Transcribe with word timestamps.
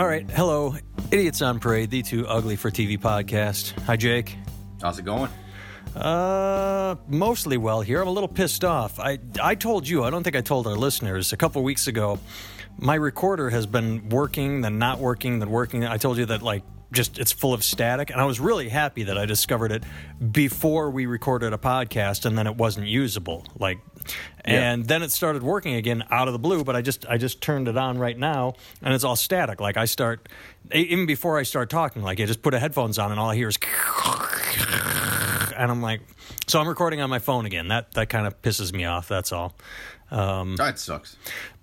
All 0.00 0.06
right, 0.06 0.24
hello, 0.30 0.74
Idiots 1.10 1.42
on 1.42 1.60
Parade, 1.60 1.90
the 1.90 2.00
Too 2.00 2.26
Ugly 2.26 2.56
for 2.56 2.70
TV 2.70 2.98
podcast. 2.98 3.78
Hi, 3.82 3.96
Jake. 3.96 4.34
How's 4.80 4.98
it 4.98 5.04
going? 5.04 5.28
Uh, 5.94 6.96
mostly 7.06 7.58
well 7.58 7.82
here. 7.82 8.00
I'm 8.00 8.08
a 8.08 8.10
little 8.10 8.26
pissed 8.26 8.64
off. 8.64 8.98
I 8.98 9.18
I 9.42 9.54
told 9.54 9.86
you. 9.86 10.02
I 10.02 10.08
don't 10.08 10.24
think 10.24 10.36
I 10.36 10.40
told 10.40 10.66
our 10.66 10.74
listeners 10.74 11.34
a 11.34 11.36
couple 11.36 11.62
weeks 11.62 11.86
ago. 11.86 12.18
My 12.78 12.94
recorder 12.94 13.50
has 13.50 13.66
been 13.66 14.08
working, 14.08 14.62
then 14.62 14.78
not 14.78 15.00
working, 15.00 15.38
then 15.38 15.50
working. 15.50 15.84
I 15.84 15.98
told 15.98 16.16
you 16.16 16.24
that 16.24 16.40
like 16.40 16.62
just 16.92 17.18
it's 17.18 17.32
full 17.32 17.52
of 17.52 17.62
static, 17.62 18.08
and 18.08 18.22
I 18.22 18.24
was 18.24 18.40
really 18.40 18.70
happy 18.70 19.02
that 19.02 19.18
I 19.18 19.26
discovered 19.26 19.70
it 19.70 19.84
before 20.32 20.90
we 20.90 21.04
recorded 21.04 21.52
a 21.52 21.58
podcast, 21.58 22.24
and 22.24 22.38
then 22.38 22.46
it 22.46 22.56
wasn't 22.56 22.86
usable. 22.86 23.44
Like, 23.58 23.80
and 24.44 24.86
then 24.86 25.02
it 25.02 25.10
started 25.12 25.42
working 25.42 25.74
again 25.74 26.04
out 26.10 26.28
of 26.28 26.32
the 26.32 26.38
blue. 26.38 26.64
But 26.64 26.76
I 26.76 26.82
just 26.82 27.06
I 27.08 27.18
just 27.18 27.40
turned 27.40 27.68
it 27.68 27.76
on 27.76 27.98
right 27.98 28.18
now, 28.18 28.54
and 28.82 28.94
it's 28.94 29.04
all 29.04 29.16
static. 29.16 29.60
Like 29.60 29.76
I 29.76 29.84
start 29.84 30.28
even 30.72 31.06
before 31.06 31.38
I 31.38 31.42
start 31.42 31.70
talking. 31.70 32.02
Like 32.02 32.20
I 32.20 32.26
just 32.26 32.42
put 32.42 32.54
a 32.54 32.58
headphones 32.58 32.98
on, 32.98 33.10
and 33.10 33.20
all 33.20 33.30
I 33.30 33.36
hear 33.36 33.48
is 33.48 33.58
and 35.56 35.70
I'm 35.70 35.82
like, 35.82 36.00
so 36.46 36.60
I'm 36.60 36.68
recording 36.68 37.00
on 37.00 37.10
my 37.10 37.18
phone 37.18 37.46
again. 37.46 37.68
That 37.68 37.92
that 37.92 38.08
kind 38.08 38.26
of 38.26 38.40
pisses 38.42 38.72
me 38.72 38.84
off. 38.84 39.08
That's 39.08 39.32
all. 39.32 39.54
Um, 40.10 40.56
That 40.56 40.78
sucks. 40.78 41.16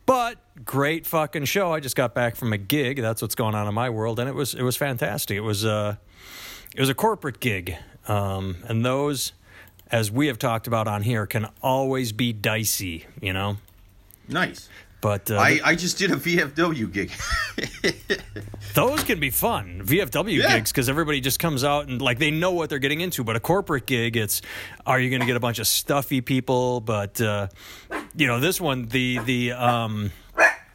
but 0.06 0.38
great 0.64 1.06
fucking 1.06 1.45
show. 1.45 1.73
I 1.73 1.80
just 1.80 1.95
got 1.95 2.14
back 2.16 2.36
from 2.36 2.54
a 2.54 2.58
gig. 2.58 3.02
That's 3.02 3.22
what's 3.22 3.36
going 3.36 3.56
on 3.56 3.67
in 3.67 3.73
my 3.73 3.90
world, 3.90 4.20
and 4.20 4.30
it 4.30 4.36
was 4.36 4.54
it 4.54 4.64
was 4.64 4.78
fantastic. 4.78 5.36
It 5.38 5.42
was 5.42 5.66
uh, 5.66 5.95
it 6.76 6.80
was 6.80 6.90
a 6.90 6.94
corporate 6.95 7.40
gig, 7.40 7.76
um, 8.08 8.58
and 8.67 8.86
those, 8.86 9.34
as 9.91 10.12
we 10.12 10.27
have 10.27 10.38
talked 10.40 10.68
about 10.68 10.88
on 10.88 11.02
here, 11.04 11.26
can 11.26 11.48
always 11.62 12.12
be 12.12 12.34
dicey. 12.34 13.05
You 13.22 13.34
know, 13.34 13.58
Nice. 14.28 14.70
but 15.02 15.30
uh, 15.31 15.38
I, 15.38 15.59
I 15.64 15.75
just 15.75 15.98
did 15.98 16.11
a 16.11 16.16
VFW 16.16 16.92
gig. 16.92 17.11
those 18.73 19.03
can 19.03 19.20
be 19.20 19.30
fun 19.30 19.81
VFW 19.86 20.38
Yeah. 20.42 20.56
gigs 20.58 20.72
because 20.72 20.89
everybody 20.89 21.22
just 21.22 21.39
comes 21.39 21.64
out 21.64 21.88
and 21.88 22.02
like 22.02 22.20
they 22.20 22.31
know 22.31 22.52
what 22.52 22.70
they're 22.70 22.80
getting 22.80 23.02
into. 23.02 23.23
But 23.23 23.36
a 23.36 23.39
corporate 23.39 23.86
gig, 23.86 24.17
it's 24.17 24.42
are 24.86 25.00
you 25.00 25.09
going 25.09 25.22
to 25.22 25.26
get 25.28 25.36
a 25.36 25.39
bunch 25.39 25.59
of 25.59 25.67
stuffy 25.67 26.22
people? 26.22 26.81
But 26.81 27.20
uh, 27.22 27.48
you 28.16 28.28
know, 28.28 28.39
this 28.39 28.59
one, 28.61 28.86
the 28.88 29.20
the 29.20 29.52
um, 29.54 30.11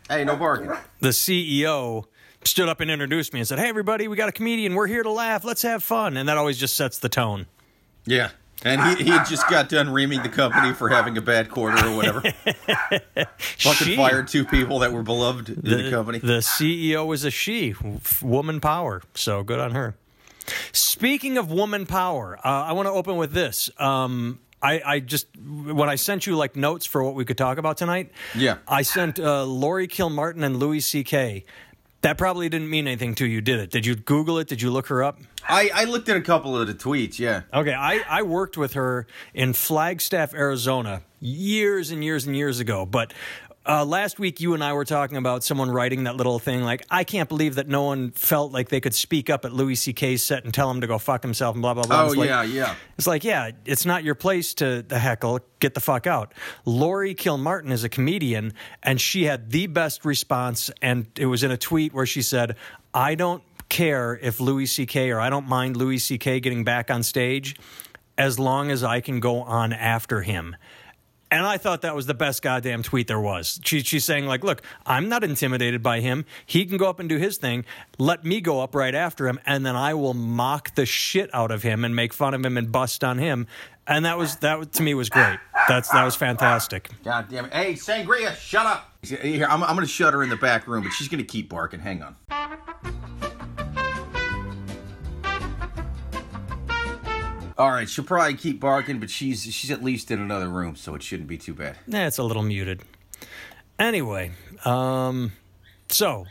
hey, 0.09 0.25
no 0.25 0.37
barking. 0.37 0.73
the 1.01 1.09
CEO 1.11 2.05
stood 2.45 2.69
up 2.69 2.81
and 2.81 2.91
introduced 2.91 3.33
me 3.33 3.41
and 3.41 3.47
said, 3.49 3.59
"Hey, 3.59 3.69
everybody, 3.69 4.09
we 4.09 4.17
got 4.17 4.29
a 4.29 4.33
comedian. 4.33 4.75
We're 4.75 4.87
here 4.89 5.03
to 5.03 5.11
laugh. 5.11 5.45
Let's 5.45 5.63
have 5.63 5.83
fun." 5.83 6.17
And 6.17 6.29
that 6.29 6.37
always 6.37 6.59
just 6.59 6.77
sets 6.77 6.99
the 6.99 7.09
tone. 7.09 7.47
Yeah. 8.05 8.31
And 8.65 8.99
he, 8.99 9.05
he 9.05 9.11
just 9.29 9.49
got 9.49 9.69
done 9.69 9.91
reaming 9.91 10.23
the 10.23 10.29
company 10.29 10.73
for 10.73 10.89
having 10.89 11.17
a 11.17 11.21
bad 11.21 11.51
quarter 11.51 11.85
or 11.87 11.97
whatever. 11.97 12.21
Fucking 13.39 13.87
She- 13.87 13.97
fired 13.97 14.29
two 14.29 14.45
people 14.45 14.81
that 14.81 14.93
were 14.93 15.03
beloved 15.03 15.49
in 15.49 15.61
the, 15.63 15.91
company. 15.91 16.19
The 16.19 16.39
CEO 16.39 17.07
was 17.07 17.25
a 17.25 17.31
she, 17.31 17.75
woman 18.21 18.61
power. 18.61 19.03
So 19.15 19.43
good 19.43 19.59
on 19.59 19.73
her. 19.73 19.97
Speaking 20.73 21.39
of 21.39 21.51
woman 21.51 21.87
power, 21.87 22.39
uh, 22.45 22.49
I 22.49 22.73
want 22.73 22.87
to 22.87 22.93
open 22.93 23.17
with 23.17 23.33
this. 23.33 23.71
Um, 23.79 24.41
I, 24.61 24.83
I 24.85 25.01
just 25.01 25.27
when 25.37 25.89
I 25.89 25.97
sent 25.97 26.27
you 26.27 26.37
like 26.37 26.57
notes 26.57 26.87
for 26.87 27.03
what 27.03 27.15
we 27.15 27.25
could 27.25 27.39
talk 27.39 27.59
about 27.59 27.77
tonight. 27.77 28.11
Yeah. 28.35 28.59
I 28.69 28.83
sent 28.83 29.19
uh, 29.19 29.45
Laurie 29.45 29.89
Kilmartin 29.89 30.45
and 30.45 30.57
Louis 30.59 30.81
C.K. 30.81 31.45
That 32.03 32.19
probably 32.19 32.49
didn't 32.49 32.69
mean 32.69 32.89
anything 32.89 33.15
to 33.17 33.27
you, 33.27 33.41
did 33.41 33.61
it? 33.61 33.71
Did 33.71 33.87
you 33.87 33.95
Google 33.95 34.39
it? 34.39 34.49
Did 34.49 34.61
you 34.61 34.71
look 34.71 34.89
her 34.89 35.05
up? 35.05 35.19
I, 35.49 35.71
I 35.73 35.85
looked 35.85 36.09
at 36.09 36.17
a 36.17 36.21
couple 36.21 36.57
of 36.57 36.67
the 36.67 36.75
tweets, 36.75 37.19
yeah. 37.19 37.43
Okay, 37.55 37.73
I, 37.73 38.03
I 38.09 38.23
worked 38.23 38.57
with 38.57 38.73
her 38.73 39.07
in 39.35 39.53
Flagstaff, 39.53 40.35
Arizona, 40.35 41.03
years 41.21 41.93
and 41.93 42.03
years 42.03 42.27
and 42.27 42.37
years 42.37 42.59
ago. 42.59 42.85
But 42.85 43.15
uh, 43.65 43.85
last 43.85 44.19
week, 44.19 44.41
you 44.41 44.55
and 44.55 44.65
I 44.65 44.73
were 44.73 44.85
talking 44.85 45.17
about 45.17 45.45
someone 45.45 45.71
writing 45.71 46.05
that 46.05 46.17
little 46.17 46.39
thing 46.39 46.63
like, 46.63 46.85
I 46.91 47.05
can't 47.05 47.29
believe 47.29 47.55
that 47.55 47.69
no 47.69 47.85
one 47.85 48.11
felt 48.11 48.51
like 48.53 48.69
they 48.71 48.81
could 48.81 48.95
speak 48.95 49.31
up 49.31 49.45
at 49.45 49.53
Louis 49.53 49.77
C.K.'s 49.77 50.23
set 50.23 50.45
and 50.45 50.53
tell 50.53 50.71
him 50.71 50.81
to 50.81 50.87
go 50.87 50.99
fuck 50.99 51.23
himself 51.23 51.55
and 51.55 51.63
blah, 51.63 51.75
blah, 51.75 51.85
blah. 51.85 52.03
Oh, 52.03 52.07
It's 52.07 52.17
like- 52.17 52.29
yeah, 52.29 52.43
yeah. 52.43 52.75
It's 52.99 53.07
like, 53.07 53.23
yeah, 53.25 53.51
it's 53.65 53.87
not 53.87 54.03
your 54.05 54.15
place 54.17 54.55
to, 54.55 54.83
the 54.83 54.99
heckle. 54.99 55.41
Get 55.61 55.75
the 55.75 55.81
fuck 55.81 56.07
out. 56.07 56.35
Laurie 56.65 57.15
Kilmartin 57.15 57.71
is 57.71 57.85
a 57.85 57.89
comedian, 57.89 58.53
and 58.83 59.01
she 59.01 59.25
had 59.25 59.51
the 59.51 59.67
best 59.69 60.05
response. 60.05 60.71
And 60.83 61.07
it 61.17 61.27
was 61.27 61.43
in 61.45 61.51
a 61.51 61.57
tweet 61.57 61.93
where 61.95 62.07
she 62.07 62.23
said, 62.23 62.57
I 62.93 63.15
don't 63.15 63.43
care 63.69 64.19
if 64.21 64.41
Louis 64.41 64.67
C.K. 64.67 65.11
or 65.11 65.21
I 65.21 65.31
don't 65.31 65.49
mind 65.49 65.77
Louis 65.77 65.99
C.K. 65.99 66.41
getting 66.41 66.65
back 66.65 66.91
on 66.91 67.03
stage 67.03 67.57
as 68.19 68.39
long 68.39 68.71
as 68.71 68.85
I 68.85 69.01
can 69.01 69.21
go 69.21 69.41
on 69.43 69.73
after 69.73 70.21
him. 70.23 70.55
And 71.33 71.47
I 71.47 71.57
thought 71.57 71.81
that 71.81 71.97
was 71.97 72.05
the 72.05 72.13
best 72.13 72.43
goddamn 72.43 72.83
tweet 72.83 73.09
there 73.09 73.19
was. 73.19 73.59
She, 73.65 73.81
she's 73.81 74.05
saying, 74.05 74.27
like, 74.27 74.45
look, 74.45 74.61
I'm 74.85 75.09
not 75.09 75.25
intimidated 75.25 75.83
by 75.83 76.01
him. 76.01 76.27
He 76.45 76.67
can 76.67 76.77
go 76.77 76.91
up 76.91 77.01
and 77.01 77.09
do 77.09 77.17
his 77.17 77.39
thing. 77.39 77.65
Let 77.99 78.23
me 78.23 78.43
go 78.43 78.61
up 78.61 78.75
right 78.75 78.95
after 78.95 79.27
him, 79.27 79.41
and 79.47 79.65
then 79.65 79.75
I 79.75 79.95
will 79.95 80.13
mock 80.13 80.75
the 80.75 80.85
shit 80.85 81.35
out 81.35 81.51
of 81.51 81.63
him 81.63 81.87
and 81.87 81.97
make 81.97 82.13
fun 82.13 82.35
of 82.35 82.45
him 82.45 82.59
and 82.59 82.71
bust 82.71 83.03
on 83.03 83.17
him. 83.17 83.47
And 83.87 84.05
that 84.05 84.19
was 84.19 84.37
that 84.37 84.73
to 84.75 84.83
me 84.83 84.93
was 84.93 85.09
great. 85.09 85.39
That's 85.69 85.89
that 85.89 86.05
was 86.05 86.15
fantastic. 86.15 86.91
God 87.03 87.29
damn 87.31 87.47
it. 87.47 87.55
Hey, 87.55 87.73
Sangria, 87.73 88.37
shut 88.37 88.67
up. 88.67 88.93
Here, 89.03 89.47
I'm, 89.49 89.63
I'm 89.63 89.75
going 89.75 89.87
to 89.87 89.93
shut 89.93 90.13
her 90.13 90.23
in 90.23 90.29
the 90.29 90.37
back 90.37 90.69
room, 90.69 90.85
but 90.85 90.93
she's 90.93 91.09
going 91.09 91.19
to 91.19 91.25
keep 91.25 91.49
barking. 91.49 91.81
Hang 91.81 92.03
on. 92.03 92.15
All 97.63 97.71
right, 97.71 97.89
she'll 97.89 98.05
probably 98.05 98.35
keep 98.35 98.59
barking, 98.59 98.99
but 98.99 99.09
she's 99.09 99.45
she's 99.45 99.71
at 99.71 99.85
least 99.85 100.11
in 100.11 100.21
another 100.21 100.49
room, 100.49 100.75
so 100.75 100.97
it 100.97 101.03
shouldn't 101.05 101.29
be 101.29 101.39
too 101.39 101.55
bad. 101.55 101.77
Eh, 101.93 102.07
it's 102.09 102.19
a 102.19 102.25
little 102.25 102.43
muted. 102.43 102.83
Anyway, 103.79 104.33
um, 104.65 105.31
so 105.89 106.27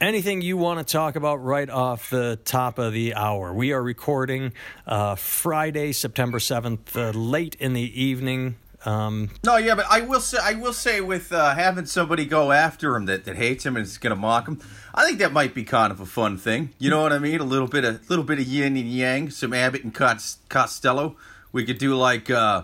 anything 0.00 0.40
you 0.42 0.56
want 0.56 0.84
to 0.84 0.92
talk 0.92 1.14
about 1.14 1.36
right 1.36 1.70
off 1.70 2.10
the 2.10 2.40
top 2.44 2.80
of 2.80 2.92
the 2.92 3.14
hour? 3.14 3.54
We 3.54 3.70
are 3.70 3.80
recording 3.80 4.54
uh, 4.88 5.14
Friday, 5.14 5.92
September 5.92 6.40
seventh, 6.40 6.96
uh, 6.96 7.10
late 7.10 7.54
in 7.60 7.72
the 7.72 8.02
evening. 8.02 8.56
Um, 8.86 9.30
No, 9.44 9.56
yeah, 9.56 9.74
but 9.74 9.86
I 9.90 10.00
will 10.02 10.20
say, 10.20 10.38
I 10.40 10.54
will 10.54 10.72
say, 10.72 11.00
with 11.00 11.32
uh, 11.32 11.54
having 11.54 11.86
somebody 11.86 12.24
go 12.24 12.52
after 12.52 12.94
him 12.96 13.06
that, 13.06 13.24
that 13.24 13.36
hates 13.36 13.66
him 13.66 13.76
and 13.76 13.84
is 13.84 13.98
going 13.98 14.14
to 14.14 14.20
mock 14.20 14.46
him, 14.48 14.60
I 14.94 15.04
think 15.04 15.18
that 15.18 15.32
might 15.32 15.54
be 15.54 15.64
kind 15.64 15.90
of 15.92 16.00
a 16.00 16.06
fun 16.06 16.38
thing. 16.38 16.70
You 16.78 16.88
know 16.90 17.02
what 17.02 17.12
I 17.12 17.18
mean? 17.18 17.40
A 17.40 17.44
little 17.44 17.68
bit 17.68 17.84
of 17.84 18.08
little 18.08 18.24
bit 18.24 18.38
of 18.38 18.46
yin 18.46 18.76
and 18.76 18.88
yang, 18.88 19.28
some 19.30 19.52
Abbott 19.52 19.84
and 19.84 19.92
Cos- 19.92 20.38
Costello. 20.48 21.16
We 21.52 21.64
could 21.64 21.78
do 21.78 21.94
like 21.96 22.30
uh, 22.30 22.62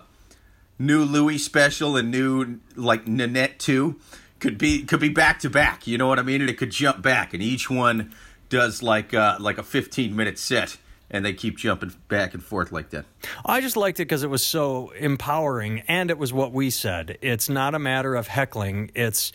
new 0.79 1.03
Louis 1.03 1.37
special 1.37 1.97
and 1.97 2.09
new 2.09 2.59
like 2.75 3.07
Nanette 3.07 3.59
two. 3.59 3.99
Could 4.39 4.57
be 4.57 4.83
could 4.83 4.99
be 4.99 5.09
back 5.09 5.39
to 5.39 5.49
back. 5.49 5.87
You 5.87 5.97
know 5.97 6.07
what 6.07 6.19
I 6.19 6.23
mean? 6.23 6.41
And 6.41 6.49
it 6.49 6.57
could 6.57 6.71
jump 6.71 7.01
back, 7.01 7.33
and 7.33 7.43
each 7.43 7.69
one 7.69 8.13
does 8.49 8.81
like 8.81 9.13
uh, 9.13 9.37
like 9.39 9.57
a 9.57 9.63
fifteen 9.63 10.15
minute 10.15 10.39
set, 10.39 10.77
and 11.13 11.23
they 11.23 11.31
keep 11.31 11.57
jumping 11.57 11.93
back 12.09 12.33
and 12.33 12.43
forth 12.43 12.71
like 12.71 12.89
that. 12.89 13.05
I 13.45 13.61
just 13.61 13.77
liked 13.77 13.99
it 13.99 14.05
because 14.05 14.23
it 14.23 14.29
was 14.29 14.43
so 14.43 14.89
empowering, 14.99 15.83
and 15.87 16.09
it 16.09 16.17
was 16.17 16.33
what 16.33 16.51
we 16.51 16.71
said. 16.71 17.17
It's 17.21 17.47
not 17.47 17.75
a 17.75 17.79
matter 17.79 18.15
of 18.15 18.27
heckling. 18.27 18.91
It's 18.95 19.31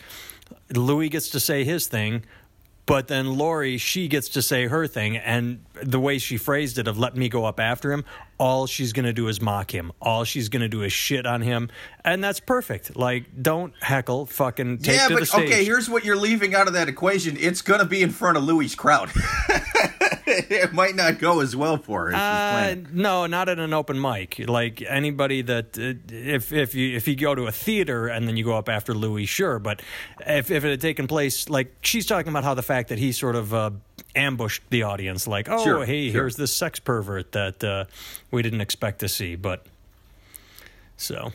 Louis 0.71 1.09
gets 1.09 1.29
to 1.29 1.39
say 1.39 1.63
his 1.63 1.87
thing, 1.87 2.25
but 2.85 3.07
then 3.07 3.37
Laurie 3.37 3.77
she 3.77 4.07
gets 4.07 4.29
to 4.29 4.41
say 4.41 4.67
her 4.67 4.87
thing, 4.87 5.15
and 5.15 5.63
the 5.81 5.99
way 5.99 6.17
she 6.17 6.37
phrased 6.37 6.77
it 6.79 6.87
of 6.87 6.99
"let 6.99 7.15
me 7.15 7.29
go 7.29 7.45
up 7.45 7.61
after 7.61 7.93
him," 7.93 8.03
all 8.39 8.67
she's 8.67 8.91
going 8.91 9.05
to 9.05 9.13
do 9.13 9.29
is 9.29 9.39
mock 9.39 9.73
him. 9.73 9.93
All 10.01 10.25
she's 10.25 10.49
going 10.49 10.63
to 10.63 10.67
do 10.67 10.81
is 10.81 10.91
shit 10.91 11.25
on 11.25 11.41
him, 11.41 11.69
and 12.03 12.21
that's 12.21 12.41
perfect. 12.41 12.97
Like, 12.97 13.41
don't 13.41 13.73
heckle, 13.81 14.25
fucking 14.25 14.79
take 14.79 14.97
yeah, 14.97 15.07
to 15.07 15.13
but 15.13 15.19
the 15.21 15.25
stage. 15.27 15.49
okay, 15.49 15.63
here's 15.63 15.89
what 15.89 16.03
you're 16.03 16.17
leaving 16.17 16.55
out 16.55 16.67
of 16.67 16.73
that 16.73 16.89
equation. 16.89 17.37
It's 17.39 17.61
gonna 17.61 17.85
be 17.85 18.01
in 18.01 18.09
front 18.09 18.37
of 18.37 18.43
Louis' 18.43 18.75
crowd. 18.75 19.11
it 20.49 20.73
might 20.73 20.95
not 20.95 21.19
go 21.19 21.39
as 21.41 21.55
well 21.55 21.77
for 21.77 22.09
her. 22.11 22.15
Uh, 22.15 22.75
no, 22.91 23.25
not 23.25 23.49
at 23.49 23.59
an 23.59 23.73
open 23.73 23.99
mic. 23.99 24.39
Like 24.47 24.81
anybody 24.81 25.41
that 25.41 25.77
uh, 25.77 25.93
if 26.13 26.51
if 26.53 26.75
you 26.75 26.95
if 26.95 27.07
you 27.07 27.15
go 27.15 27.33
to 27.35 27.47
a 27.47 27.51
theater 27.51 28.07
and 28.07 28.27
then 28.27 28.37
you 28.37 28.43
go 28.43 28.55
up 28.55 28.69
after 28.69 28.93
Louis, 28.93 29.25
sure. 29.25 29.59
But 29.59 29.81
if 30.25 30.51
if 30.51 30.63
it 30.63 30.69
had 30.69 30.81
taken 30.81 31.07
place, 31.07 31.49
like 31.49 31.75
she's 31.81 32.05
talking 32.05 32.29
about 32.29 32.43
how 32.43 32.53
the 32.53 32.63
fact 32.63 32.89
that 32.89 32.99
he 32.99 33.11
sort 33.11 33.35
of 33.35 33.53
uh, 33.53 33.71
ambushed 34.15 34.63
the 34.69 34.83
audience, 34.83 35.27
like 35.27 35.49
oh 35.49 35.63
Sure, 35.63 35.85
hey 35.85 36.11
sure. 36.11 36.21
here's 36.21 36.35
this 36.35 36.53
sex 36.53 36.79
pervert 36.79 37.31
that 37.31 37.63
uh, 37.63 37.85
we 38.31 38.41
didn't 38.41 38.61
expect 38.61 38.99
to 38.99 39.09
see, 39.09 39.35
but 39.35 39.65
so 40.97 41.31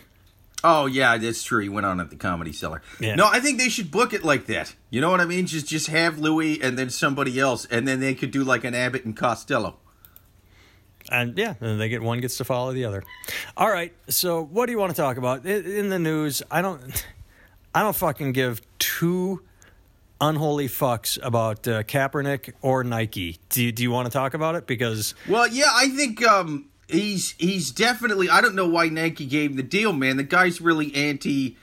Oh 0.65 0.87
yeah, 0.87 1.17
that's 1.19 1.43
true. 1.45 1.61
He 1.63 1.69
went 1.69 1.85
on 1.87 2.01
at 2.01 2.11
the 2.11 2.17
Comedy 2.17 2.53
Cellar. 2.53 2.81
Yeah. 2.99 3.15
No, 3.15 3.29
I 3.31 3.39
think 3.39 3.59
they 3.59 3.69
should 3.69 3.91
book 3.91 4.13
it 4.15 4.25
like 4.25 4.47
that. 4.47 4.75
You 4.91 5.01
know 5.01 5.11
what 5.11 5.21
I 5.21 5.27
mean? 5.27 5.47
Just 5.47 5.67
just 5.69 5.89
have 5.89 6.19
Louis 6.19 6.61
and 6.63 6.79
then 6.79 6.89
somebody 6.91 7.39
else, 7.39 7.67
and 7.67 7.87
then 7.87 8.01
they 8.01 8.15
could 8.15 8.31
do 8.31 8.43
like 8.43 8.65
an 8.65 8.75
Abbott 8.75 9.05
and 9.05 9.15
Costello. 9.17 9.77
and 11.11 11.37
yeah, 11.37 11.55
then 11.61 11.79
they 11.79 11.89
get 11.91 12.03
one 12.03 12.21
gets 12.21 12.39
to 12.39 12.45
follow 12.45 12.73
the 12.73 12.87
other. 12.87 13.03
All 13.57 13.71
right, 13.71 13.93
so 14.09 14.43
what 14.43 14.67
do 14.67 14.73
you 14.73 14.79
want 14.79 14.91
to 14.91 14.97
talk 14.97 15.19
about 15.19 15.45
in, 15.45 15.67
in 15.67 15.89
the 15.91 15.99
news? 15.99 16.43
I 16.51 16.63
don't, 16.63 17.07
I 17.75 17.83
don't 17.83 17.95
fucking 17.95 18.33
give 18.33 18.63
two 18.79 19.43
unholy 20.21 20.69
fucks 20.69 21.19
about 21.23 21.69
uh, 21.69 21.83
Kaepernick 21.83 22.53
or 22.63 22.85
Nike. 22.85 23.39
Do 23.51 23.63
you, 23.65 23.73
do 23.73 23.83
you 23.83 23.91
want 23.91 24.07
to 24.07 24.13
talk 24.13 24.33
about 24.33 24.55
it? 24.55 24.67
Because 24.67 25.15
Well, 25.29 25.47
yeah, 25.47 25.69
I 25.75 25.89
think 25.89 26.25
um, 26.27 26.71
he's 26.89 27.33
he's 27.39 27.71
definitely. 27.71 28.29
I 28.29 28.41
don't 28.41 28.55
know 28.55 28.69
why 28.69 28.89
Nike 28.89 29.27
gave 29.27 29.51
him 29.51 29.57
the 29.57 29.63
deal, 29.63 29.93
man. 29.93 30.17
The 30.17 30.23
guy's 30.23 30.61
really 30.61 30.95
anti 30.95 31.57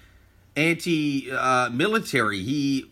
anti 0.55 1.31
uh, 1.31 1.69
military. 1.71 2.41
He 2.41 2.89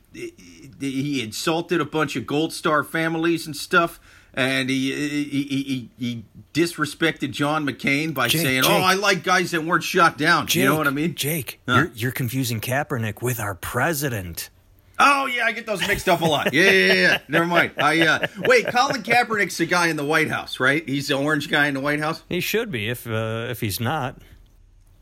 he 0.80 1.22
insulted 1.22 1.82
a 1.82 1.86
bunch 1.86 2.16
of 2.16 2.26
Gold 2.26 2.54
Star 2.54 2.84
families 2.84 3.46
and 3.46 3.56
stuff. 3.56 4.00
And 4.34 4.70
he 4.70 4.94
he, 4.94 5.44
he, 5.44 5.90
he 5.98 6.24
disrespected 6.54 7.32
John 7.32 7.66
McCain 7.66 8.14
by 8.14 8.28
Jake, 8.28 8.42
saying, 8.42 8.62
Jake. 8.64 8.72
"Oh, 8.72 8.76
I 8.84 8.94
like 8.94 9.24
guys 9.24 9.52
that 9.52 9.64
weren't 9.64 9.84
shot 9.84 10.18
down." 10.20 10.46
Jake, 10.46 10.62
you 10.62 10.66
know 10.70 10.78
what 10.78 10.88
I 10.88 10.92
mean? 10.92 11.16
Jake, 11.16 11.60
Huh? 11.68 11.76
you're, 11.76 11.92
you're 11.96 12.12
confusing 12.12 12.62
Kaepernick 12.62 13.24
with 13.24 13.40
our 13.40 13.56
president. 13.56 14.50
Oh 15.00 15.26
yeah, 15.28 15.46
I 15.46 15.52
get 15.54 15.66
those 15.66 15.86
mixed 15.88 16.10
up 16.10 16.22
a 16.22 16.26
lot. 16.26 16.54
Yeah, 16.54 16.70
yeah, 16.72 16.94
yeah. 16.94 17.18
Never 17.28 17.46
mind. 17.46 17.72
I 17.78 18.02
uh, 18.06 18.28
wait. 18.40 18.68
Colin 18.68 19.02
Kaepernick's 19.04 19.58
the 19.58 19.66
guy 19.66 19.88
in 19.88 19.96
the 19.96 20.06
White 20.06 20.30
House, 20.30 20.60
right? 20.60 20.88
He's 20.88 21.08
the 21.08 21.16
orange 21.18 21.50
guy 21.50 21.68
in 21.68 21.74
the 21.74 21.80
White 21.80 22.00
House. 22.00 22.24
He 22.28 22.42
should 22.42 22.70
be 22.72 22.90
if 22.90 23.08
uh, 23.08 23.48
if 23.50 23.62
he's 23.62 23.80
not. 23.80 24.18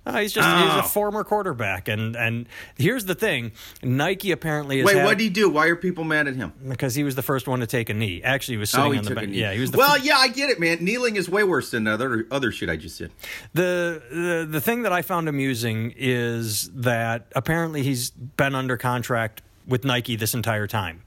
Uh, 0.05 0.19
he's 0.21 0.31
just 0.31 0.47
he's 0.47 0.73
Oh. 0.73 0.79
a 0.79 0.83
former 0.83 1.23
quarterback, 1.25 1.89
and 1.89 2.15
and 2.15 2.45
here's 2.77 3.03
the 3.05 3.15
thing: 3.15 3.51
Nike 3.83 4.31
apparently 4.31 4.79
is 4.79 4.85
Wait, 4.85 5.03
what 5.03 5.17
did 5.17 5.23
he 5.25 5.29
do? 5.29 5.49
Why 5.49 5.65
are 5.67 5.75
people 5.75 6.05
mad 6.05 6.29
at 6.29 6.35
him? 6.35 6.53
because 6.65 6.95
he 6.95 7.03
was 7.03 7.15
the 7.15 7.21
first 7.21 7.45
one 7.45 7.59
to 7.59 7.67
take 7.67 7.89
a 7.89 7.93
knee. 7.93 8.21
Actually, 8.23 8.53
he 8.53 8.59
was 8.59 8.69
sitting 8.69 8.85
oh, 8.85 8.91
he 8.91 8.97
on 8.99 9.03
the 9.03 9.09
took 9.09 9.17
a 9.17 9.21
bench. 9.21 9.31
knee. 9.33 9.41
Yeah, 9.41 9.53
he 9.53 9.59
was 9.59 9.71
the 9.71 9.77
well, 9.79 9.95
fir- 9.97 10.03
yeah, 10.03 10.15
I 10.17 10.29
get 10.29 10.49
it, 10.49 10.61
man. 10.61 10.77
Kneeling 10.81 11.17
is 11.17 11.27
way 11.29 11.43
worse 11.43 11.71
than 11.71 11.87
other 11.87 12.25
other 12.31 12.53
shit 12.53 12.69
I 12.69 12.77
just 12.77 12.97
did. 12.99 13.11
The, 13.53 14.01
the 14.09 14.47
the 14.49 14.61
thing 14.61 14.83
that 14.83 14.93
I 14.93 15.01
found 15.01 15.27
amusing 15.27 15.93
is 15.97 16.69
that 16.73 17.27
apparently 17.35 17.83
he's 17.83 18.11
been 18.11 18.55
under 18.55 18.77
contract 18.77 19.41
with 19.67 19.83
Nike 19.85 20.15
this 20.15 20.33
entire 20.33 20.67
time. 20.67 21.03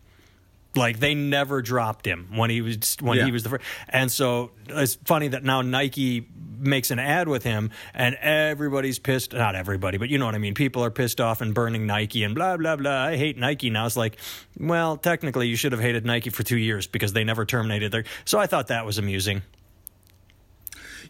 Like 0.76 1.00
they 1.00 1.14
never 1.14 1.62
dropped 1.62 2.06
him 2.06 2.28
when 2.36 2.48
he 2.50 2.60
was 2.60 2.96
when 3.00 3.18
Yeah. 3.18 3.24
he 3.24 3.32
was 3.32 3.42
the 3.42 3.48
first. 3.48 3.64
And 3.88 4.10
so 4.12 4.52
it's 4.68 4.94
funny 5.04 5.28
that 5.28 5.42
now 5.42 5.62
Nike 5.62 6.28
makes 6.60 6.90
an 6.90 6.98
ad 6.98 7.26
with 7.26 7.42
him 7.42 7.70
and 7.94 8.14
everybody's 8.16 8.98
pissed 8.98 9.32
not 9.32 9.54
everybody 9.54 9.96
but 9.96 10.10
you 10.10 10.18
know 10.18 10.26
what 10.26 10.34
i 10.34 10.38
mean 10.38 10.52
people 10.52 10.84
are 10.84 10.90
pissed 10.90 11.18
off 11.18 11.40
and 11.40 11.54
burning 11.54 11.86
nike 11.86 12.22
and 12.22 12.34
blah 12.34 12.54
blah 12.58 12.76
blah 12.76 13.04
i 13.06 13.16
hate 13.16 13.38
nike 13.38 13.70
now 13.70 13.86
it's 13.86 13.96
like 13.96 14.18
well 14.58 14.98
technically 14.98 15.48
you 15.48 15.56
should 15.56 15.72
have 15.72 15.80
hated 15.80 16.04
nike 16.04 16.28
for 16.28 16.42
two 16.42 16.58
years 16.58 16.86
because 16.86 17.14
they 17.14 17.24
never 17.24 17.46
terminated 17.46 17.90
their 17.92 18.04
so 18.26 18.38
i 18.38 18.46
thought 18.46 18.66
that 18.66 18.84
was 18.84 18.98
amusing 18.98 19.40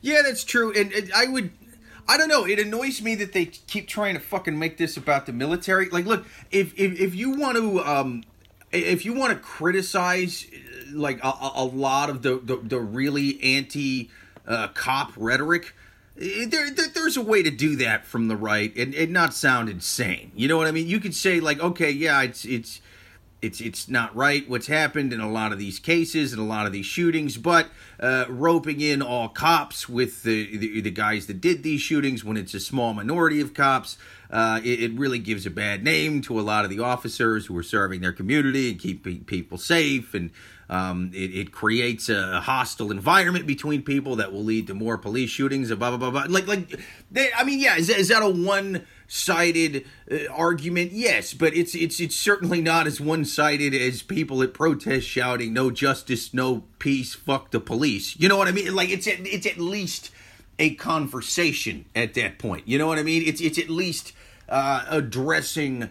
Yeah, 0.02 0.22
that's 0.24 0.44
true. 0.44 0.72
And, 0.72 0.92
and 0.92 1.12
I 1.12 1.26
would, 1.26 1.50
I 2.10 2.16
don't 2.16 2.26
know. 2.28 2.44
It 2.44 2.58
annoys 2.58 3.00
me 3.00 3.14
that 3.14 3.32
they 3.32 3.44
keep 3.46 3.86
trying 3.86 4.14
to 4.14 4.20
fucking 4.20 4.58
make 4.58 4.78
this 4.78 4.96
about 4.96 5.26
the 5.26 5.32
military. 5.32 5.88
Like, 5.90 6.06
look, 6.06 6.26
if 6.50 6.76
if, 6.76 6.98
if 6.98 7.14
you 7.14 7.30
want 7.38 7.56
to, 7.56 7.78
um, 7.84 8.24
if 8.72 9.04
you 9.04 9.14
want 9.14 9.32
to 9.32 9.38
criticize 9.38 10.44
uh, 10.52 10.90
like 10.92 11.22
a, 11.22 11.32
a- 11.54 11.64
lot 11.64 12.10
of 12.10 12.22
the 12.22 12.40
the, 12.42 12.56
the 12.56 12.80
really 12.80 13.40
anti 13.42 14.10
uh, 14.46 14.68
cop 14.74 15.12
rhetoric. 15.16 15.72
There, 16.16 16.70
there, 16.70 16.88
there's 16.92 17.16
a 17.16 17.22
way 17.22 17.44
to 17.44 17.50
do 17.50 17.76
that 17.76 18.04
from 18.04 18.26
the 18.28 18.36
right 18.36 18.76
and, 18.76 18.92
and 18.94 19.12
not 19.12 19.32
sound 19.32 19.68
insane. 19.70 20.32
You 20.34 20.48
know 20.48 20.58
what 20.58 20.66
I 20.66 20.72
mean? 20.72 20.86
You 20.88 20.98
could 21.00 21.14
say 21.14 21.38
like, 21.40 21.60
okay, 21.60 21.90
yeah, 21.92 22.20
it's 22.22 22.44
it's 22.44 22.80
it's 23.42 23.60
it's 23.60 23.88
not 23.88 24.14
right 24.14 24.48
what's 24.48 24.66
happened 24.66 25.12
in 25.12 25.20
a 25.20 25.30
lot 25.30 25.52
of 25.52 25.58
these 25.58 25.78
cases 25.78 26.32
and 26.32 26.40
a 26.40 26.44
lot 26.44 26.66
of 26.66 26.72
these 26.72 26.86
shootings, 26.86 27.36
but 27.36 27.68
uh, 27.98 28.26
roping 28.28 28.80
in 28.80 29.02
all 29.02 29.28
cops 29.28 29.88
with 29.88 30.22
the, 30.22 30.56
the 30.56 30.80
the 30.80 30.90
guys 30.90 31.26
that 31.26 31.40
did 31.40 31.62
these 31.62 31.80
shootings 31.80 32.24
when 32.24 32.36
it's 32.36 32.54
a 32.54 32.60
small 32.60 32.92
minority 32.92 33.40
of 33.40 33.54
cops, 33.54 33.96
uh, 34.30 34.60
it, 34.62 34.82
it 34.82 34.92
really 34.92 35.18
gives 35.18 35.46
a 35.46 35.50
bad 35.50 35.82
name 35.82 36.20
to 36.22 36.38
a 36.38 36.42
lot 36.42 36.64
of 36.64 36.70
the 36.70 36.80
officers 36.80 37.46
who 37.46 37.56
are 37.56 37.62
serving 37.62 38.00
their 38.00 38.12
community 38.12 38.70
and 38.70 38.78
keeping 38.78 39.24
people 39.24 39.56
safe, 39.56 40.12
and 40.12 40.30
um, 40.68 41.10
it, 41.14 41.34
it 41.34 41.52
creates 41.52 42.08
a 42.08 42.40
hostile 42.40 42.90
environment 42.90 43.46
between 43.46 43.82
people 43.82 44.16
that 44.16 44.32
will 44.32 44.44
lead 44.44 44.66
to 44.68 44.74
more 44.74 44.98
police 44.98 45.30
shootings. 45.30 45.70
And 45.70 45.78
blah 45.80 45.96
blah 45.96 45.98
blah 45.98 46.10
blah. 46.10 46.26
Like 46.28 46.46
like, 46.46 46.80
they, 47.10 47.30
I 47.36 47.44
mean, 47.44 47.58
yeah, 47.58 47.76
is, 47.76 47.88
is 47.88 48.08
that 48.08 48.22
a 48.22 48.28
one? 48.28 48.86
Sided 49.12 49.84
uh, 50.08 50.18
argument 50.32 50.92
yes 50.92 51.34
but 51.34 51.52
it's 51.52 51.74
it's 51.74 51.98
it's 51.98 52.14
certainly 52.14 52.60
not 52.60 52.86
as 52.86 53.00
one 53.00 53.24
sided 53.24 53.74
as 53.74 54.02
people 54.02 54.40
at 54.40 54.54
protests 54.54 55.02
shouting 55.02 55.52
no 55.52 55.68
justice 55.68 56.32
no 56.32 56.62
peace 56.78 57.12
fuck 57.14 57.50
the 57.50 57.58
police. 57.58 58.18
You 58.18 58.28
know 58.28 58.36
what 58.36 58.46
i 58.46 58.52
mean? 58.52 58.72
Like 58.72 58.88
it's 58.88 59.08
at, 59.08 59.26
it's 59.26 59.46
at 59.46 59.58
least 59.58 60.12
a 60.60 60.74
conversation 60.76 61.86
at 61.94 62.14
that 62.14 62.38
point. 62.38 62.68
You 62.68 62.78
know 62.78 62.86
what 62.86 63.00
i 63.00 63.02
mean? 63.02 63.24
It's 63.26 63.40
it's 63.40 63.58
at 63.58 63.68
least 63.68 64.12
uh, 64.48 64.84
addressing 64.88 65.90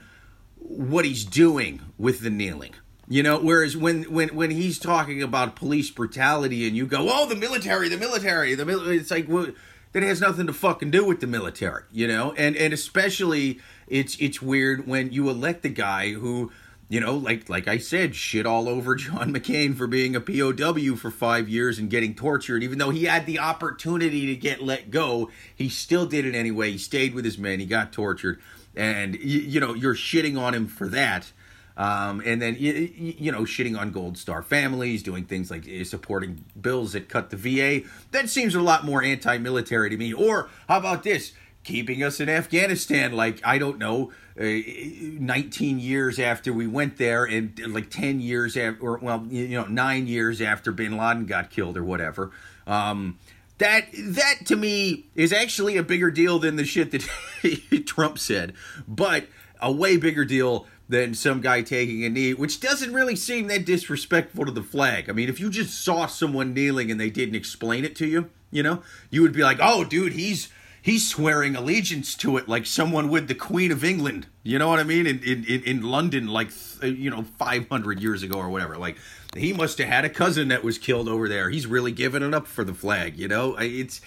what 0.56 1.04
he's 1.04 1.26
doing 1.26 1.82
with 1.98 2.22
the 2.22 2.30
kneeling. 2.30 2.74
You 3.08 3.24
know, 3.24 3.40
whereas 3.40 3.76
when 3.76 4.04
when 4.04 4.30
when 4.30 4.52
he's 4.52 4.80
talking 4.80 5.24
about 5.24 5.56
police 5.56 5.90
brutality 5.90 6.68
and 6.68 6.78
you 6.78 6.86
go, 6.86 7.08
"Oh, 7.10 7.26
the 7.28 7.36
military, 7.36 7.90
the 7.90 7.98
military, 7.98 8.54
the 8.56 8.66
military," 8.66 8.98
it's 8.98 9.12
like 9.12 9.28
well, 9.28 9.48
that 9.92 10.04
has 10.04 10.22
nothing 10.22 10.48
to 10.48 10.54
fucking 10.54 10.92
do 10.92 11.06
with 11.06 11.20
the 11.20 11.28
military, 11.28 11.84
you 11.92 12.08
know? 12.08 12.34
And 12.38 12.56
and 12.56 12.74
especially 12.74 13.60
it's 13.88 14.16
it's 14.20 14.42
weird 14.42 14.88
when 14.88 15.12
you 15.12 15.30
elect 15.30 15.66
a 15.66 15.70
guy 15.70 16.14
who 16.14 16.52
you 16.90 17.00
know, 17.00 17.16
like 17.16 17.48
like 17.50 17.68
I 17.68 17.78
said, 17.78 18.16
shit 18.16 18.48
all 18.48 18.68
over 18.68 18.96
John 18.96 19.34
McCain 19.34 19.78
for 19.78 19.88
being 19.88 20.16
a 20.16 20.20
POW 20.20 20.96
for 20.96 21.12
five 21.12 21.48
years 21.48 21.78
and 21.78 21.90
getting 21.90 22.16
tortured. 22.16 22.64
Even 22.64 22.80
though 22.80 22.90
he 22.90 23.06
had 23.06 23.26
the 23.28 23.40
opportunity 23.40 24.26
to 24.26 24.36
get 24.36 24.64
let 24.64 24.90
go, 24.90 25.30
he 25.56 25.70
still 25.70 26.08
did 26.08 26.26
it 26.26 26.36
anyway. 26.36 26.72
He 26.72 26.78
stayed 26.80 27.14
with 27.14 27.26
his 27.26 27.38
men. 27.38 27.60
He 27.60 27.68
got 27.68 27.94
tortured, 27.94 28.42
and 28.76 29.16
you 29.16 29.60
know 29.60 29.76
you're 29.76 29.96
shitting 29.96 30.40
on 30.40 30.56
him 30.56 30.68
for 30.68 30.88
that. 30.90 31.32
Um, 31.80 32.22
and 32.26 32.42
then 32.42 32.58
you, 32.60 32.92
you 32.98 33.32
know 33.32 33.44
shitting 33.44 33.80
on 33.80 33.92
Gold 33.92 34.18
Star 34.18 34.44
families, 34.44 35.02
doing 35.02 35.24
things 35.24 35.50
like 35.50 35.66
uh, 35.66 35.86
supporting 35.86 36.44
bills 36.60 36.92
that 36.92 37.08
cut 37.08 37.30
the 37.30 37.38
VA. 37.38 37.88
That 38.12 38.30
seems 38.30 38.54
a 38.54 38.62
lot 38.62 38.84
more 38.84 39.02
anti-military 39.02 39.90
to 39.90 39.96
me. 39.96 40.12
Or 40.12 40.50
how 40.68 40.78
about 40.78 41.04
this? 41.04 41.32
Keeping 41.64 42.04
us 42.04 42.20
in 42.20 42.28
Afghanistan, 42.28 43.14
like 43.14 43.40
I 43.46 43.60
don't 43.60 43.80
know, 43.80 44.12
uh, 44.38 44.44
19 44.44 45.80
years 45.80 46.20
after 46.20 46.52
we 46.52 46.68
went 46.68 46.98
there, 46.98 47.24
and 47.24 47.58
like 47.74 47.90
10 47.90 48.20
years 48.20 48.58
after, 48.58 48.82
or 48.82 48.98
well, 48.98 49.26
you 49.30 49.48
know, 49.48 49.66
nine 49.66 50.06
years 50.06 50.42
after 50.42 50.74
Bin 50.74 50.98
Laden 50.98 51.28
got 51.28 51.50
killed, 51.50 51.78
or 51.78 51.84
whatever. 51.86 52.32
Um, 52.68 53.20
that 53.58 53.88
that 53.94 54.46
to 54.48 54.58
me 54.58 55.06
is 55.16 55.32
actually 55.32 55.78
a 55.78 55.84
bigger 55.84 56.12
deal 56.12 56.40
than 56.40 56.58
the 56.58 56.66
shit 56.66 56.92
that 56.92 57.86
Trump 57.86 58.20
said, 58.20 58.52
but 58.86 59.28
a 59.62 59.72
way 59.72 59.96
bigger 59.96 60.26
deal 60.26 60.66
than 60.90 61.14
some 61.14 61.40
guy 61.40 61.62
taking 61.62 62.04
a 62.04 62.10
knee, 62.10 62.34
which 62.34 62.60
doesn't 62.60 62.94
really 62.94 63.16
seem 63.16 63.48
that 63.48 63.64
disrespectful 63.64 64.46
to 64.46 64.52
the 64.52 64.64
flag. 64.64 65.08
I 65.08 65.14
mean, 65.14 65.30
if 65.30 65.40
you 65.40 65.52
just 65.52 65.84
saw 65.84 66.08
someone 66.08 66.54
kneeling 66.54 66.90
and 66.90 67.00
they 67.00 67.12
didn't 67.12 67.36
explain 67.36 67.86
it 67.86 67.96
to 67.98 68.08
you, 68.08 68.32
you 68.50 68.64
know, 68.64 68.82
you 69.12 69.22
would 69.22 69.32
be 69.32 69.44
like, 69.44 69.60
"Oh, 69.62 69.84
dude, 69.84 70.14
he's 70.14 70.50
he's 70.82 71.08
swearing 71.08 71.56
allegiance 71.56 72.16
to 72.16 72.38
it 72.38 72.50
like 72.50 72.66
someone 72.66 73.10
would 73.10 73.28
the 73.28 73.36
Queen 73.36 73.72
of 73.72 73.84
England." 73.84 74.26
You 74.42 74.58
know 74.58 74.68
what 74.68 74.80
I 74.80 74.84
mean? 74.84 75.06
In 75.06 75.20
in 75.24 75.44
in, 75.46 75.84
London, 75.84 76.28
like 76.28 76.50
you 76.82 77.12
know, 77.12 77.24
five 77.38 77.70
hundred 77.70 78.02
years 78.02 78.24
ago 78.24 78.40
or 78.40 78.50
whatever. 78.50 78.76
Like 78.76 78.98
he 79.38 79.54
must 79.54 79.78
have 79.78 79.88
had 79.88 80.06
a 80.06 80.10
cousin 80.10 80.48
that 80.48 80.64
was 80.64 80.80
killed 80.80 81.08
over 81.08 81.30
there. 81.30 81.52
He's 81.52 81.68
really 81.68 81.92
giving 81.92 82.24
it 82.24 82.34
up 82.34 82.48
for 82.48 82.64
the 82.64 82.74
flag. 82.74 83.18
You 83.18 83.28
know, 83.28 83.56
it's. 83.58 84.02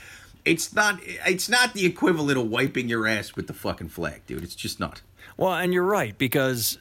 It's 0.45 0.75
not. 0.75 0.99
It's 1.05 1.49
not 1.49 1.73
the 1.73 1.87
equivalent 1.87 2.37
of 2.37 2.49
wiping 2.51 2.89
your 2.89 3.07
ass 3.07 3.37
with 3.37 3.47
the 3.47 3.53
fucking 3.53 3.91
flag, 3.91 4.27
dude. 4.27 4.43
It's 4.43 4.57
just 4.57 4.81
not. 4.81 5.01
Well, 5.37 5.55
and 5.55 5.73
you're 5.73 5.85
right 5.85 6.17
because 6.19 6.79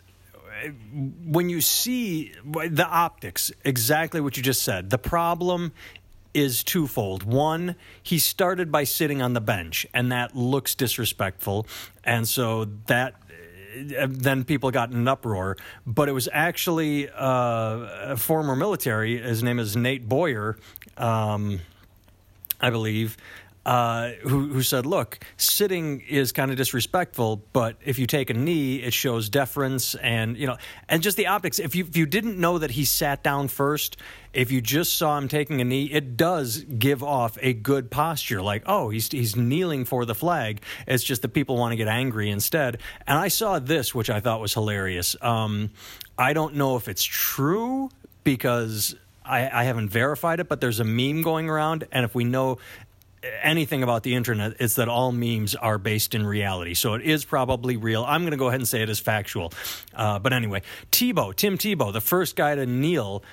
when 1.25 1.49
you 1.49 1.61
see 1.61 2.33
the 2.43 2.87
optics, 2.87 3.51
exactly 3.63 4.21
what 4.21 4.37
you 4.37 4.43
just 4.43 4.63
said, 4.63 4.89
the 4.89 4.97
problem 4.97 5.71
is 6.33 6.63
twofold. 6.63 7.23
One, 7.23 7.75
he 8.01 8.19
started 8.19 8.71
by 8.71 8.85
sitting 8.85 9.21
on 9.21 9.33
the 9.33 9.41
bench, 9.41 9.85
and 9.93 10.11
that 10.11 10.35
looks 10.35 10.75
disrespectful, 10.75 11.67
and 12.03 12.27
so 12.27 12.65
that. 12.87 13.15
uh, 13.97 14.07
Then 14.09 14.43
people 14.43 14.71
got 14.71 14.91
in 14.91 14.97
an 14.97 15.07
uproar, 15.07 15.57
but 15.85 16.09
it 16.09 16.13
was 16.13 16.27
actually 16.31 17.09
uh, 17.09 18.13
a 18.13 18.17
former 18.17 18.55
military. 18.55 19.17
His 19.17 19.43
name 19.43 19.59
is 19.59 19.75
Nate 19.75 20.07
Boyer. 20.07 20.57
Um, 20.97 21.61
I 22.59 22.69
believe, 22.69 23.17
uh, 23.65 24.09
who, 24.23 24.47
who 24.49 24.63
said, 24.63 24.85
look, 24.85 25.19
sitting 25.37 26.01
is 26.01 26.31
kind 26.31 26.49
of 26.49 26.57
disrespectful, 26.57 27.43
but 27.53 27.77
if 27.85 27.99
you 27.99 28.07
take 28.07 28.29
a 28.29 28.33
knee, 28.33 28.77
it 28.77 28.93
shows 28.93 29.29
deference 29.29 29.93
and, 29.95 30.35
you 30.35 30.47
know, 30.47 30.57
and 30.89 31.03
just 31.03 31.15
the 31.17 31.27
optics. 31.27 31.59
If 31.59 31.75
you, 31.75 31.85
if 31.85 31.95
you 31.95 32.05
didn't 32.05 32.39
know 32.39 32.57
that 32.57 32.71
he 32.71 32.85
sat 32.85 33.23
down 33.23 33.49
first, 33.49 33.97
if 34.33 34.49
you 34.49 34.61
just 34.61 34.97
saw 34.97 35.17
him 35.17 35.27
taking 35.27 35.61
a 35.61 35.63
knee, 35.63 35.85
it 35.85 36.17
does 36.17 36.63
give 36.63 37.03
off 37.03 37.37
a 37.41 37.53
good 37.53 37.91
posture. 37.91 38.41
Like, 38.41 38.63
oh, 38.65 38.89
he's, 38.89 39.11
he's 39.11 39.35
kneeling 39.35 39.85
for 39.85 40.05
the 40.05 40.15
flag. 40.15 40.63
It's 40.87 41.03
just 41.03 41.21
that 41.21 41.29
people 41.29 41.57
want 41.57 41.73
to 41.73 41.75
get 41.75 41.87
angry 41.87 42.31
instead. 42.31 42.79
And 43.05 43.17
I 43.17 43.27
saw 43.27 43.59
this, 43.59 43.93
which 43.93 44.09
I 44.09 44.21
thought 44.21 44.41
was 44.41 44.53
hilarious. 44.53 45.15
Um, 45.21 45.69
I 46.17 46.33
don't 46.33 46.55
know 46.55 46.77
if 46.77 46.87
it's 46.87 47.03
true 47.03 47.89
because 48.23 48.95
I, 49.23 49.49
I 49.61 49.63
haven't 49.65 49.89
verified 49.89 50.39
it, 50.39 50.47
but 50.47 50.61
there's 50.61 50.79
a 50.79 50.83
meme 50.83 51.21
going 51.21 51.47
around, 51.49 51.87
and 51.91 52.05
if 52.05 52.15
we 52.15 52.23
know 52.23 52.57
anything 53.41 53.83
about 53.83 54.03
the 54.03 54.15
internet, 54.15 54.59
is 54.59 54.75
that 54.75 54.89
all 54.89 55.11
memes 55.11 55.55
are 55.55 55.77
based 55.77 56.15
in 56.15 56.25
reality. 56.25 56.73
So 56.73 56.93
it 56.95 57.01
is 57.03 57.25
probably 57.25 57.77
real. 57.77 58.03
I'm 58.03 58.21
going 58.21 58.31
to 58.31 58.37
go 58.37 58.47
ahead 58.47 58.59
and 58.59 58.67
say 58.67 58.81
it 58.81 58.89
is 58.89 58.99
factual. 58.99 59.53
Uh, 59.93 60.19
but 60.19 60.33
anyway, 60.33 60.61
Tebow, 60.91 61.35
Tim 61.35 61.57
Tebow, 61.57 61.93
the 61.93 62.01
first 62.01 62.35
guy 62.35 62.55
to 62.55 62.65
kneel. 62.65 63.23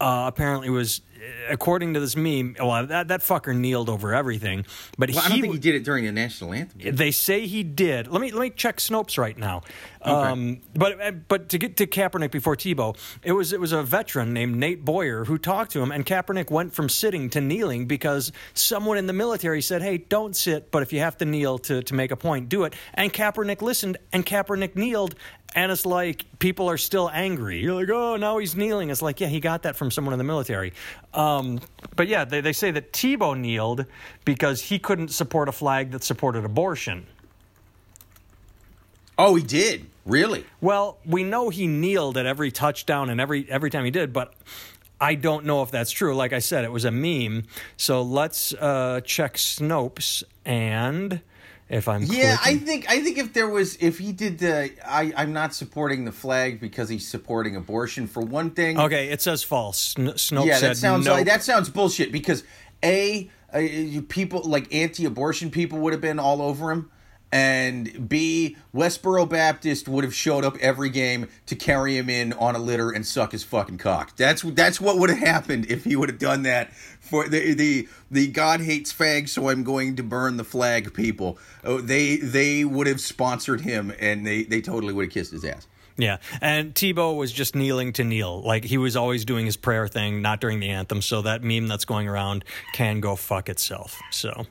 Uh, 0.00 0.24
apparently 0.26 0.68
was 0.68 1.02
according 1.48 1.94
to 1.94 2.00
this 2.00 2.16
meme, 2.16 2.56
well, 2.58 2.86
that, 2.86 3.08
that 3.08 3.20
fucker 3.20 3.54
kneeled 3.54 3.88
over 3.88 4.14
everything. 4.14 4.64
But 4.98 5.10
Well, 5.10 5.24
I 5.24 5.28
don't 5.28 5.40
think 5.40 5.52
he 5.54 5.58
did 5.58 5.74
it 5.74 5.84
during 5.84 6.04
the 6.04 6.12
national 6.12 6.52
anthem. 6.52 6.96
they 6.96 7.10
say 7.10 7.46
he 7.46 7.62
did. 7.62 8.08
Let 8.08 8.20
me 8.20 8.30
let 8.30 8.40
me 8.40 8.50
check 8.50 8.78
Snopes 8.78 9.18
right 9.18 9.36
now. 9.36 9.62
Um, 10.02 10.60
but 10.74 11.28
but 11.28 11.48
to 11.50 11.58
get 11.58 11.76
to 11.78 11.86
Kaepernick 11.86 12.30
before 12.30 12.56
Tebow, 12.56 12.96
it 13.22 13.32
was 13.32 13.52
it 13.52 13.60
was 13.60 13.72
a 13.72 13.82
veteran 13.82 14.32
named 14.32 14.56
Nate 14.56 14.84
Boyer 14.84 15.24
who 15.24 15.38
talked 15.38 15.72
to 15.72 15.82
him, 15.82 15.90
and 15.90 16.04
Kaepernick 16.04 16.50
went 16.50 16.74
from 16.74 16.88
sitting 16.88 17.30
to 17.30 17.40
kneeling 17.40 17.86
because 17.86 18.32
someone 18.52 18.98
in 18.98 19.06
the 19.06 19.12
military 19.12 19.62
said, 19.62 19.82
"Hey, 19.82 19.98
don't 19.98 20.36
sit, 20.36 20.70
but 20.70 20.82
if 20.82 20.92
you 20.92 21.00
have 21.00 21.16
to 21.18 21.24
kneel 21.24 21.58
to 21.60 21.82
to 21.82 21.94
make 21.94 22.10
a 22.10 22.16
point, 22.16 22.48
do 22.48 22.64
it." 22.64 22.74
And 22.94 23.12
Kaepernick 23.12 23.62
listened, 23.62 23.96
and 24.12 24.24
Kaepernick 24.26 24.76
kneeled. 24.76 25.14
And 25.56 25.70
it's 25.70 25.86
like 25.86 26.24
people 26.40 26.68
are 26.68 26.76
still 26.76 27.08
angry. 27.08 27.60
You're 27.60 27.74
like, 27.74 27.88
oh, 27.88 28.16
now 28.16 28.38
he's 28.38 28.56
kneeling. 28.56 28.90
It's 28.90 29.00
like, 29.02 29.20
yeah, 29.20 29.28
he 29.28 29.38
got 29.38 29.62
that 29.62 29.76
from 29.76 29.88
someone 29.92 30.12
in 30.12 30.18
the 30.18 30.24
military. 30.24 30.72
Um, 31.14 31.60
but 31.96 32.08
yeah, 32.08 32.24
they, 32.24 32.40
they 32.40 32.52
say 32.52 32.70
that 32.72 32.92
Tebow 32.92 33.38
kneeled 33.38 33.86
because 34.24 34.62
he 34.62 34.78
couldn't 34.78 35.08
support 35.08 35.48
a 35.48 35.52
flag 35.52 35.92
that 35.92 36.02
supported 36.02 36.44
abortion. 36.44 37.06
Oh, 39.16 39.36
he 39.36 39.44
did. 39.44 39.86
Really? 40.04 40.44
Well, 40.60 40.98
we 41.06 41.22
know 41.24 41.48
he 41.48 41.66
kneeled 41.66 42.16
at 42.16 42.26
every 42.26 42.50
touchdown 42.50 43.08
and 43.08 43.20
every 43.20 43.48
every 43.48 43.70
time 43.70 43.84
he 43.84 43.90
did, 43.90 44.12
but 44.12 44.34
I 45.00 45.14
don't 45.14 45.44
know 45.44 45.62
if 45.62 45.70
that's 45.70 45.90
true. 45.90 46.14
Like 46.14 46.32
I 46.32 46.40
said, 46.40 46.64
it 46.64 46.72
was 46.72 46.84
a 46.84 46.90
meme. 46.90 47.44
So 47.76 48.02
let's 48.02 48.52
uh, 48.54 49.00
check 49.04 49.34
Snopes 49.34 50.24
and 50.44 51.20
if 51.68 51.88
I'm 51.88 52.02
Yeah, 52.02 52.36
I 52.44 52.56
think 52.56 52.88
I 52.90 53.00
think 53.00 53.18
if 53.18 53.32
there 53.32 53.48
was 53.48 53.76
if 53.76 53.98
he 53.98 54.12
did 54.12 54.38
the 54.38 54.70
I 54.86 55.12
I'm 55.16 55.32
not 55.32 55.54
supporting 55.54 56.04
the 56.04 56.12
flag 56.12 56.60
because 56.60 56.88
he's 56.88 57.06
supporting 57.06 57.56
abortion 57.56 58.06
for 58.06 58.22
one 58.22 58.50
thing. 58.50 58.78
okay, 58.78 59.08
it 59.08 59.22
says 59.22 59.42
false. 59.42 59.78
Sn- 59.78 60.08
Snopes 60.08 60.46
yeah, 60.46 60.58
said 60.58 60.70
that 60.70 60.76
sounds 60.76 61.06
nope. 61.06 61.16
like 61.16 61.26
that 61.26 61.42
sounds 61.42 61.68
bullshit 61.70 62.12
because 62.12 62.44
a 62.82 63.30
uh, 63.52 63.60
people 64.08 64.42
like 64.42 64.74
anti-abortion 64.74 65.50
people 65.50 65.78
would 65.78 65.92
have 65.92 66.02
been 66.02 66.18
all 66.18 66.42
over 66.42 66.70
him. 66.72 66.90
And 67.34 68.08
B, 68.08 68.56
Westboro 68.72 69.28
Baptist 69.28 69.88
would 69.88 70.04
have 70.04 70.14
showed 70.14 70.44
up 70.44 70.56
every 70.58 70.88
game 70.88 71.26
to 71.46 71.56
carry 71.56 71.98
him 71.98 72.08
in 72.08 72.32
on 72.34 72.54
a 72.54 72.60
litter 72.60 72.92
and 72.92 73.04
suck 73.04 73.32
his 73.32 73.42
fucking 73.42 73.78
cock. 73.78 74.14
That's 74.16 74.42
that's 74.42 74.80
what 74.80 75.00
would 75.00 75.10
have 75.10 75.18
happened 75.18 75.66
if 75.68 75.82
he 75.82 75.96
would 75.96 76.08
have 76.08 76.20
done 76.20 76.44
that 76.44 76.72
for 77.00 77.28
the 77.28 77.52
the 77.52 77.88
the 78.08 78.28
God 78.28 78.60
hates 78.60 78.92
fags, 78.92 79.30
so 79.30 79.48
I'm 79.48 79.64
going 79.64 79.96
to 79.96 80.04
burn 80.04 80.36
the 80.36 80.44
flag 80.44 80.94
people. 80.94 81.36
Oh, 81.64 81.80
they 81.80 82.18
they 82.18 82.64
would 82.64 82.86
have 82.86 83.00
sponsored 83.00 83.62
him, 83.62 83.92
and 83.98 84.24
they 84.24 84.44
they 84.44 84.60
totally 84.60 84.92
would 84.92 85.06
have 85.06 85.12
kissed 85.12 85.32
his 85.32 85.44
ass. 85.44 85.66
Yeah, 85.96 86.18
and 86.40 86.72
Tebow 86.72 87.16
was 87.16 87.32
just 87.32 87.56
kneeling 87.56 87.92
to 87.94 88.04
kneel. 88.04 88.42
Like 88.42 88.64
he 88.64 88.78
was 88.78 88.94
always 88.94 89.24
doing 89.24 89.44
his 89.44 89.56
prayer 89.56 89.88
thing, 89.88 90.22
not 90.22 90.40
during 90.40 90.60
the 90.60 90.68
anthem. 90.68 91.02
So 91.02 91.22
that 91.22 91.42
meme 91.42 91.66
that's 91.66 91.84
going 91.84 92.06
around 92.06 92.44
can 92.74 93.00
go 93.00 93.16
fuck 93.16 93.48
itself. 93.48 94.00
So, 94.10 94.46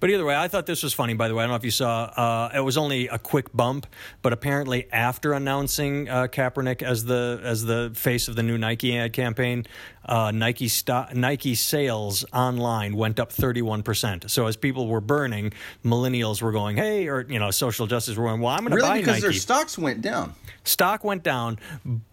but 0.00 0.10
either 0.10 0.24
way, 0.24 0.36
I 0.36 0.48
thought 0.48 0.66
this 0.66 0.82
was 0.82 0.92
funny. 0.94 1.14
By 1.14 1.28
the 1.28 1.34
way, 1.34 1.44
I 1.44 1.46
don't 1.46 1.52
know 1.52 1.56
if 1.56 1.64
you 1.64 1.70
saw. 1.70 2.04
Uh, 2.04 2.50
it 2.54 2.60
was 2.60 2.76
only 2.76 3.08
a 3.08 3.18
quick 3.18 3.52
bump, 3.54 3.86
but 4.22 4.32
apparently 4.32 4.90
after 4.92 5.32
announcing 5.32 6.08
uh, 6.08 6.26
Kaepernick 6.26 6.82
as 6.82 7.04
the 7.04 7.40
as 7.42 7.64
the 7.64 7.90
face 7.94 8.28
of 8.28 8.36
the 8.36 8.42
new 8.42 8.58
Nike 8.58 8.96
ad 8.96 9.12
campaign, 9.12 9.66
uh, 10.04 10.30
Nike 10.30 10.68
sto- 10.68 11.06
Nike 11.12 11.54
sales 11.54 12.24
online 12.32 12.96
went 12.96 13.20
up 13.20 13.32
thirty 13.32 13.62
one 13.62 13.82
percent. 13.82 14.30
So 14.30 14.46
as 14.46 14.56
people 14.56 14.86
were 14.88 15.00
burning, 15.00 15.52
millennials 15.84 16.40
were 16.42 16.52
going, 16.52 16.76
"Hey," 16.76 17.08
or 17.08 17.24
you 17.28 17.38
know, 17.38 17.50
social 17.50 17.86
justice 17.86 18.16
were 18.16 18.24
going, 18.24 18.40
"Well, 18.40 18.52
I'm 18.52 18.64
going 18.64 18.76
to 18.76 18.82
buy 18.82 18.88
Nike. 18.88 19.06
Really, 19.06 19.06
because 19.06 19.22
their 19.22 19.32
stocks 19.32 19.78
went 19.78 20.00
down. 20.02 20.34
stock 20.64 21.04
went 21.04 21.22
down 21.22 21.58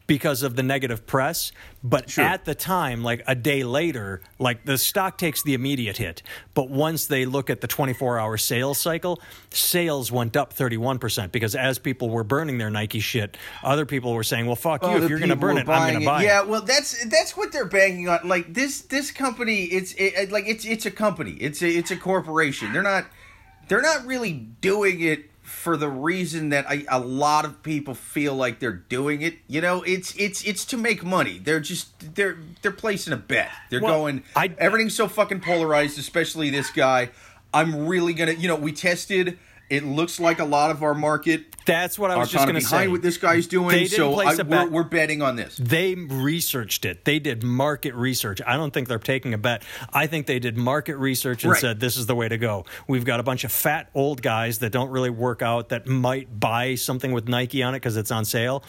because 0.08 0.44
of 0.44 0.56
the 0.56 0.64
negative 0.64 1.08
press 1.08 1.52
but 1.84 2.10
Sure. 2.10 2.24
at 2.26 2.46
the 2.46 2.56
time 2.56 3.04
like 3.04 3.24
a 3.28 3.36
day 3.36 3.64
later 3.64 4.22
like 4.40 4.66
the 4.66 4.78
stock 4.78 5.18
takes 5.18 5.44
the 5.44 5.54
immediate 5.54 5.98
hit 5.98 6.22
but 6.54 6.70
once 6.70 7.08
they 7.08 7.26
look 7.26 7.50
at 7.50 7.62
the 7.62 7.68
24 7.68 8.20
hour 8.20 8.38
sales 8.38 8.80
cycle 8.80 9.20
sales 9.52 10.12
went 10.12 10.36
up 10.36 10.54
31% 10.54 11.32
because 11.32 11.56
as 11.56 11.80
people 11.80 12.10
were 12.10 12.24
burning 12.24 12.58
their 12.58 12.70
nike 12.70 13.00
shit 13.00 13.38
other 13.64 13.86
people 13.86 14.14
were 14.14 14.24
saying 14.24 14.46
well 14.46 14.56
fuck 14.56 14.82
oh, 14.84 14.96
you 14.96 15.04
if 15.04 15.10
you're 15.10 15.20
going 15.20 15.30
to 15.30 15.36
burn 15.36 15.58
it 15.58 15.68
i'm 15.70 15.90
going 15.92 16.00
to 16.00 16.06
buy 16.06 16.24
Yeah, 16.24 16.42
well, 16.44 16.62
that's 16.62 17.04
that's 17.06 17.36
what 17.38 17.52
they're 17.52 17.66
banking 17.66 18.08
on. 18.10 18.28
Like 18.28 18.54
this 18.54 18.82
this 18.82 19.12
company, 19.12 19.66
it's 19.66 19.94
it, 19.94 20.32
like 20.32 20.46
it's 20.48 20.66
it's 20.66 20.86
a 20.86 20.92
company. 20.92 21.32
It's 21.34 21.62
a 21.62 21.70
it's 21.70 21.92
a 21.92 21.98
corporation. 21.98 22.74
They're 22.74 22.82
not 22.82 23.06
they're 23.68 23.82
not 23.82 24.06
really 24.06 24.34
doing 24.34 25.02
it 25.02 25.30
for 25.46 25.78
the 25.78 25.90
reason 25.90 26.50
that 26.50 26.66
I, 26.70 26.86
a 26.90 27.00
lot 27.00 27.46
of 27.46 27.62
people 27.64 27.94
feel 27.94 28.36
like 28.36 28.60
they're 28.60 28.72
doing 28.74 29.22
it. 29.22 29.36
You 29.48 29.62
know, 29.62 29.84
it's 29.84 30.16
it's 30.18 30.44
it's 30.44 30.66
to 30.66 30.78
make 30.78 31.04
money. 31.04 31.40
They're 31.40 31.60
just 31.60 32.16
they're 32.16 32.38
they're 32.62 32.72
placing 32.72 33.14
a 33.14 33.18
bet. 33.18 33.52
They're 33.70 33.82
Well, 33.82 34.00
going. 34.02 34.24
I- 34.36 34.54
everything's 34.58 34.96
so 34.96 35.08
fucking 35.08 35.42
polarized, 35.42 35.98
especially 36.00 36.50
this 36.50 36.70
guy. 36.72 37.10
I'm 37.54 37.88
really 37.88 38.14
gonna. 38.14 38.34
You 38.34 38.48
know, 38.48 38.56
we 38.56 38.72
tested. 38.72 39.38
It 39.69 39.84
looks 39.84 40.19
like 40.19 40.39
a 40.39 40.45
lot 40.45 40.72
of 40.72 40.84
our 40.84 40.93
market 40.93 41.55
that's 41.65 41.98
what 41.98 42.12
i 42.12 42.15
was 42.15 42.29
just 42.29 42.45
going 42.45 42.53
to 42.53 42.62
say 42.62 42.88
what 42.88 43.01
this 43.01 43.17
guy's 43.17 43.48
doing. 43.48 43.88
So 43.88 44.13
place 44.13 44.39
I, 44.39 44.43
a 44.43 44.45
we're, 44.45 44.50
bet. 44.50 44.72
we're 44.72 44.84
betting 44.84 45.24
on 45.24 45.36
this. 45.36 45.57
They 45.57 45.95
researched 45.95 46.86
it. 46.86 47.05
They 47.05 47.17
did 47.17 47.41
market 47.41 47.95
research. 47.95 48.39
I 48.45 48.55
don't 48.55 48.72
think 48.72 48.88
they're 48.88 49.00
taking 49.00 49.34
a 49.34 49.38
bet. 49.39 49.63
I 49.91 50.05
think 50.05 50.27
they 50.27 50.38
did 50.38 50.57
market 50.57 50.98
research 50.98 51.43
and 51.43 51.53
Right. 51.53 51.60
said 51.62 51.79
this 51.79 51.98
is 51.98 52.05
the 52.05 52.13
way 52.13 52.29
to 52.29 52.38
go. 52.38 52.65
We've 52.88 53.03
got 53.05 53.19
a 53.19 53.24
bunch 53.24 53.43
of 53.43 53.51
fat 53.51 53.89
old 53.95 54.22
guys 54.22 54.60
that 54.60 54.72
don't 54.72 54.89
really 54.89 55.10
work 55.10 55.41
out 55.41 55.69
that 55.69 55.88
might 55.88 56.39
buy 56.39 56.75
something 56.75 57.12
with 57.12 57.27
Nike 57.27 57.63
on 57.63 57.74
it 57.74 57.77
because 57.77 57.98
it's 57.98 58.12
on 58.12 58.25
sale, 58.25 58.63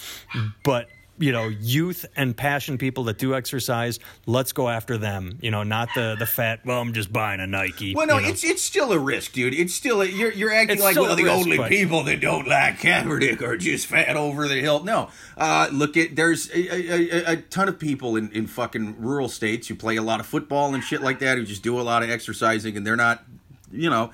but 0.64 0.88
you 1.18 1.32
know, 1.32 1.49
youth 1.49 2.04
and 2.16 2.37
passion 2.37 2.78
people 2.78 3.04
that 3.04 3.18
do 3.18 3.35
exercise, 3.35 3.99
let's 4.26 4.52
go 4.52 4.68
after 4.68 4.99
them. 4.99 5.38
You 5.40 5.50
know, 5.50 5.62
not 5.62 5.88
the 5.94 6.16
the 6.18 6.26
fat. 6.26 6.61
Well, 6.64 6.80
I'm 6.80 6.92
just 6.92 7.12
buying 7.12 7.40
a 7.40 7.46
Nike. 7.46 7.94
Well, 7.94 8.06
no, 8.06 8.16
you 8.16 8.23
know. 8.23 8.28
it's 8.28 8.44
it's 8.44 8.62
still 8.62 8.92
a 8.92 8.99
risk, 8.99 9.32
dude. 9.32 9.54
It's 9.54 9.75
still 9.75 10.02
a, 10.02 10.06
you're 10.06 10.32
you're 10.32 10.52
acting 10.52 10.76
It's 10.76 10.82
like 10.85 10.96
well, 10.96 11.16
the 11.16 11.25
risk, 11.25 11.37
only 11.37 11.56
but- 11.56 11.68
people 11.68 12.02
that 12.04 12.20
don't 12.20 12.46
like 12.46 12.78
Kaepernick 12.78 13.42
are 13.42 13.56
just 13.56 13.87
fat 13.87 14.16
over 14.16 14.49
the 14.49 14.61
hill. 14.61 14.85
No, 14.85 15.11
uh, 15.37 15.68
look 15.73 15.96
at 15.96 16.16
there's 16.16 16.50
a, 16.50 16.75
a, 16.75 16.92
a, 16.92 17.32
a 17.32 17.37
ton 17.37 17.68
of 17.68 17.78
people 17.78 18.16
in 18.16 18.30
in 18.32 18.46
fucking 18.46 18.96
rural 19.00 19.28
states 19.28 19.68
who 19.68 19.75
play 19.75 19.96
a 19.96 20.02
lot 20.02 20.20
of 20.20 20.26
football 20.26 20.75
and 20.75 20.82
shit 20.82 21.02
like 21.02 21.18
that 21.20 21.38
who 21.38 21.44
just 21.44 21.62
do 21.62 21.80
a 21.80 21.82
lot 21.82 22.02
of 22.02 22.11
exercising 22.11 22.76
and 22.76 22.87
they're 22.87 22.96
not, 22.96 23.25
you 23.73 23.88
know, 23.90 24.11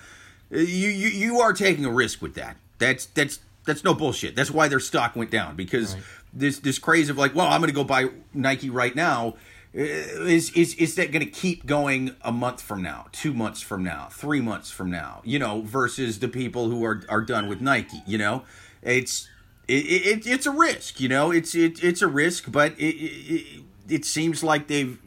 you 0.50 0.88
you 0.88 1.08
you 1.08 1.40
are 1.40 1.52
taking 1.52 1.84
a 1.84 1.90
risk 1.90 2.22
with 2.22 2.34
that. 2.34 2.56
That's 2.78 3.06
that's 3.06 3.40
that's 3.64 3.84
no 3.84 3.94
bullshit. 3.94 4.34
That's 4.34 4.50
why 4.50 4.68
their 4.68 4.80
stock 4.80 5.14
went 5.14 5.30
down 5.30 5.56
because 5.56 5.96
this 6.32 6.58
this 6.58 6.78
craze 6.78 7.08
of 7.10 7.18
like, 7.18 7.34
well, 7.34 7.46
I'm 7.46 7.60
going 7.60 7.68
to 7.70 7.74
go 7.74 7.84
buy 7.84 8.08
Nike 8.34 8.70
right 8.70 8.94
now. 8.94 9.34
uh, 9.74 9.80
Is 9.80 10.50
is 10.52 10.74
is 10.74 10.94
that 10.96 11.12
going 11.12 11.24
to 11.24 11.30
keep 11.30 11.66
going 11.66 12.14
a 12.22 12.32
month 12.32 12.60
from 12.62 12.82
now, 12.82 13.06
two 13.12 13.32
months 13.34 13.60
from 13.60 13.82
now, 13.84 14.08
three 14.10 14.40
months 14.40 14.70
from 14.70 14.90
now? 14.90 15.20
You 15.24 15.38
know, 15.38 15.62
versus 15.62 16.18
the 16.20 16.28
people 16.28 16.68
who 16.68 16.84
are 16.84 17.02
are 17.08 17.20
done 17.22 17.48
with 17.48 17.60
Nike. 17.60 18.02
You 18.06 18.18
know, 18.18 18.44
it's 18.82 19.28
it, 19.68 19.84
it 19.84 20.26
it's 20.26 20.46
a 20.46 20.50
risk. 20.50 21.00
You 21.00 21.08
know, 21.08 21.30
it's 21.30 21.54
it, 21.54 21.82
it's 21.84 22.02
a 22.02 22.08
risk, 22.08 22.50
but 22.50 22.72
it, 22.78 22.94
it 22.96 23.62
it 23.88 24.04
seems 24.04 24.42
like 24.42 24.68
they've 24.68 24.98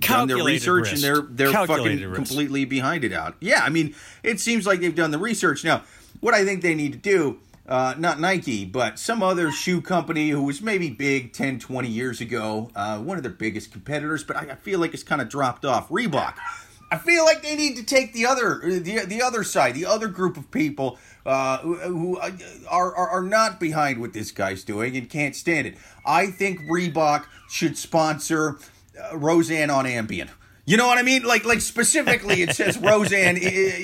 done 0.00 0.28
their 0.28 0.44
research 0.44 0.92
and 0.92 1.00
they're 1.02 1.22
they're 1.22 1.50
Calculated 1.50 1.98
fucking 1.98 2.10
risk. 2.10 2.14
completely 2.16 2.64
behind 2.64 3.04
it 3.04 3.12
out. 3.12 3.34
Yeah, 3.40 3.62
I 3.64 3.68
mean, 3.68 3.94
it 4.22 4.40
seems 4.40 4.66
like 4.66 4.80
they've 4.80 4.94
done 4.94 5.10
the 5.10 5.18
research. 5.18 5.64
Now, 5.64 5.82
what 6.20 6.34
I 6.34 6.44
think 6.44 6.62
they 6.62 6.74
need 6.74 6.92
to 6.92 6.98
do, 6.98 7.40
uh, 7.68 7.94
not 7.98 8.18
Nike, 8.18 8.64
but 8.64 8.98
some 8.98 9.22
other 9.22 9.52
shoe 9.52 9.80
company 9.82 10.30
who 10.30 10.42
was 10.42 10.62
maybe 10.62 10.88
big 10.88 11.32
10, 11.32 11.58
20 11.58 11.88
years 11.88 12.20
ago, 12.20 12.70
uh, 12.74 12.98
one 12.98 13.18
of 13.18 13.22
their 13.22 13.32
biggest 13.32 13.70
competitors, 13.70 14.24
but 14.24 14.36
I, 14.36 14.52
I 14.52 14.54
feel 14.54 14.80
like 14.80 14.94
it's 14.94 15.02
kind 15.02 15.20
of 15.20 15.28
dropped 15.28 15.64
off. 15.64 15.88
Reebok. 15.90 16.34
I 16.90 16.96
feel 16.96 17.24
like 17.24 17.42
they 17.42 17.54
need 17.54 17.76
to 17.76 17.84
take 17.84 18.14
the 18.14 18.24
other 18.24 18.60
the, 18.62 19.04
the 19.04 19.20
other 19.20 19.44
side, 19.44 19.74
the 19.74 19.84
other 19.84 20.08
group 20.08 20.38
of 20.38 20.50
people 20.50 20.98
uh, 21.26 21.58
who, 21.58 21.74
who 21.76 22.18
are, 22.18 22.94
are 22.96 23.08
are 23.08 23.22
not 23.22 23.60
behind 23.60 24.00
what 24.00 24.14
this 24.14 24.30
guy's 24.30 24.64
doing 24.64 24.96
and 24.96 25.10
can't 25.10 25.36
stand 25.36 25.66
it. 25.66 25.76
I 26.06 26.28
think 26.28 26.60
Reebok 26.62 27.26
should 27.50 27.76
sponsor 27.76 28.58
uh, 28.98 29.18
Roseanne 29.18 29.68
on 29.68 29.84
Ambien. 29.84 30.30
You 30.68 30.76
know 30.76 30.86
what 30.86 30.98
I 30.98 31.02
mean? 31.02 31.22
Like 31.22 31.46
like 31.46 31.62
specifically, 31.62 32.42
it 32.42 32.54
says 32.54 32.76
Roseanne 32.90 33.36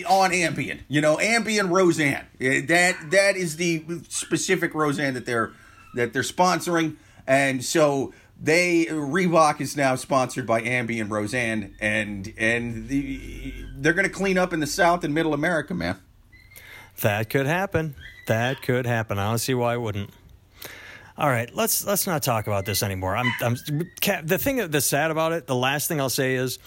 on 0.05 0.33
Ambien. 0.33 0.81
You 0.87 1.01
know, 1.01 1.17
Ambien 1.17 1.71
Roseanne. 1.71 2.27
Uh, 2.39 2.61
That 2.69 3.11
that 3.11 3.37
is 3.39 3.57
the 3.57 3.83
specific 4.11 4.75
Roseanne 4.75 5.15
that 5.15 5.25
they're 5.25 5.53
that 5.95 6.13
they're 6.13 6.21
sponsoring, 6.21 6.97
and 7.27 7.65
so 7.65 8.13
they 8.39 8.85
Reebok 8.91 9.63
is 9.63 9.79
now 9.79 9.95
sponsored 9.95 10.47
by 10.47 10.61
Ambien 10.61 11.11
Roseanne, 11.11 11.75
and 11.81 12.35
and 12.37 12.87
the 12.89 13.55
they're 13.79 13.95
going 13.95 14.07
to 14.07 14.15
clean 14.15 14.37
up 14.37 14.53
in 14.53 14.61
the 14.61 14.67
South 14.67 15.05
and 15.05 15.15
Middle 15.15 15.33
America, 15.33 15.73
man. 15.73 15.97
That 17.01 17.31
could 17.31 17.47
happen. 17.47 17.95
That 18.27 18.61
could 18.61 18.85
happen. 18.85 19.19
I 19.19 19.31
don't 19.31 19.39
see 19.39 19.55
why 19.55 19.73
it 19.73 19.81
wouldn't. 19.81 20.11
All 21.17 21.29
right, 21.29 21.53
let's 21.55 21.87
let's 21.87 22.07
not 22.07 22.23
talk 22.23 22.47
about 22.49 22.65
this 22.65 22.83
anymore. 22.83 23.17
I'm, 23.17 23.33
I'm 23.41 23.57
the 24.25 24.39
thing 24.39 24.57
that's 24.69 24.87
sad 24.87 25.11
about 25.11 25.33
it. 25.33 25.47
The 25.47 25.55
last 25.55 25.87
thing 25.87 26.01
I'll 26.01 26.09
say 26.11 26.35
is 26.35 26.59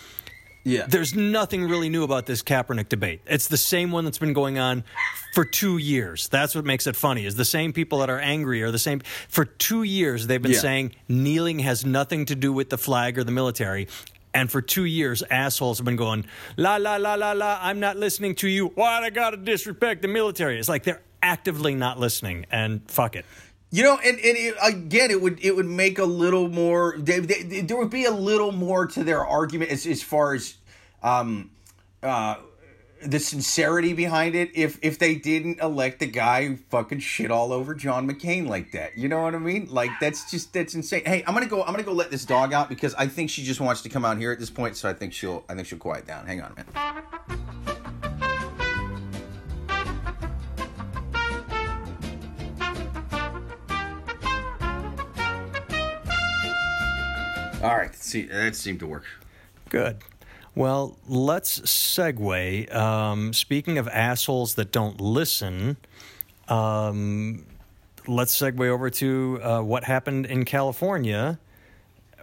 Yeah, 0.64 0.86
there's 0.88 1.14
nothing 1.16 1.64
really 1.66 1.90
new 1.90 2.04
about 2.04 2.26
this 2.28 2.44
Kaepernick 2.44 2.88
debate. 2.88 3.20
It's 3.28 3.50
the 3.50 3.58
same 3.58 3.92
one 3.92 4.06
that's 4.06 4.20
been 4.20 4.32
going 4.34 4.58
on 4.58 4.86
for 5.34 5.44
two 5.44 5.78
years. 5.78 6.30
That's 6.30 6.56
what 6.56 6.64
makes 6.64 6.88
it 6.88 6.96
funny. 6.96 7.26
Is 7.26 7.36
the 7.36 7.44
same 7.46 7.74
people 7.74 8.00
that 8.00 8.10
are 8.10 8.20
angry 8.20 8.64
are 8.64 8.72
the 8.72 8.80
same. 8.80 9.02
For 9.28 9.44
two 9.44 9.84
years, 9.84 10.28
they've 10.28 10.42
been 10.42 10.54
Yeah. 10.54 10.60
saying 10.60 10.96
kneeling 11.10 11.60
has 11.60 11.86
nothing 11.86 12.26
to 12.28 12.36
do 12.36 12.54
with 12.54 12.70
the 12.70 12.78
flag 12.78 13.18
or 13.18 13.26
the 13.26 13.32
military. 13.34 13.90
And 14.34 14.50
for 14.52 14.62
two 14.62 14.86
years, 14.86 15.24
assholes 15.30 15.80
have 15.80 15.86
been 15.86 15.96
going, 15.98 16.26
la, 16.58 16.78
la, 16.78 16.96
la, 16.98 17.16
la, 17.16 17.32
la, 17.34 17.60
I'm 17.62 17.80
not 17.82 17.98
listening 17.98 18.36
to 18.36 18.48
you. 18.48 18.68
Why 18.76 19.02
I 19.02 19.10
gotta 19.10 19.36
disrespect 19.38 20.04
the 20.04 20.08
military? 20.08 20.58
It's 20.60 20.70
like 20.70 20.84
they're 20.84 21.02
actively 21.24 21.74
not 21.76 22.00
listening, 22.00 22.46
and 22.52 22.82
fuck 22.90 23.16
it. 23.16 23.26
You 23.70 23.84
know, 23.84 23.98
and, 23.98 24.18
and 24.18 24.38
it, 24.38 24.56
again, 24.64 25.12
it 25.12 25.22
would 25.22 25.44
it 25.44 25.56
would 25.56 25.66
make 25.66 26.00
a 26.00 26.06
little 26.06 26.48
more. 26.48 26.96
They, 26.98 27.20
they, 27.20 27.62
there 27.62 27.76
would 27.76 27.90
be 27.90 28.06
a 28.06 28.12
little 28.12 28.54
more 28.54 28.88
to 28.88 29.04
their 29.04 29.26
argument 29.26 29.72
as 29.72 29.86
as 29.86 30.02
far 30.02 30.34
as 30.34 30.56
um, 31.04 31.52
uh, 32.02 32.36
the 33.06 33.20
sincerity 33.20 33.92
behind 33.92 34.36
it. 34.36 34.52
If 34.56 34.80
if 34.82 35.00
they 35.00 35.16
didn't 35.16 35.60
elect 35.60 36.00
the 36.00 36.06
guy 36.06 36.48
who 36.48 36.56
fucking 36.56 37.00
shit 37.00 37.30
all 37.30 37.52
over 37.52 37.76
John 37.76 38.10
McCain 38.10 38.48
like 38.48 38.72
that, 38.72 38.98
you 38.98 39.10
know 39.10 39.22
what 39.22 39.36
I 39.36 39.40
mean? 39.40 39.68
Like 39.70 39.92
that's 40.00 40.32
just 40.32 40.54
that's 40.54 40.74
insane. 40.74 41.04
Hey, 41.06 41.26
I'm 41.28 41.34
gonna 41.34 41.46
go. 41.46 41.62
I'm 41.62 41.74
gonna 41.74 41.84
go 41.84 41.92
let 41.92 42.10
this 42.10 42.24
dog 42.24 42.54
out 42.54 42.70
because 42.70 42.96
I 42.96 43.08
think 43.08 43.30
she 43.30 43.44
just 43.44 43.60
wants 43.60 43.82
to 43.82 43.90
come 43.90 44.06
out 44.06 44.18
here 44.18 44.32
at 44.32 44.40
this 44.40 44.50
point. 44.50 44.78
So 44.78 44.90
I 44.90 44.94
think 44.94 45.12
she'll 45.12 45.44
I 45.50 45.56
think 45.56 45.68
she'll 45.68 45.78
quiet 45.78 46.08
down. 46.08 46.26
Hang 46.26 46.42
on, 46.42 46.56
man. 46.56 47.76
All 57.68 57.76
right, 57.76 57.94
see 57.94 58.22
that 58.28 58.56
seemed 58.56 58.80
to 58.80 58.88
work. 58.88 59.04
Good. 59.68 59.98
Well, 60.56 60.98
let's 61.06 61.60
segue. 61.60 62.74
Um, 62.74 63.34
speaking 63.34 63.78
of 63.78 63.90
assholes 63.90 64.56
that 64.56 64.72
don't 64.72 65.02
listen, 65.02 65.76
um, 66.48 67.46
let's 68.08 68.40
segue 68.40 68.66
over 68.70 68.90
to 68.90 69.40
uh, 69.44 69.62
what 69.64 69.84
happened 69.84 70.28
in 70.28 70.46
California 70.46 71.40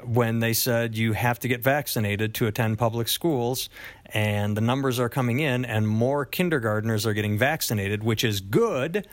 when 0.03 0.41
they 0.41 0.55
said 0.55 0.97
you 0.97 1.13
have 1.13 1.39
to 1.41 1.49
get 1.49 1.63
vaccinated 1.63 2.35
to 2.35 2.47
attend 2.47 2.79
public 2.79 3.09
schools, 3.09 3.69
and 4.07 4.57
the 4.57 4.61
numbers 4.63 4.99
are 4.99 5.09
coming 5.11 5.41
in, 5.41 5.65
and 5.67 5.87
more 5.87 6.25
kindergarteners 6.25 7.05
are 7.05 7.13
getting 7.13 7.37
vaccinated, 7.37 8.03
which 8.03 8.25
is 8.25 8.41
good. 8.41 9.07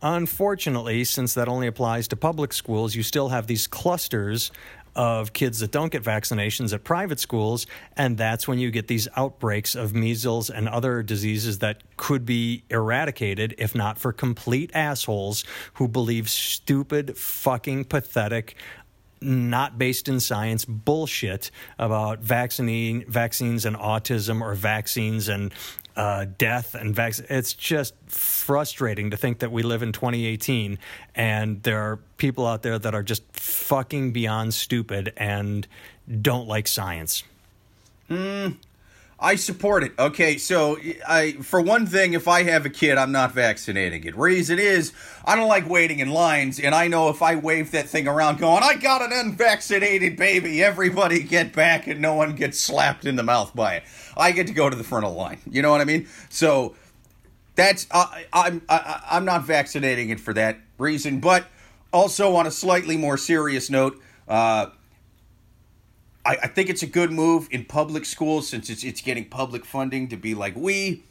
Unfortunately, 0.00 1.02
since 1.04 1.34
that 1.34 1.48
only 1.48 1.66
applies 1.66 2.06
to 2.08 2.16
public 2.16 2.52
schools, 2.52 2.94
you 2.94 3.02
still 3.02 3.30
have 3.30 3.46
these 3.46 3.66
clusters 3.66 4.52
of 4.94 5.32
kids 5.32 5.60
that 5.60 5.70
don't 5.70 5.92
get 5.92 6.02
vaccinations 6.02 6.72
at 6.72 6.84
private 6.84 7.20
schools, 7.20 7.66
and 7.96 8.16
that's 8.16 8.48
when 8.48 8.58
you 8.58 8.70
get 8.70 8.88
these 8.88 9.08
outbreaks 9.16 9.74
of 9.74 9.94
measles 9.94 10.50
and 10.50 10.68
other 10.68 11.02
diseases 11.02 11.58
that 11.58 11.82
could 11.96 12.24
be 12.24 12.64
eradicated 12.70 13.54
if 13.58 13.74
not 13.74 13.98
for 13.98 14.12
complete 14.12 14.70
assholes 14.74 15.44
who 15.74 15.88
believe 15.88 16.28
stupid, 16.28 17.16
fucking 17.16 17.84
pathetic, 17.84 18.56
not 19.20 19.78
based 19.78 20.08
in 20.08 20.20
science 20.20 20.64
bullshit 20.64 21.50
about 21.78 22.20
vaccine, 22.20 23.04
vaccines 23.08 23.64
and 23.64 23.76
autism 23.76 24.40
or 24.40 24.54
vaccines 24.54 25.28
and 25.28 25.52
uh, 25.98 26.26
death 26.38 26.76
and 26.76 26.94
vaccine. 26.94 27.26
It's 27.28 27.52
just 27.52 27.92
frustrating 28.06 29.10
to 29.10 29.16
think 29.16 29.40
that 29.40 29.50
we 29.50 29.64
live 29.64 29.82
in 29.82 29.92
2018 29.92 30.78
and 31.16 31.62
there 31.64 31.80
are 31.80 31.96
people 32.16 32.46
out 32.46 32.62
there 32.62 32.78
that 32.78 32.94
are 32.94 33.02
just 33.02 33.24
fucking 33.32 34.12
beyond 34.12 34.54
stupid 34.54 35.12
and 35.16 35.66
don't 36.22 36.46
like 36.46 36.68
science. 36.68 37.24
I 39.20 39.34
support 39.34 39.82
it. 39.82 39.92
Okay, 39.98 40.38
so 40.38 40.78
I 41.06 41.32
for 41.42 41.60
one 41.60 41.86
thing, 41.86 42.12
if 42.12 42.28
I 42.28 42.44
have 42.44 42.64
a 42.64 42.70
kid, 42.70 42.98
I'm 42.98 43.10
not 43.10 43.32
vaccinating 43.32 44.04
it. 44.04 44.16
Reason 44.16 44.60
is, 44.60 44.92
I 45.24 45.34
don't 45.34 45.48
like 45.48 45.68
waiting 45.68 45.98
in 45.98 46.10
lines, 46.10 46.60
and 46.60 46.72
I 46.72 46.86
know 46.86 47.08
if 47.08 47.20
I 47.20 47.34
wave 47.34 47.72
that 47.72 47.88
thing 47.88 48.06
around, 48.06 48.38
going, 48.38 48.62
"I 48.62 48.74
got 48.76 49.02
an 49.02 49.10
unvaccinated 49.12 50.16
baby," 50.16 50.62
everybody 50.62 51.22
get 51.24 51.52
back, 51.52 51.88
and 51.88 52.00
no 52.00 52.14
one 52.14 52.36
gets 52.36 52.60
slapped 52.60 53.06
in 53.06 53.16
the 53.16 53.24
mouth 53.24 53.56
by 53.56 53.76
it. 53.76 53.82
I 54.16 54.30
get 54.30 54.46
to 54.46 54.52
go 54.52 54.70
to 54.70 54.76
the 54.76 54.84
front 54.84 55.04
of 55.04 55.12
the 55.12 55.18
line. 55.18 55.38
You 55.50 55.62
know 55.62 55.72
what 55.72 55.80
I 55.80 55.84
mean? 55.84 56.06
So 56.28 56.76
that's 57.56 57.88
I, 57.90 58.26
I'm 58.32 58.62
I, 58.68 59.02
I'm 59.10 59.24
not 59.24 59.44
vaccinating 59.44 60.10
it 60.10 60.20
for 60.20 60.32
that 60.34 60.58
reason, 60.78 61.18
but 61.18 61.46
also 61.92 62.36
on 62.36 62.46
a 62.46 62.52
slightly 62.52 62.96
more 62.96 63.16
serious 63.16 63.68
note. 63.68 64.00
Uh, 64.28 64.66
I, 66.28 66.36
I 66.42 66.46
think 66.46 66.68
it's 66.68 66.82
a 66.82 66.86
good 66.86 67.10
move 67.10 67.48
in 67.50 67.64
public 67.64 68.04
schools 68.04 68.48
since 68.48 68.68
it's 68.68 68.84
it's 68.84 69.00
getting 69.00 69.24
public 69.24 69.64
funding 69.64 70.08
to 70.08 70.16
be 70.16 70.34
like 70.34 70.54
we, 70.54 71.02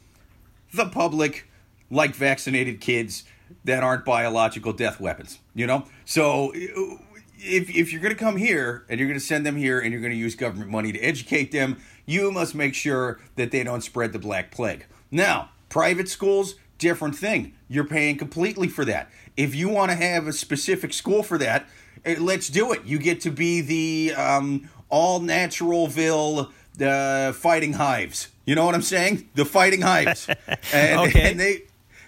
the 0.73 0.85
public, 0.85 1.49
like 1.89 2.13
vaccinated 2.13 2.79
kids 2.79 3.23
that 3.65 3.81
aren't 3.81 4.05
biological 4.05 4.73
death 4.73 4.99
weapons. 4.99 5.39
You 5.55 5.65
know, 5.65 5.85
so 6.05 6.51
if 6.53 7.69
if 7.69 7.91
you're 7.91 8.01
going 8.01 8.13
to 8.13 8.19
come 8.19 8.37
here 8.37 8.85
and 8.89 8.99
you're 8.99 9.09
going 9.09 9.19
to 9.19 9.25
send 9.25 9.43
them 9.43 9.55
here 9.55 9.79
and 9.79 9.91
you're 9.91 10.01
going 10.01 10.13
to 10.13 10.17
use 10.17 10.35
government 10.35 10.69
money 10.69 10.91
to 10.91 10.99
educate 10.99 11.51
them, 11.51 11.77
you 12.05 12.31
must 12.31 12.53
make 12.53 12.75
sure 12.75 13.19
that 13.37 13.49
they 13.49 13.63
don't 13.63 13.81
spread 13.81 14.13
the 14.13 14.19
black 14.19 14.51
plague. 14.51 14.85
Now, 15.09 15.49
private 15.69 16.09
schools, 16.09 16.55
different 16.77 17.15
thing. 17.15 17.55
You're 17.67 17.85
paying 17.85 18.17
completely 18.17 18.67
for 18.67 18.85
that. 18.85 19.09
If 19.35 19.55
you 19.55 19.67
want 19.67 19.89
to 19.89 19.97
have 19.97 20.27
a 20.27 20.33
specific 20.33 20.93
school 20.93 21.23
for 21.23 21.39
that, 21.39 21.67
eh, 22.05 22.17
let's 22.19 22.49
do 22.49 22.71
it. 22.71 22.85
You 22.85 22.99
get 22.99 23.21
to 23.21 23.31
be 23.31 23.61
the 23.61 24.13
um, 24.15 24.69
all 24.89 25.19
naturalville 25.19 26.51
uh, 26.81 27.33
fighting 27.33 27.73
hives. 27.73 28.29
You 28.45 28.55
know 28.55 28.65
what 28.65 28.75
I'm 28.75 28.81
saying? 28.81 29.27
The 29.35 29.45
fighting 29.45 29.81
hives, 29.81 30.27
and, 30.73 30.99
Okay. 31.01 31.31
and 31.31 31.39
they 31.39 31.63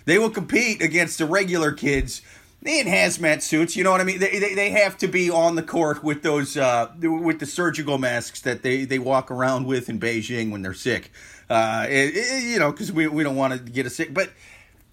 they 0.06 0.18
will 0.18 0.30
compete 0.30 0.82
against 0.82 1.18
the 1.18 1.26
regular 1.26 1.72
kids 1.72 2.22
in 2.66 2.88
hazmat 2.88 3.42
suits. 3.42 3.76
You 3.76 3.84
know 3.84 3.92
what 3.92 4.02
I 4.02 4.04
mean? 4.06 4.20
They, 4.20 4.40
they, 4.40 4.54
they 4.56 4.70
have 4.72 4.98
to 5.00 5.08
be 5.08 5.30
on 5.30 5.56
the 5.56 5.64
court 5.64 6.04
with 6.04 6.24
those 6.24 6.56
uh, 6.58 6.92
with 7.02 7.40
the 7.40 7.46
surgical 7.46 7.98
masks 7.98 8.42
that 8.42 8.64
they, 8.64 8.86
they 8.86 9.00
walk 9.00 9.30
around 9.32 9.66
with 9.66 9.90
in 9.90 10.00
Beijing 10.00 10.52
when 10.52 10.62
they're 10.62 10.74
sick. 10.74 11.12
Uh, 11.50 11.86
it- 11.90 12.16
it- 12.16 12.44
you 12.44 12.60
know, 12.60 12.72
because 12.72 12.92
we, 12.92 13.08
we 13.08 13.24
don't 13.24 13.36
want 13.36 13.54
to 13.54 13.60
get 13.60 13.86
a 13.86 13.90
sick, 13.90 14.14
but 14.14 14.32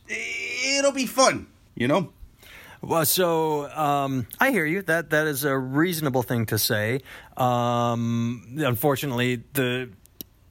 it'll 0.09 0.93
be 0.93 1.07
fun. 1.07 1.47
You 1.75 1.89
know. 1.89 2.13
Well, 2.83 3.05
so 3.05 3.71
um, 3.71 4.27
I 4.39 4.51
hear 4.51 4.67
you. 4.67 4.83
That 4.83 5.11
that 5.11 5.27
is 5.27 5.45
a 5.45 5.57
reasonable 5.57 6.23
thing 6.23 6.47
to 6.47 6.59
say. 6.59 7.01
Um, 7.37 8.57
unfortunately, 8.59 9.43
the 9.55 9.91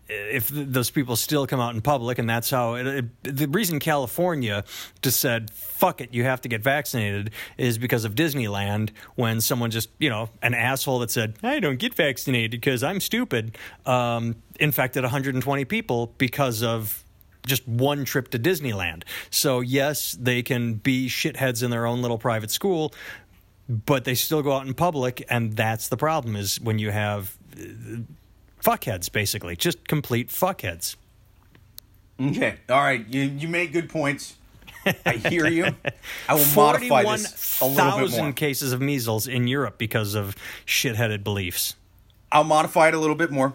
if 0.08 0.50
those 0.50 0.92
people 0.92 1.16
still 1.16 1.48
come 1.48 1.60
out 1.60 1.74
in 1.74 1.82
public, 1.82 2.20
and 2.20 2.30
that's 2.30 2.50
how 2.50 2.76
it, 2.76 2.88
it, 2.88 3.24
the 3.24 3.48
reason 3.48 3.80
California 3.80 4.64
just 5.02 5.20
said 5.20 5.52
"fuck 5.52 6.02
it," 6.02 6.14
you 6.14 6.24
have 6.24 6.42
to 6.42 6.50
get 6.50 6.62
vaccinated 6.62 7.32
is 7.58 7.78
because 7.78 8.06
of 8.06 8.16
Disneyland. 8.16 8.92
When 9.16 9.42
someone 9.42 9.72
just 9.72 9.90
you 9.98 10.10
know 10.10 10.30
an 10.42 10.54
asshole 10.54 11.00
that 11.00 11.12
said 11.12 11.36
I 11.42 11.60
don't 11.60 11.80
get 11.80 11.94
vaccinated 11.94 12.52
because 12.52 12.84
I'm 12.84 13.00
stupid, 13.00 13.58
um, 13.86 14.36
infected 14.60 15.04
120 15.04 15.66
people 15.66 16.14
because 16.18 16.62
of 16.62 17.05
just 17.46 17.68
one 17.68 18.06
trip 18.06 18.30
to 18.30 18.40
Disneyland. 18.40 19.04
So 19.30 19.60
yes, 19.60 20.18
they 20.20 20.42
can 20.42 20.76
be 20.76 21.08
shitheads 21.08 21.64
in 21.64 21.72
their 21.72 21.86
own 21.86 22.02
little 22.02 22.18
private 22.18 22.52
school, 22.52 22.94
but 23.68 24.06
they 24.06 24.16
still 24.16 24.42
go 24.42 24.54
out 24.54 24.68
in 24.68 24.74
public, 24.74 25.26
and 25.30 25.54
that's 25.54 25.88
the 25.88 25.98
problem. 25.98 26.36
Is 26.36 26.60
when 26.60 26.80
you 26.80 26.92
have 26.92 27.38
uh, 27.54 28.00
fuckheads, 28.62 29.12
basically, 29.12 29.56
just 29.56 29.88
complete 29.88 30.30
fuckheads. 30.30 30.96
Okay. 32.20 32.58
All 32.70 32.82
right. 32.82 33.06
You 33.08 33.24
you 33.24 33.48
make 33.48 33.74
good 33.74 33.90
points. 33.90 34.36
I 35.06 35.14
hear 35.14 35.48
you. 35.48 35.66
I 36.30 36.36
will 36.36 36.46
modify 36.56 37.04
this 37.04 37.60
a 37.60 37.66
little 37.66 37.76
bit 37.76 37.84
more. 37.84 38.08
41,000 38.08 38.34
cases 38.34 38.72
of 38.72 38.82
measles 38.82 39.28
in 39.28 39.48
Europe 39.48 39.78
because 39.78 40.14
of 40.16 40.36
shitheaded 40.66 41.24
beliefs. 41.24 41.76
I'll 42.32 42.44
modify 42.44 42.90
it 42.90 42.94
a 42.94 43.00
little 43.00 43.16
bit 43.16 43.32
more. 43.32 43.54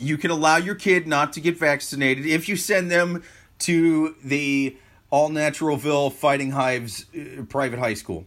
You 0.00 0.16
can 0.18 0.30
allow 0.30 0.56
your 0.56 0.74
kid 0.74 1.06
not 1.06 1.32
to 1.34 1.40
get 1.40 1.58
vaccinated 1.58 2.26
if 2.26 2.48
you 2.48 2.56
send 2.56 2.90
them 2.90 3.22
to 3.60 4.14
the 4.24 4.76
All 5.10 5.28
Naturalville 5.30 6.12
Fighting 6.12 6.52
Hives 6.52 7.04
uh, 7.14 7.42
private 7.48 7.78
high 7.78 7.94
school. 7.94 8.24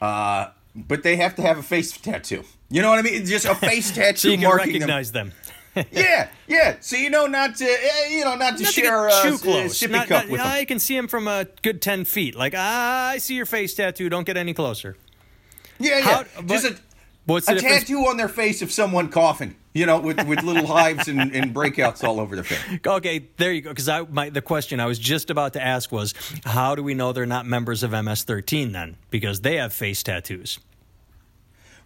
Uh, 0.00 0.48
but 0.74 1.02
they 1.02 1.16
have 1.16 1.34
to 1.36 1.42
have 1.42 1.58
a 1.58 1.62
face 1.62 1.92
tattoo. 1.96 2.44
You 2.70 2.82
know 2.82 2.90
what 2.90 2.98
I 2.98 3.02
mean? 3.02 3.24
Just 3.26 3.44
a 3.46 3.54
face 3.70 3.90
tattoo 3.92 4.16
So 4.18 4.28
you 4.28 4.38
can 4.38 4.54
recognize 4.56 5.12
them. 5.12 5.28
them. 5.28 5.36
Yeah, 5.92 6.30
yeah. 6.46 6.76
So 6.80 6.96
you 6.96 7.10
know 7.10 7.26
not 7.26 7.56
to, 7.56 7.64
eh, 7.66 8.08
you 8.10 8.24
know, 8.24 8.34
not 8.34 8.56
to 8.56 8.62
Not 8.62 8.72
share 8.72 9.08
a 9.08 9.10
too 9.22 9.36
close. 9.36 9.78
sippy 9.78 9.90
Not- 9.90 10.08
cup 10.08 10.22
not- 10.24 10.30
with 10.30 10.40
them. 10.40 10.48
I 10.50 10.64
can 10.64 10.78
see 10.78 10.96
him 10.96 11.06
from 11.06 11.28
a 11.28 11.46
good 11.62 11.82
10 11.82 12.06
feet. 12.06 12.34
Like, 12.34 12.54
ah, 12.56 13.08
I 13.10 13.18
see 13.18 13.34
your 13.34 13.44
face 13.44 13.74
tattoo. 13.74 14.08
Don't 14.08 14.24
get 14.24 14.38
any 14.38 14.54
closer. 14.54 14.96
Yeah, 15.78 15.98
yeah. 15.98 16.00
How- 16.04 16.42
Just 16.46 16.64
but- 16.64 16.72
a, 16.72 16.80
What's 17.26 17.48
a 17.48 17.56
tattoo 17.56 18.06
on 18.06 18.16
their 18.16 18.28
face 18.28 18.62
of 18.62 18.72
someone 18.72 19.08
coughing. 19.08 19.56
You 19.74 19.84
know, 19.84 20.00
with, 20.00 20.26
with 20.26 20.42
little 20.42 20.66
hives 20.66 21.06
and, 21.06 21.20
and 21.34 21.54
breakouts 21.54 22.02
all 22.02 22.18
over 22.18 22.34
their 22.34 22.44
face. 22.44 22.80
Okay, 22.86 23.28
there 23.36 23.52
you 23.52 23.60
go. 23.60 23.70
Because 23.70 23.90
I, 23.90 24.00
my, 24.02 24.30
the 24.30 24.40
question 24.40 24.80
I 24.80 24.86
was 24.86 24.98
just 24.98 25.28
about 25.28 25.52
to 25.52 25.62
ask 25.62 25.92
was, 25.92 26.14
how 26.46 26.74
do 26.74 26.82
we 26.82 26.94
know 26.94 27.12
they're 27.12 27.26
not 27.26 27.44
members 27.44 27.82
of 27.82 27.90
MS-13 27.90 28.72
then? 28.72 28.96
Because 29.10 29.42
they 29.42 29.56
have 29.56 29.74
face 29.74 30.02
tattoos. 30.02 30.60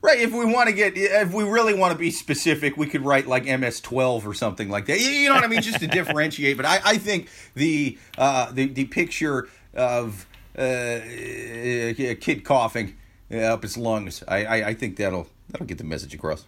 Right. 0.02 0.20
If 0.20 0.32
we 0.32 0.44
want 0.44 0.68
to 0.68 0.74
get, 0.74 0.92
if 0.96 1.32
we 1.32 1.42
really 1.42 1.74
want 1.74 1.92
to 1.92 1.98
be 1.98 2.10
specific, 2.12 2.76
we 2.76 2.86
could 2.86 3.04
write 3.04 3.26
like 3.26 3.44
MS12 3.44 4.24
or 4.24 4.34
something 4.34 4.68
like 4.68 4.86
that. 4.86 5.00
You- 5.00 5.28
know 5.28 5.34
what 5.34 5.44
I 5.44 5.48
mean? 5.48 5.60
Just 5.60 5.80
to 5.80 5.86
differentiate. 5.88 6.56
But 6.56 6.66
I, 6.66 6.80
I 6.84 6.98
think 6.98 7.28
the 7.54 7.98
uh, 8.16 8.52
the 8.52 8.68
the 8.68 8.84
picture 8.84 9.48
of 9.74 10.26
uh, 10.56 10.62
a 10.62 12.16
kid 12.20 12.44
coughing 12.44 12.88
uh, 12.88 12.92
up 13.32 13.62
his 13.62 13.76
lungs, 13.76 14.22
I, 14.26 14.44
I, 14.44 14.68
I 14.68 14.74
think 14.74 14.96
that'll 14.96 15.28
that'll 15.50 15.66
get 15.66 15.78
the 15.78 15.84
message 15.84 16.14
across. 16.14 16.44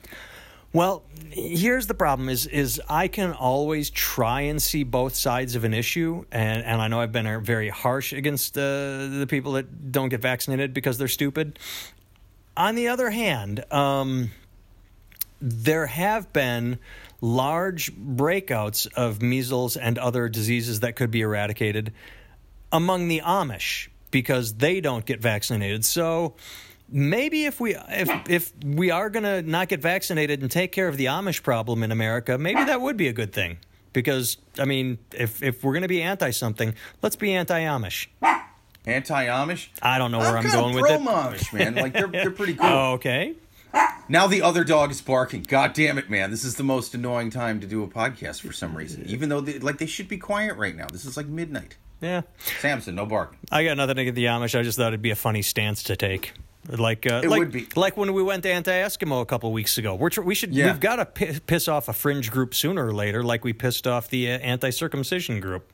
Well, 0.73 1.03
here's 1.31 1.87
the 1.87 1.95
problem: 1.95 2.29
is 2.29 2.47
is 2.47 2.81
I 2.89 3.09
can 3.09 3.33
always 3.33 3.91
try 3.91 4.43
and 4.43 4.61
see 4.61 4.85
both 4.85 5.15
sides 5.15 5.55
of 5.55 5.65
an 5.65 5.75
issue, 5.75 6.25
and 6.33 6.65
and 6.65 6.81
I 6.81 6.89
know 6.89 7.01
I've 7.01 7.13
been 7.13 7.43
very 7.43 7.69
harsh 7.69 8.13
against 8.13 8.57
uh, 8.57 8.61
the 9.09 9.27
people 9.29 9.53
that 9.53 9.93
don't 9.93 10.09
get 10.09 10.23
vaccinated 10.23 10.73
because 10.73 10.97
they're 10.99 11.09
stupid. 11.09 11.59
On 12.57 12.75
the 12.75 12.89
other 12.89 13.11
hand, 13.11 13.65
um, 13.73 14.31
there 15.41 15.87
have 15.87 16.33
been 16.33 16.79
large 17.21 17.95
breakouts 17.95 18.93
of 18.95 19.23
measles 19.23 19.77
and 19.77 19.99
other 19.99 20.29
diseases 20.29 20.81
that 20.81 20.97
could 20.97 21.11
be 21.11 21.21
eradicated 21.21 21.93
among 22.71 23.09
the 23.09 23.21
Amish 23.21 23.89
because 24.11 24.55
they 24.55 24.81
don't 24.81 25.05
get 25.05 25.21
vaccinated. 25.21 25.85
So 25.85 26.35
maybe 26.93 27.47
if 27.47 27.61
we 27.61 27.75
if 27.75 28.11
if 28.29 28.53
we 28.65 28.91
are 28.91 29.11
going 29.11 29.25
to 29.25 29.43
not 29.43 29.69
get 29.69 29.81
vaccinated 29.81 30.43
and 30.43 30.51
take 30.51 30.71
care 30.71 30.89
of 30.89 30.97
the 30.97 31.07
Amish 31.07 31.43
problem 31.43 31.83
in 31.83 31.91
America, 31.91 32.39
maybe 32.39 32.63
that 32.65 32.81
would 32.81 32.97
be 32.97 33.09
a 33.09 33.13
good 33.13 33.33
thing. 33.33 33.59
Because 33.93 34.37
I 34.59 34.65
mean, 34.65 34.99
if 35.13 35.43
if 35.43 35.65
we're 35.65 35.73
going 35.73 35.83
to 35.83 35.89
be 35.89 36.03
anti 36.03 36.31
something, 36.31 36.75
let's 37.01 37.17
be 37.17 37.33
anti 37.33 37.61
Amish. 37.61 38.07
Anti 38.85 39.27
Amish? 39.27 39.69
I 39.81 39.99
don't 39.99 40.11
know 40.11 40.19
where 40.19 40.37
I'm, 40.37 40.47
I'm 40.47 40.53
going 40.53 40.75
with 40.75 40.91
it. 40.91 41.01
Amish, 41.01 41.53
man. 41.53 41.75
Like 41.75 41.93
they're 41.93 42.07
they're 42.09 42.31
pretty 42.31 42.55
cool. 42.55 42.67
Oh, 42.67 42.93
okay. 42.95 43.35
Now 44.09 44.27
the 44.27 44.43
other 44.43 44.65
dog 44.65 44.91
is 44.91 45.01
barking. 45.01 45.45
God 45.45 45.73
damn 45.73 45.97
it, 45.97 46.11
man! 46.11 46.31
This 46.31 46.45
is 46.45 46.57
the 46.57 46.63
most 46.63 46.95
annoying 46.95 47.31
time 47.31 47.61
to 47.61 47.67
do 47.67 47.83
a 47.83 47.89
podcast 47.89 48.43
for 48.43 48.53
some 48.53 48.77
reason. 48.77 49.05
Even 49.07 49.31
though 49.31 49.41
they, 49.41 49.59
like 49.59 49.79
they 49.79 49.87
should 49.87 50.09
be 50.09 50.19
quiet 50.19 50.57
right 50.57 50.77
now. 50.77 50.87
This 50.93 51.05
is 51.07 51.17
like 51.17 51.27
midnight. 51.27 51.77
Yeah. 52.03 52.23
Samson, 52.61 52.97
no 52.97 53.07
barking. 53.07 53.39
I 53.51 53.65
got 53.65 53.77
nothing 53.77 53.97
against 53.99 54.17
the 54.17 54.25
Amish. 54.25 54.59
I 54.59 54.63
just 54.63 54.77
thought 54.77 54.89
it'd 54.89 55.01
be 55.01 55.13
a 55.13 55.17
funny 55.17 55.41
stance 55.41 55.85
to 55.85 55.97
take. 55.97 56.33
Like, 56.69 57.11
uh, 57.11 57.23
like, 57.27 57.77
like 57.77 57.97
when 57.97 58.13
we 58.13 58.23
went 58.23 58.45
to 58.45 58.49
anti-Eskimo 58.51 59.21
a 59.21 59.27
couple 59.27 59.51
weeks 59.53 59.79
ago. 59.79 59.97
We're 59.97 60.11
tr- 60.11 60.23
we 60.23 60.35
should 60.37 60.55
Yeah. 60.55 60.67
we've 60.67 60.81
got 60.81 60.97
to 60.97 61.05
pi 61.07 61.41
piss 61.47 61.67
off 61.67 61.89
a 61.89 61.93
fringe 61.93 62.31
group 62.31 62.55
sooner 62.55 62.87
or 62.87 62.95
later, 62.95 63.25
like 63.25 63.43
we 63.45 63.53
pissed 63.53 63.87
off 63.87 64.09
the 64.09 64.31
uh, 64.31 64.39
anti-circumcision 64.39 65.41
group. 65.41 65.71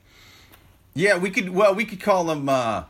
Yeah, 0.95 1.17
we 1.17 1.29
could. 1.29 1.49
Well, 1.51 1.75
we 1.75 1.85
could 1.85 2.01
call 2.01 2.23
them. 2.25 2.49
Uh, 2.49 2.83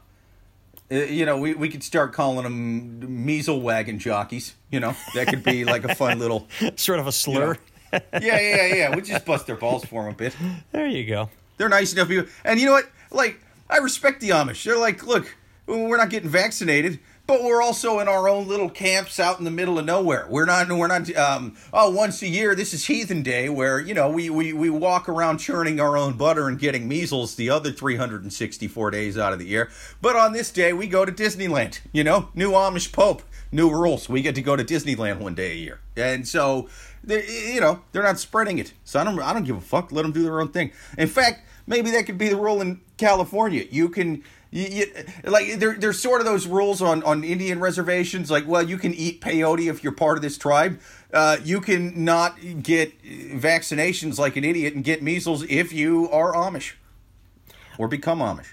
uh, 0.92 0.96
you 0.96 1.26
know, 1.26 1.38
we, 1.38 1.54
we 1.54 1.68
could 1.70 1.84
start 1.84 2.14
calling 2.14 2.44
them 2.44 3.26
measle 3.26 3.62
wagon 3.62 4.00
jockeys. 4.00 4.56
You 4.72 4.80
know, 4.80 4.96
that 5.14 5.28
could 5.28 5.44
be 5.44 5.66
like 5.66 5.84
a 5.84 5.94
fun 5.94 6.20
little. 6.20 6.48
Sort 6.78 7.00
of 7.00 7.08
a 7.08 7.12
slur. 7.12 7.58
Yeah, 7.92 8.00
yeah, 8.22 8.66
yeah. 8.76 8.96
We 8.96 9.02
just 9.02 9.26
bust 9.26 9.46
their 9.46 9.56
balls 9.58 9.84
for 9.84 10.04
them 10.04 10.14
a 10.14 10.16
bit. 10.16 10.36
There 10.72 10.88
you 10.88 11.06
go. 11.06 11.30
They're 11.58 11.70
nice 11.70 11.92
enough 11.92 12.08
people, 12.08 12.30
and 12.46 12.60
you 12.60 12.68
know 12.68 12.72
what? 12.72 12.90
Like, 13.12 13.42
I 13.70 13.78
respect 13.78 14.22
the 14.22 14.30
Amish. 14.30 14.64
They're 14.64 14.78
like, 14.78 15.06
look, 15.06 15.36
we're 15.68 15.98
not 15.98 16.10
getting 16.10 16.30
vaccinated, 16.30 17.00
but 17.30 17.44
we're 17.44 17.62
also 17.62 18.00
in 18.00 18.08
our 18.08 18.28
own 18.28 18.48
little 18.48 18.72
camps 18.72 19.20
out 19.20 19.38
in 19.38 19.46
the 19.46 19.52
middle 19.52 19.78
of 19.78 19.86
nowhere. 19.86 20.26
We're 20.28 20.46
not, 20.46 20.68
we're 20.68 20.88
not. 20.88 21.16
Um, 21.16 21.56
oh, 21.72 21.92
once 21.92 22.24
a 22.24 22.28
year, 22.28 22.56
this 22.56 22.74
is 22.74 22.86
Heathen 22.86 23.22
Day, 23.22 23.50
where 23.50 23.80
you 23.80 23.94
know 23.94 24.10
we 24.10 24.32
we 24.32 24.52
we 24.52 24.72
walk 24.72 25.08
around 25.08 25.38
churning 25.38 25.80
our 25.80 25.96
own 25.96 26.14
butter 26.14 26.48
and 26.48 26.58
getting 26.58 26.88
measles 26.88 27.36
the 27.36 27.52
other 27.52 27.72
364 27.72 28.90
days 28.90 29.16
out 29.16 29.32
of 29.32 29.38
the 29.38 29.46
year. 29.46 29.70
But 30.02 30.16
on 30.16 30.34
this 30.34 30.50
day, 30.50 30.74
we 30.74 30.88
go 30.88 31.06
to 31.06 31.12
Disneyland. 31.12 31.82
You 31.92 32.04
know, 32.04 32.30
new 32.34 32.54
Amish 32.54 32.92
Pope, 32.92 33.22
new 33.52 33.70
rules. 33.70 34.10
We 34.10 34.24
get 34.24 34.34
to 34.34 34.42
go 34.42 34.56
to 34.56 34.64
Disneyland 34.64 35.20
one 35.20 35.36
day 35.36 35.52
a 35.52 35.56
year, 35.56 35.80
and 35.96 36.28
so. 36.28 36.68
They, 37.02 37.54
you 37.54 37.62
know 37.62 37.84
they're 37.94 38.04
not 38.04 38.20
spreading 38.20 38.60
it, 38.60 38.74
so 38.84 39.00
I 39.00 39.06
don't. 39.06 39.18
I 39.22 39.32
don't 39.32 39.46
give 39.46 39.56
a 39.56 39.62
fuck. 39.62 39.94
Let 39.94 40.02
them 40.02 40.12
do 40.12 40.22
their 40.22 40.42
own 40.42 40.50
thing. 40.50 40.74
In 40.98 41.08
fact, 41.08 41.44
maybe 41.66 41.92
that 41.92 42.06
could 42.06 42.18
be 42.18 42.28
the 42.28 42.36
rule 42.36 42.60
in 42.60 42.82
California. 42.98 43.64
You 43.72 43.88
can, 43.88 44.22
you, 44.52 44.66
you, 44.66 44.86
like, 45.24 45.60
there, 45.60 45.76
there's 45.76 46.02
sort 46.02 46.22
of 46.22 46.26
those 46.26 46.48
rules 46.48 46.82
on, 46.82 47.04
on 47.04 47.24
Indian 47.24 47.60
reservations. 47.60 48.32
Like, 48.32 48.48
well, 48.48 48.64
you 48.64 48.78
can 48.78 48.94
eat 48.94 49.22
peyote 49.22 49.70
if 49.70 49.84
you're 49.84 49.94
part 49.94 50.18
of 50.18 50.22
this 50.22 50.38
tribe. 50.38 50.80
Uh, 51.14 51.38
you 51.44 51.62
can 51.62 52.04
not 52.04 52.38
get 52.64 53.02
vaccinations 53.04 54.18
like 54.18 54.36
an 54.36 54.44
idiot 54.44 54.74
and 54.74 54.84
get 54.84 55.02
measles 55.02 55.44
if 55.44 55.74
you 55.74 56.10
are 56.10 56.34
Amish 56.34 56.74
or 57.78 57.88
become 57.88 58.20
Amish. 58.20 58.48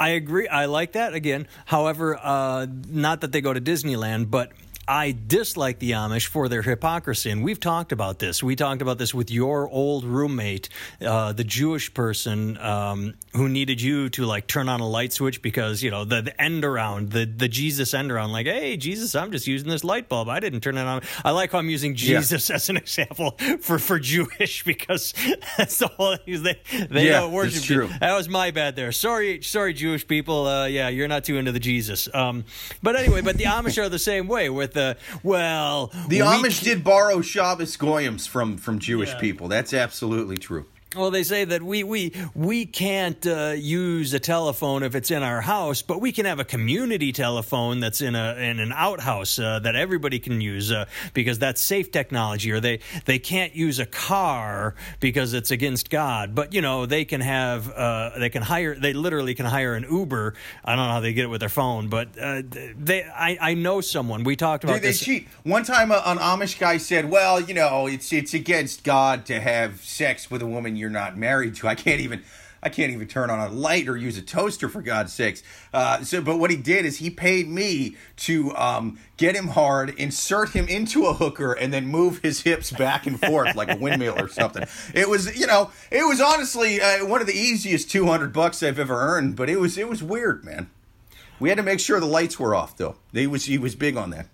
I 0.00 0.08
agree. 0.10 0.48
I 0.48 0.66
like 0.66 0.92
that 0.92 1.14
again. 1.14 1.46
However, 1.66 2.18
uh, 2.20 2.66
not 2.88 3.20
that 3.20 3.32
they 3.32 3.40
go 3.40 3.52
to 3.52 3.60
Disneyland, 3.60 4.30
but 4.30 4.52
I 4.86 5.12
dislike 5.26 5.78
the 5.78 5.92
Amish 5.92 6.26
for 6.26 6.48
their 6.48 6.62
hypocrisy, 6.62 7.30
and 7.30 7.42
we've 7.42 7.60
talked 7.60 7.90
about 7.92 8.18
this. 8.18 8.42
We 8.42 8.54
talked 8.56 8.82
about 8.82 8.98
this 8.98 9.14
with 9.14 9.30
your 9.30 9.68
old 9.70 10.04
roommate, 10.04 10.68
uh, 11.00 11.32
the 11.32 11.44
Jewish 11.44 11.92
person 11.94 12.58
um, 12.58 13.14
who 13.32 13.48
needed 13.48 13.80
you 13.80 14.10
to 14.10 14.26
like 14.26 14.46
turn 14.46 14.68
on 14.68 14.80
a 14.80 14.86
light 14.88 15.12
switch 15.12 15.40
because 15.40 15.82
you 15.82 15.90
know 15.90 16.04
the, 16.04 16.20
the 16.22 16.40
end 16.40 16.64
around, 16.64 17.12
the 17.12 17.24
the 17.24 17.48
Jesus 17.48 17.94
end 17.94 18.12
around. 18.12 18.32
Like, 18.32 18.46
hey, 18.46 18.76
Jesus, 18.76 19.14
I'm 19.14 19.32
just 19.32 19.46
using 19.46 19.68
this 19.70 19.84
light 19.84 20.08
bulb. 20.08 20.28
I 20.28 20.38
didn't 20.40 20.60
turn 20.60 20.76
it 20.76 20.82
on. 20.82 21.02
I 21.24 21.30
like 21.30 21.52
how 21.52 21.58
I'm 21.58 21.70
using 21.70 21.92
Yeah. 21.92 22.18
Jesus 22.20 22.50
as 22.50 22.68
an 22.68 22.76
example 22.76 23.38
for 23.60 23.78
for 23.78 23.98
Jewish 23.98 24.64
because 24.66 25.14
that's 25.56 25.78
the 25.78 25.88
whole. 25.88 26.16
They 26.26 26.60
they 26.90 27.06
Yeah, 27.06 27.20
don't 27.20 27.32
worship. 27.32 27.62
true. 27.62 27.88
That 28.00 28.14
was 28.14 28.28
my 28.28 28.50
bad 28.50 28.76
there. 28.76 28.92
Sorry, 28.92 29.42
sorry, 29.42 29.72
Jewish 29.72 30.06
people. 30.06 30.46
Uh, 30.46 30.66
yeah, 30.66 30.88
you're 30.88 31.08
not 31.08 31.24
too 31.24 31.38
into 31.38 31.52
the 31.52 31.60
Jesus. 31.60 32.08
Um, 32.12 32.44
but 32.82 32.96
anyway, 32.96 33.22
but 33.22 33.38
the 33.38 33.44
Amish 33.44 33.82
are 33.82 33.88
the 33.88 33.98
same 33.98 34.28
way 34.28 34.50
with 34.50 34.73
the 34.74 34.96
well. 35.22 35.92
The 36.08 36.18
Amish 36.18 36.62
did 36.62 36.84
borrow 36.84 37.20
Shabbos 37.22 37.76
goyim 37.76 38.18
from 38.18 38.56
from 38.58 38.78
Jewish 38.78 39.10
Yeah. 39.10 39.18
people. 39.20 39.48
That's 39.48 39.72
absolutely 39.72 40.36
true. 40.36 40.66
Well, 40.96 41.10
they 41.10 41.24
say 41.24 41.44
that 41.44 41.62
we 41.62 41.82
we 41.82 42.12
we 42.34 42.66
can't 42.66 43.26
uh, 43.26 43.54
use 43.56 44.14
a 44.14 44.20
telephone 44.20 44.82
if 44.84 44.94
it's 44.94 45.10
in 45.10 45.22
our 45.22 45.40
house, 45.40 45.82
but 45.82 46.00
we 46.00 46.12
can 46.12 46.24
have 46.24 46.38
a 46.38 46.44
community 46.44 47.10
telephone 47.12 47.80
that's 47.80 48.00
in 48.00 48.14
a 48.14 48.34
in 48.36 48.60
an 48.60 48.72
outhouse 48.72 49.38
uh, 49.38 49.58
that 49.60 49.74
everybody 49.74 50.20
can 50.20 50.40
use 50.40 50.70
uh, 50.70 50.84
because 51.12 51.38
that's 51.38 51.60
safe 51.60 51.90
technology. 51.90 52.52
Or 52.52 52.60
they 52.60 52.78
they 53.06 53.18
can't 53.18 53.56
use 53.56 53.80
a 53.80 53.86
car 53.86 54.74
because 55.00 55.34
it's 55.34 55.50
against 55.50 55.90
God, 55.90 56.34
but 56.34 56.52
you 56.54 56.60
know 56.60 56.86
they 56.86 57.04
can 57.04 57.20
have 57.20 57.70
uh, 57.72 58.10
they 58.18 58.30
can 58.30 58.42
hire 58.42 58.74
they 58.76 58.92
literally 58.92 59.34
can 59.34 59.46
hire 59.46 59.74
an 59.74 59.86
Uber. 59.90 60.34
I 60.64 60.76
don't 60.76 60.86
know 60.86 60.92
how 60.92 61.00
they 61.00 61.12
get 61.12 61.24
it 61.24 61.28
with 61.28 61.40
their 61.40 61.48
phone, 61.48 61.88
but 61.88 62.08
uh, 62.20 62.42
they 62.78 63.04
I, 63.04 63.36
I 63.40 63.54
know 63.54 63.80
someone. 63.80 64.22
We 64.22 64.36
talked 64.36 64.62
about 64.62 64.74
They, 64.74 64.80
they 64.80 64.88
this. 64.88 65.00
cheat. 65.00 65.28
One 65.42 65.64
time, 65.64 65.90
a, 65.90 66.02
an 66.06 66.18
Amish 66.18 66.58
guy 66.58 66.76
said, 66.76 67.10
"Well, 67.10 67.40
you 67.40 67.54
know, 67.54 67.86
it's 67.88 68.12
it's 68.12 68.32
against 68.32 68.84
God 68.84 69.26
to 69.26 69.40
have 69.40 69.82
sex 69.82 70.30
with 70.30 70.40
a 70.40 70.46
woman 70.46 70.76
you're 70.84 70.90
not 70.90 71.16
married 71.16 71.54
to. 71.56 71.66
I 71.66 71.74
can't 71.74 72.02
even." 72.02 72.22
I 72.66 72.70
can't 72.70 72.90
even 72.92 73.06
turn 73.06 73.28
on 73.28 73.40
a 73.40 73.50
light 73.52 73.88
or 73.88 73.96
use 73.98 74.16
a 74.16 74.22
toaster 74.22 74.70
for 74.70 74.80
God's 74.80 75.12
sakes. 75.12 75.42
Uh, 75.74 76.02
so, 76.02 76.22
but 76.22 76.38
what 76.38 76.50
he 76.50 76.56
did 76.56 76.86
is 76.86 76.96
he 76.96 77.10
paid 77.10 77.46
me 77.46 77.98
to 78.16 78.56
um, 78.56 78.98
get 79.18 79.36
him 79.36 79.48
hard, 79.48 79.90
insert 79.98 80.52
him 80.56 80.66
into 80.66 81.04
a 81.04 81.12
hooker, 81.12 81.52
and 81.52 81.74
then 81.74 81.86
move 81.86 82.20
his 82.22 82.40
hips 82.40 82.70
back 82.72 83.06
and 83.06 83.20
forth 83.20 83.54
like 83.54 83.70
a 83.70 83.76
windmill 83.76 84.18
or 84.18 84.28
something. 84.28 84.64
It 84.94 85.10
was, 85.10 85.38
you 85.38 85.46
know, 85.46 85.72
it 85.90 86.08
was 86.08 86.22
honestly 86.22 86.80
uh, 86.80 87.04
one 87.04 87.20
of 87.20 87.26
the 87.26 87.34
easiest 87.34 87.90
two 87.90 88.06
hundred 88.06 88.32
bucks 88.32 88.62
I've 88.62 88.78
ever 88.78 88.98
earned. 88.98 89.36
But 89.36 89.50
it 89.50 89.60
was, 89.60 89.76
it 89.76 89.86
was 89.86 90.02
weird, 90.02 90.42
man. 90.42 90.70
We 91.38 91.50
had 91.50 91.58
to 91.58 91.62
make 91.62 91.80
sure 91.80 92.00
the 92.00 92.06
lights 92.06 92.40
were 92.40 92.54
off, 92.54 92.78
though. 92.78 92.96
He 93.12 93.26
was, 93.26 93.44
he 93.44 93.58
was 93.58 93.74
big 93.74 93.98
on 93.98 94.08
that. 94.08 94.28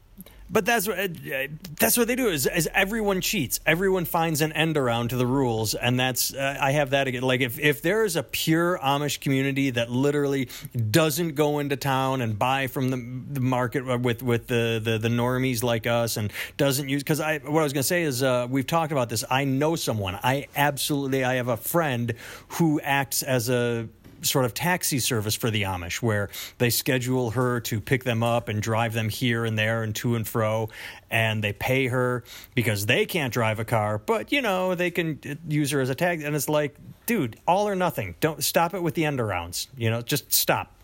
But 0.53 0.67
that's 0.67 0.89
what 0.89 0.99
uh, 0.99 1.47
that's 1.79 1.97
what 1.97 2.09
they 2.09 2.17
do. 2.17 2.29
Is, 2.29 2.47
is 2.47 2.69
everyone 2.75 3.21
cheats? 3.21 3.61
Everyone 3.65 4.05
finds 4.05 4.41
an 4.41 4.53
end 4.53 4.77
around 4.77 5.11
to 5.11 5.17
the 5.17 5.27
rules, 5.27 5.75
and 5.75 5.99
that's 5.99 6.35
uh, 6.35 6.59
I 6.61 6.73
have 6.73 6.91
that 6.91 7.07
again. 7.07 7.23
Like 7.23 7.41
if 7.41 7.59
if 7.61 7.83
there 7.83 8.05
is 8.05 8.17
a 8.17 8.25
pure 8.25 8.79
Amish 8.83 9.21
community 9.21 9.71
that 9.71 9.91
literally 9.91 10.49
doesn't 10.91 11.37
go 11.37 11.61
into 11.61 11.77
town 11.77 12.21
and 12.21 12.37
buy 12.37 12.67
from 12.67 12.91
the, 12.91 12.97
the 13.33 13.41
market 13.41 14.01
with 14.01 14.23
with 14.23 14.49
the, 14.49 14.81
the 14.83 14.99
the 14.99 15.09
normies 15.09 15.63
like 15.63 15.87
us, 15.87 16.17
and 16.17 16.33
doesn't 16.57 16.89
use 16.89 17.03
because 17.05 17.21
I 17.21 17.39
what 17.39 17.61
I 17.61 17.63
was 17.63 17.73
going 17.73 17.83
to 17.83 17.89
say 17.89 18.03
is 18.03 18.23
uh, 18.23 18.49
we've 18.51 18.67
talked 18.67 18.91
about 18.91 19.09
this. 19.09 19.25
I 19.31 19.45
know 19.45 19.77
someone. 19.77 20.19
I 20.21 20.49
absolutely 20.57 21.23
I 21.23 21.35
have 21.35 21.49
a 21.49 21.57
friend 21.57 22.15
who 22.49 22.81
acts 22.81 23.23
as 23.23 23.49
a 23.49 23.89
sort 24.23 24.45
of 24.45 24.55
taxi 24.55 24.99
service 24.99 25.35
for 25.35 25.51
the 25.51 25.63
Amish 25.63 26.03
where 26.03 26.29
they 26.59 26.71
schedule 26.71 27.31
her 27.33 27.61
to 27.61 27.81
pick 27.81 28.05
them 28.05 28.23
up 28.23 28.49
and 28.49 28.63
drive 28.63 28.93
them 28.93 29.09
here 29.09 29.45
and 29.45 29.59
there 29.59 29.83
and 29.83 29.95
to 29.97 30.15
and 30.15 30.27
fro 30.27 30.69
and 31.11 31.43
they 31.43 31.53
pay 31.53 31.89
her 31.89 32.23
because 32.55 32.87
they 32.87 33.07
can't 33.07 33.33
drive 33.33 33.59
a 33.59 33.65
car 33.65 33.99
but 33.99 34.33
you 34.33 34.43
know 34.43 34.75
they 34.75 34.91
can 34.91 35.19
use 35.49 35.71
her 35.71 35.81
as 35.81 35.91
a 35.91 35.95
tag 35.95 36.23
and 36.23 36.35
it's 36.37 36.49
like 36.49 36.77
dude 37.07 37.37
all 37.47 37.69
or 37.69 37.75
nothing. 37.75 38.15
Don't 38.21 38.45
stop 38.45 38.75
it 38.75 38.83
with 38.83 38.95
the 38.95 39.05
end 39.05 39.19
arounds 39.19 39.69
you 39.77 39.91
know 39.91 40.03
just 40.03 40.33
stop. 40.33 40.75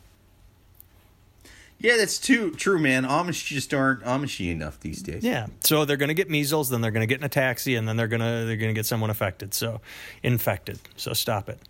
Yeah, 1.78 1.98
that's 1.98 2.18
too 2.18 2.52
true, 2.52 2.78
man. 2.78 3.04
Amish 3.04 3.46
just 3.46 3.74
aren't 3.74 4.02
Amishy 4.02 4.50
enough 4.50 4.80
these 4.80 5.02
days. 5.02 5.22
yeah. 5.22 5.46
So 5.60 5.84
they're 5.84 5.98
going 5.98 6.08
to 6.08 6.14
get 6.14 6.30
measles 6.30 6.70
then 6.70 6.80
they're 6.80 6.90
going 6.90 7.02
to 7.02 7.06
get 7.06 7.18
in 7.20 7.24
a 7.24 7.28
taxi 7.28 7.74
and 7.74 7.86
then 7.86 7.96
they're 7.96 8.08
going 8.08 8.20
to 8.20 8.46
they're 8.46 8.56
going 8.56 8.70
to 8.70 8.78
get 8.78 8.86
someone 8.86 9.10
affected. 9.10 9.52
So 9.52 9.80
infected. 10.22 10.78
So 10.96 11.12
stop 11.12 11.48
it. 11.48 11.60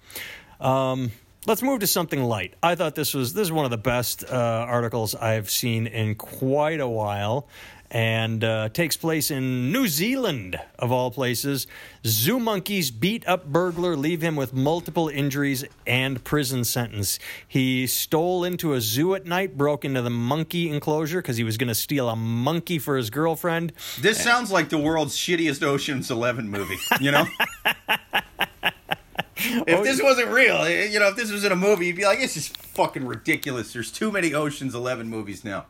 Um 0.61 1.11
Let's 1.47 1.63
move 1.63 1.79
to 1.79 1.87
something 1.87 2.25
light. 2.25 2.55
I 2.61 2.75
thought 2.75 2.97
this 2.97 3.15
was 3.15 3.33
this 3.33 3.43
is 3.43 3.53
one 3.53 3.65
of 3.65 3.71
the 3.71 3.79
best 3.79 4.25
uh, 4.25 4.35
articles 4.35 5.15
I've 5.15 5.49
seen 5.49 5.87
in 5.87 6.17
quite 6.17 6.81
a 6.81 6.89
while, 6.89 7.47
and 7.89 8.43
uh, 8.43 8.69
takes 8.71 8.97
place 8.97 9.31
in 9.31 9.71
New 9.71 9.87
Zealand 9.87 10.59
of 10.77 10.91
all 10.91 11.13
places. 11.13 11.69
Zoo 12.05 12.41
monkeys 12.41 12.91
beat 12.91 13.29
up 13.29 13.47
burglar, 13.47 13.97
leave 13.97 14.23
him 14.23 14.35
with 14.35 14.55
multiple 14.55 15.09
injuries 15.09 15.65
and 15.87 16.25
prison 16.25 16.65
sentence. 16.65 17.21
He 17.47 17.87
stole 17.87 18.43
into 18.43 18.73
a 18.73 18.81
zoo 18.81 19.15
at 19.15 19.25
night, 19.25 19.57
broke 19.57 19.85
into 19.85 20.03
the 20.03 20.11
monkey 20.11 20.69
enclosure 20.69 21.23
because 21.23 21.37
he 21.37 21.45
was 21.45 21.57
going 21.57 21.69
to 21.69 21.77
steal 21.77 22.09
a 22.09 22.17
monkey 22.17 22.81
for 22.81 22.97
his 22.97 23.09
girlfriend. 23.09 23.73
This 24.01 24.21
sounds 24.21 24.51
like 24.51 24.69
the 24.69 24.79
world's 24.79 25.17
shittiest 25.17 25.63
Ocean's 25.63 26.11
Eleven 26.11 26.49
movie. 26.51 26.79
You 27.01 27.13
know. 27.13 27.27
If 29.67 29.83
this 29.83 30.03
wasn't 30.03 30.29
real, 30.29 30.57
eh, 30.63 30.85
you 30.87 30.99
know, 30.99 31.09
if 31.09 31.17
this 31.17 31.31
was 31.31 31.45
in 31.45 31.53
a 31.53 31.57
movie, 31.57 31.87
you'd 31.87 31.97
be 31.97 32.05
like, 32.05 32.19
"This 32.21 32.37
is 32.37 32.49
fucking 32.49 33.07
ridiculous." 33.07 33.73
There's 33.73 33.93
too 33.93 34.11
many 34.11 34.33
Ocean's 34.33 34.75
Eleven 34.75 35.09
movies 35.09 35.45
now. 35.45 35.67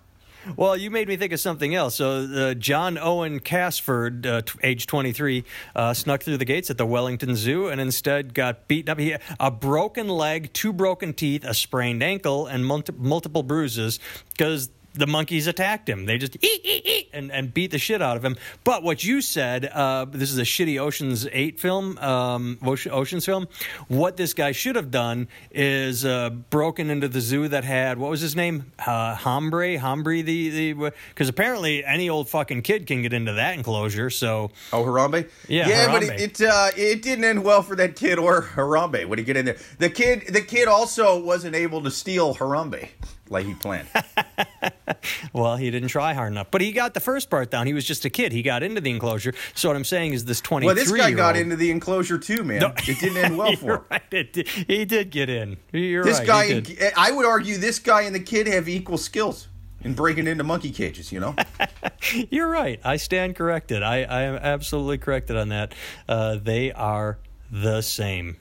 Well, 0.54 0.76
you 0.76 0.92
made 0.92 1.08
me 1.08 1.16
think 1.16 1.32
of 1.32 1.40
something 1.40 1.74
else. 1.74 1.96
So, 1.96 2.28
uh, 2.32 2.54
John 2.54 2.98
Owen 2.98 3.40
Casford, 3.40 4.26
uh, 4.26 4.42
t- 4.42 4.58
age 4.62 4.86
23, 4.86 5.44
uh, 5.74 5.92
snuck 5.92 6.22
through 6.22 6.36
the 6.36 6.44
gates 6.44 6.70
at 6.70 6.78
the 6.78 6.86
Wellington 6.86 7.34
Zoo 7.34 7.66
and 7.66 7.80
instead 7.80 8.32
got 8.32 8.68
beaten 8.68 8.92
up. 8.92 9.00
He 9.00 9.10
had 9.10 9.22
a 9.40 9.50
broken 9.50 10.08
leg, 10.08 10.52
two 10.52 10.72
broken 10.72 11.14
teeth, 11.14 11.44
a 11.44 11.52
sprained 11.54 12.02
ankle, 12.02 12.46
and 12.46 12.64
multi- 12.64 12.92
multiple 12.96 13.42
bruises 13.42 13.98
because 14.30 14.70
the 14.96 15.06
monkeys 15.06 15.46
attacked 15.46 15.88
him. 15.88 16.06
They 16.06 16.18
just 16.18 16.36
eat, 16.36 16.60
eat, 16.64 16.86
eat, 16.86 17.10
and, 17.12 17.30
and 17.32 17.52
beat 17.52 17.70
the 17.70 17.78
shit 17.78 18.02
out 18.02 18.16
of 18.16 18.24
him. 18.24 18.36
But 18.64 18.82
what 18.82 19.04
you 19.04 19.20
said, 19.20 19.66
uh, 19.66 20.06
this 20.08 20.30
is 20.30 20.38
a 20.38 20.42
shitty 20.42 20.78
Ocean's 20.78 21.26
Eight 21.32 21.58
film, 21.58 21.98
um, 21.98 22.58
Ocean's 22.64 23.24
film. 23.24 23.48
What 23.88 24.16
this 24.16 24.34
guy 24.34 24.52
should 24.52 24.76
have 24.76 24.90
done 24.90 25.28
is 25.50 26.04
uh, 26.04 26.30
broken 26.30 26.90
into 26.90 27.08
the 27.08 27.20
zoo 27.20 27.48
that 27.48 27.64
had 27.64 27.98
what 27.98 28.10
was 28.10 28.20
his 28.20 28.36
name, 28.36 28.72
uh, 28.86 29.14
Hombre, 29.14 29.78
Hombre, 29.78 30.22
the 30.22 30.48
the 30.72 30.92
because 31.08 31.28
apparently 31.28 31.84
any 31.84 32.08
old 32.08 32.28
fucking 32.28 32.62
kid 32.62 32.86
can 32.86 33.02
get 33.02 33.12
into 33.12 33.32
that 33.34 33.54
enclosure. 33.54 34.10
So 34.10 34.50
oh, 34.72 34.84
Harambe, 34.84 35.28
yeah, 35.48 35.68
yeah, 35.68 35.86
Harambe. 35.86 35.92
but 35.92 36.02
it 36.02 36.40
it, 36.40 36.40
uh, 36.40 36.70
it 36.76 37.02
didn't 37.02 37.24
end 37.24 37.44
well 37.44 37.62
for 37.62 37.76
that 37.76 37.96
kid 37.96 38.18
or 38.18 38.42
Harambe 38.42 39.06
when 39.06 39.18
he 39.18 39.24
get 39.24 39.36
in 39.36 39.44
there. 39.46 39.56
The 39.78 39.90
kid, 39.90 40.28
the 40.28 40.40
kid 40.40 40.68
also 40.68 41.22
wasn't 41.22 41.54
able 41.54 41.82
to 41.82 41.90
steal 41.90 42.34
Harambe 42.34 42.88
like 43.28 43.46
he 43.46 43.54
planned. 43.54 43.88
well, 45.32 45.56
he 45.56 45.70
didn't 45.70 45.88
try 45.88 46.14
hard 46.14 46.32
enough, 46.32 46.48
but 46.50 46.60
he 46.60 46.72
got 46.72 46.94
the 46.94 47.00
first 47.00 47.30
part 47.30 47.50
down. 47.50 47.66
He 47.66 47.74
was 47.74 47.84
just 47.84 48.04
a 48.04 48.10
kid. 48.10 48.32
He 48.32 48.42
got 48.42 48.62
into 48.62 48.80
the 48.80 48.90
enclosure. 48.90 49.32
So 49.54 49.68
what 49.68 49.76
I'm 49.76 49.84
saying 49.84 50.12
is, 50.12 50.24
this 50.24 50.40
23 50.40 50.66
well, 50.66 50.74
this 50.74 50.92
guy 50.92 51.12
got 51.12 51.36
into 51.36 51.56
the 51.56 51.70
enclosure 51.70 52.18
too, 52.18 52.44
man. 52.44 52.60
No. 52.60 52.72
It 52.86 52.98
didn't 53.00 53.16
end 53.18 53.38
well 53.38 53.54
for 53.56 53.74
him. 53.76 53.84
Right, 53.90 54.10
did- 54.32 54.48
he 54.48 54.84
did 54.84 55.10
get 55.10 55.28
in. 55.28 55.56
You're 55.72 56.04
This 56.04 56.18
right. 56.18 56.26
guy, 56.26 56.44
and, 56.46 56.92
I 56.96 57.10
would 57.12 57.26
argue, 57.26 57.56
this 57.58 57.78
guy 57.78 58.02
and 58.02 58.14
the 58.14 58.20
kid 58.20 58.46
have 58.46 58.68
equal 58.68 58.98
skills 58.98 59.48
in 59.82 59.94
breaking 59.94 60.26
into 60.26 60.44
monkey 60.44 60.70
cages. 60.70 61.12
You 61.12 61.20
know. 61.20 61.36
You're 62.30 62.48
right. 62.48 62.80
I 62.84 62.96
stand 62.96 63.36
corrected. 63.36 63.82
I, 63.82 64.02
I 64.02 64.22
am 64.22 64.36
absolutely 64.36 64.98
corrected 64.98 65.36
on 65.36 65.48
that. 65.50 65.74
Uh, 66.08 66.36
they 66.36 66.72
are 66.72 67.18
the 67.50 67.80
same. 67.80 68.36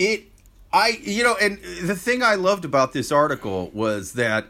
It, 0.00 0.27
I, 0.72 0.98
you 1.00 1.22
know, 1.24 1.34
and 1.40 1.58
the 1.82 1.96
thing 1.96 2.22
I 2.22 2.34
loved 2.34 2.64
about 2.64 2.92
this 2.92 3.10
article 3.10 3.70
was 3.72 4.12
that 4.12 4.46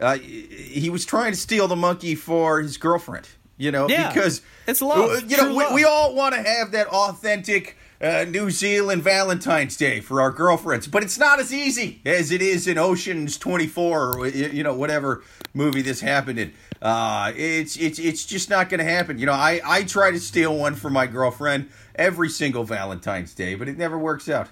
uh, 0.00 0.16
he 0.18 0.90
was 0.90 1.04
trying 1.06 1.32
to 1.32 1.38
steal 1.38 1.68
the 1.68 1.76
monkey 1.76 2.14
for 2.14 2.60
his 2.60 2.76
girlfriend. 2.76 3.28
You 3.56 3.70
know, 3.70 3.88
Yeah. 3.88 4.12
because 4.12 4.42
It's 4.66 4.82
love. 4.82 5.30
You 5.30 5.36
know, 5.36 5.54
we, 5.54 5.74
we 5.74 5.84
all 5.84 6.14
want 6.14 6.34
to 6.34 6.42
have 6.42 6.72
that 6.72 6.88
authentic. 6.88 7.76
Uh, 8.02 8.24
New 8.28 8.50
Zealand 8.50 9.02
Valentine's 9.02 9.76
Day 9.78 10.00
for 10.00 10.20
our 10.20 10.30
girlfriends, 10.32 10.86
but 10.86 11.02
it's 11.02 11.16
not 11.16 11.38
as 11.40 11.54
easy 11.54 12.02
as 12.04 12.32
it 12.32 12.42
is 12.42 12.66
in 12.66 12.76
Ocean's 12.76 13.38
24 13.38 14.18
or 14.18 14.26
you 14.26 14.62
know 14.62 14.74
whatever 14.74 15.22
movie 15.54 15.80
this 15.80 16.00
happened 16.00 16.38
in. 16.38 16.52
Uh, 16.82 17.32
it's 17.34 17.76
it's 17.76 17.98
it's 17.98 18.26
just 18.26 18.50
not 18.50 18.68
going 18.68 18.80
to 18.80 18.84
happen. 18.84 19.16
You 19.18 19.24
know, 19.26 19.32
I 19.32 19.60
I 19.64 19.84
try 19.84 20.10
to 20.10 20.18
steal 20.20 20.54
one 20.54 20.74
for 20.74 20.90
my 20.90 21.06
girlfriend 21.06 21.70
every 21.94 22.28
single 22.28 22.64
Valentine's 22.64 23.32
Day, 23.32 23.54
but 23.54 23.68
it 23.68 23.78
never 23.78 23.96
works 23.96 24.28
out. 24.28 24.48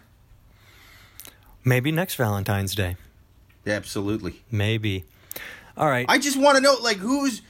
Maybe 1.65 1.93
next 1.93 2.17
Valentine's 2.17 2.75
Day. 2.75 2.97
Absolutely. 3.67 4.43
Maybe. 4.51 5.05
All 5.77 5.89
right. 5.89 6.07
I 6.09 6.19
just 6.19 6.37
want 6.37 6.57
to 6.57 6.63
know, 6.63 6.75
like, 6.83 6.97
whose 6.99 7.43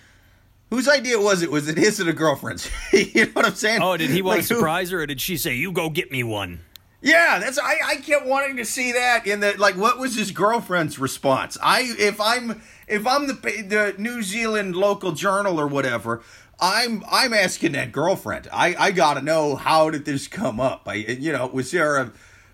whose 0.70 0.88
idea 0.88 1.18
was 1.20 1.42
it? 1.42 1.50
Was 1.50 1.68
it 1.68 1.76
his 1.78 2.00
or 2.00 2.04
the 2.04 2.12
girlfriend's? 2.12 2.70
you 2.92 3.26
know 3.26 3.32
what 3.32 3.46
I'm 3.46 3.54
saying? 3.54 3.80
oh, 3.82 3.96
did 3.96 4.10
he 4.10 4.22
want 4.22 4.38
Like, 4.38 4.46
to 4.48 4.54
who- 4.54 4.60
surprise 4.60 4.90
her, 4.90 5.00
or 5.02 5.06
did 5.06 5.20
she 5.20 5.36
say, 5.36 5.54
"You 5.54 5.72
go 5.72 5.90
get 5.90 6.10
me 6.12 6.22
one"? 6.22 6.60
Yeah, 7.00 7.38
that's 7.40 7.58
I. 7.58 7.76
I 7.84 7.96
kept 7.96 8.26
wanting 8.26 8.56
to 8.58 8.64
see 8.64 8.92
that 8.92 9.26
in 9.26 9.40
the 9.40 9.54
like. 9.58 9.76
What 9.76 9.98
was 9.98 10.14
his 10.14 10.30
girlfriend's 10.30 10.98
response? 10.98 11.58
I 11.62 11.94
if 11.98 12.20
I'm 12.20 12.62
if 12.86 13.06
I'm 13.06 13.26
the 13.26 13.32
the 13.34 13.94
New 13.98 14.22
Zealand 14.22 14.76
local 14.76 15.12
journal 15.12 15.58
or 15.58 15.66
whatever. 15.66 16.22
I'm 16.60 17.02
I'm 17.10 17.32
asking 17.34 17.72
that 17.72 17.90
girlfriend. 17.90 18.46
I 18.52 18.76
I 18.78 18.90
gotta 18.92 19.20
know 19.20 19.56
how 19.56 19.90
did 19.90 20.04
this 20.04 20.28
come 20.28 20.60
up? 20.60 20.82
I 20.86 20.94
you 20.94 21.32
know 21.32 21.48
was 21.48 21.72
there 21.72 21.96
a 21.96 22.12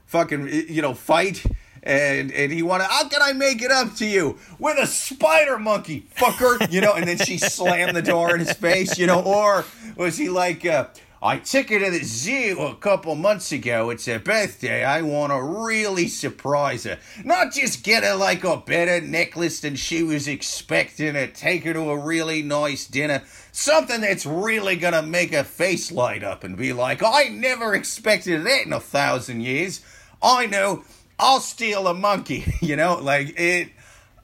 fucking 0.09 0.49
you 0.68 0.83
know 0.83 0.94
fight 0.94 1.44
and 1.83 2.33
and 2.33 2.51
he 2.51 2.62
wanted 2.62 2.85
how 2.85 3.09
can 3.09 3.23
I 3.23 3.33
make 3.33 3.62
it 3.62 3.71
up 3.71 3.94
to 3.97 4.07
you 4.07 4.38
with 4.59 4.79
a 4.79 4.87
spider 4.87 5.59
monkey 5.59 6.07
fucker 6.16 6.71
you 6.73 6.81
know 6.81 6.94
and 6.94 7.07
then 7.07 7.18
she 7.18 7.38
slammed 7.38 7.94
the 7.94 8.03
door 8.03 8.35
in 8.35 8.40
his 8.40 8.53
face 8.53 8.99
you 8.99 9.07
know 9.07 9.23
or 9.23 9.64
was 9.97 10.16
he 10.16 10.29
like 10.29 10.66
uh, 10.66 10.87
I 11.21 11.38
took 11.38 11.68
her 11.71 11.81
to 11.81 11.90
the 11.90 12.05
zoo 12.05 12.61
a 12.61 12.77
couple 12.77 13.16
months 13.16 13.51
ago. 13.51 13.90
It's 13.90 14.07
her 14.07 14.21
birthday. 14.21 14.85
I 14.85 15.03
want 15.03 15.33
to 15.33 15.42
really 15.42 16.07
surprise 16.07 16.85
her. 16.85 16.99
Not 17.25 17.53
just 17.53 17.83
get 17.83 18.05
her 18.05 18.14
like 18.14 18.44
a 18.44 18.59
better 18.59 19.05
necklace 19.05 19.59
than 19.61 19.75
she 19.75 20.05
was 20.05 20.29
expecting 20.29 21.16
or 21.16 21.27
take 21.27 21.64
her 21.64 21.73
to 21.73 21.90
a 21.90 21.99
really 21.99 22.42
nice 22.42 22.87
dinner. 22.87 23.25
Something 23.51 24.01
that's 24.01 24.27
really 24.27 24.77
going 24.77 24.92
to 24.92 25.03
make 25.03 25.35
her 25.35 25.42
face 25.42 25.90
light 25.90 26.23
up 26.23 26.44
and 26.44 26.57
be 26.57 26.73
like, 26.73 27.03
I 27.03 27.25
never 27.25 27.75
expected 27.75 28.44
that 28.44 28.66
in 28.66 28.73
a 28.73 28.79
thousand 28.79 29.40
years. 29.40 29.81
I 30.22 30.46
know. 30.46 30.85
I'll 31.18 31.40
steal 31.40 31.87
a 31.87 31.94
monkey. 31.94 32.44
You 32.61 32.76
know, 32.76 32.98
like 33.00 33.38
it. 33.38 33.70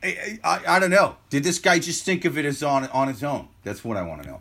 I, 0.02 0.38
I, 0.44 0.61
I 0.76 0.78
don't 0.78 0.90
know. 0.90 1.16
Did 1.30 1.44
this 1.44 1.59
guy 1.59 1.78
just 1.78 2.04
think 2.04 2.24
of 2.24 2.37
it 2.37 2.44
as 2.44 2.62
on 2.62 2.87
on 2.88 3.09
his 3.09 3.22
own? 3.24 3.48
That's 3.62 3.85
what 3.85 3.96
I 3.96 4.02
want 4.02 4.22
to 4.22 4.28
know. 4.28 4.40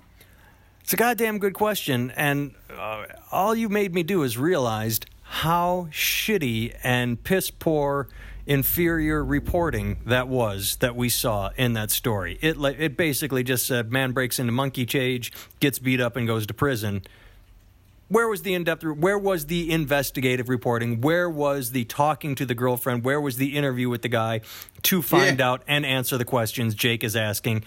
It's 0.81 0.91
a 0.91 0.97
goddamn 0.97 1.39
good 1.39 1.53
question, 1.53 2.11
and 2.11 2.53
uh, 2.75 3.05
all 3.31 3.55
you 3.55 3.69
made 3.69 3.93
me 3.93 4.03
do 4.03 4.23
is 4.23 4.37
realized 4.37 5.05
how 5.21 5.87
shitty 5.91 6.75
and 6.83 7.23
piss 7.23 7.49
poor, 7.49 8.09
inferior 8.45 9.23
reporting 9.23 10.01
that 10.05 10.27
was 10.27 10.75
that 10.77 10.95
we 10.95 11.07
saw 11.07 11.51
in 11.55 11.73
that 11.73 11.91
story. 11.91 12.37
It 12.41 12.57
it 12.77 12.97
basically 12.97 13.43
just 13.43 13.65
said 13.65 13.91
man 13.91 14.11
breaks 14.11 14.39
into 14.39 14.51
monkey 14.51 14.85
cage, 14.85 15.31
gets 15.61 15.79
beat 15.79 16.01
up, 16.01 16.17
and 16.17 16.27
goes 16.27 16.45
to 16.47 16.53
prison. 16.53 17.03
Where 18.09 18.27
was 18.27 18.41
the 18.43 18.53
in-depth? 18.53 18.83
Where 18.83 19.17
was 19.17 19.47
the 19.47 19.71
investigative 19.71 20.49
reporting? 20.49 21.01
Where 21.01 21.29
was 21.29 21.71
the 21.71 21.85
talking 21.85 22.35
to 22.35 22.45
the 22.45 22.53
girlfriend? 22.53 23.03
Where 23.03 23.19
was 23.19 23.37
the 23.37 23.55
interview 23.57 23.89
with 23.89 24.01
the 24.01 24.09
guy 24.09 24.41
to 24.83 25.01
find 25.01 25.39
Yeah. 25.39 25.49
out 25.49 25.63
and 25.67 25.85
answer 25.85 26.17
the 26.17 26.25
questions 26.25 26.75
Jake 26.75 27.03
is 27.03 27.15
asking? 27.15 27.63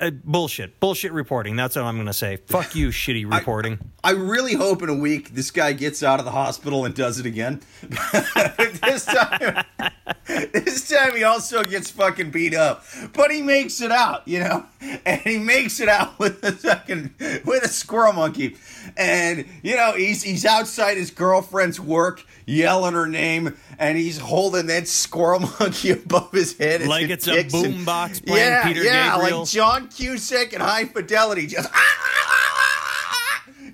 Uh, 0.00 0.10
bullshit, 0.24 0.80
bullshit 0.80 1.12
reporting. 1.12 1.56
That's 1.56 1.76
what 1.76 1.84
I'm 1.84 1.96
going 1.96 2.06
to 2.06 2.14
say. 2.14 2.38
Fuck 2.46 2.74
you, 2.74 2.88
shitty 2.88 3.30
reporting. 3.30 3.78
I 4.02 4.12
really 4.12 4.54
hope 4.54 4.82
in 4.82 4.88
a 4.88 4.94
week 4.94 5.34
this 5.34 5.50
guy 5.50 5.74
gets 5.74 6.02
out 6.02 6.18
of 6.18 6.24
the 6.24 6.30
hospital 6.30 6.86
and 6.86 6.94
does 6.94 7.18
it 7.18 7.26
again. 7.26 7.60
this 7.82 9.04
time, 9.04 9.64
this 10.26 10.88
time 10.88 11.14
he 11.16 11.22
also 11.22 11.62
gets 11.64 11.90
fucking 11.90 12.30
beat 12.30 12.54
up, 12.54 12.82
but 13.12 13.30
he 13.30 13.42
makes 13.42 13.82
it 13.82 13.92
out, 13.92 14.26
you 14.26 14.38
know, 14.40 14.64
and 15.04 15.20
he 15.20 15.36
makes 15.36 15.80
it 15.80 15.88
out 15.90 16.18
with 16.18 16.42
a 16.44 16.52
fucking 16.52 17.14
with 17.44 17.62
a 17.62 17.68
squirrel 17.68 18.14
monkey, 18.14 18.56
and 18.96 19.44
you 19.62 19.76
know 19.76 19.92
he's 19.92 20.22
he's 20.22 20.46
outside 20.46 20.96
his 20.96 21.10
girlfriend's 21.10 21.78
work 21.78 22.24
yelling 22.46 22.94
her 22.94 23.06
name, 23.06 23.56
and 23.78 23.96
he's 23.98 24.18
holding 24.18 24.66
that 24.66 24.88
squirrel 24.88 25.40
monkey 25.60 25.90
above 25.90 26.32
his 26.32 26.56
head 26.58 26.86
Like 26.86 27.10
it's 27.10 27.28
a 27.28 27.44
boombox 27.44 28.26
playing 28.26 28.48
yeah, 28.48 28.66
Peter 28.66 28.82
yeah, 28.82 29.16
Gabriel. 29.16 29.40
like 29.40 29.48
John 29.48 29.89
Cusack 29.94 30.52
and 30.52 30.62
High 30.62 30.84
Fidelity 30.86 31.46
just. 31.46 31.70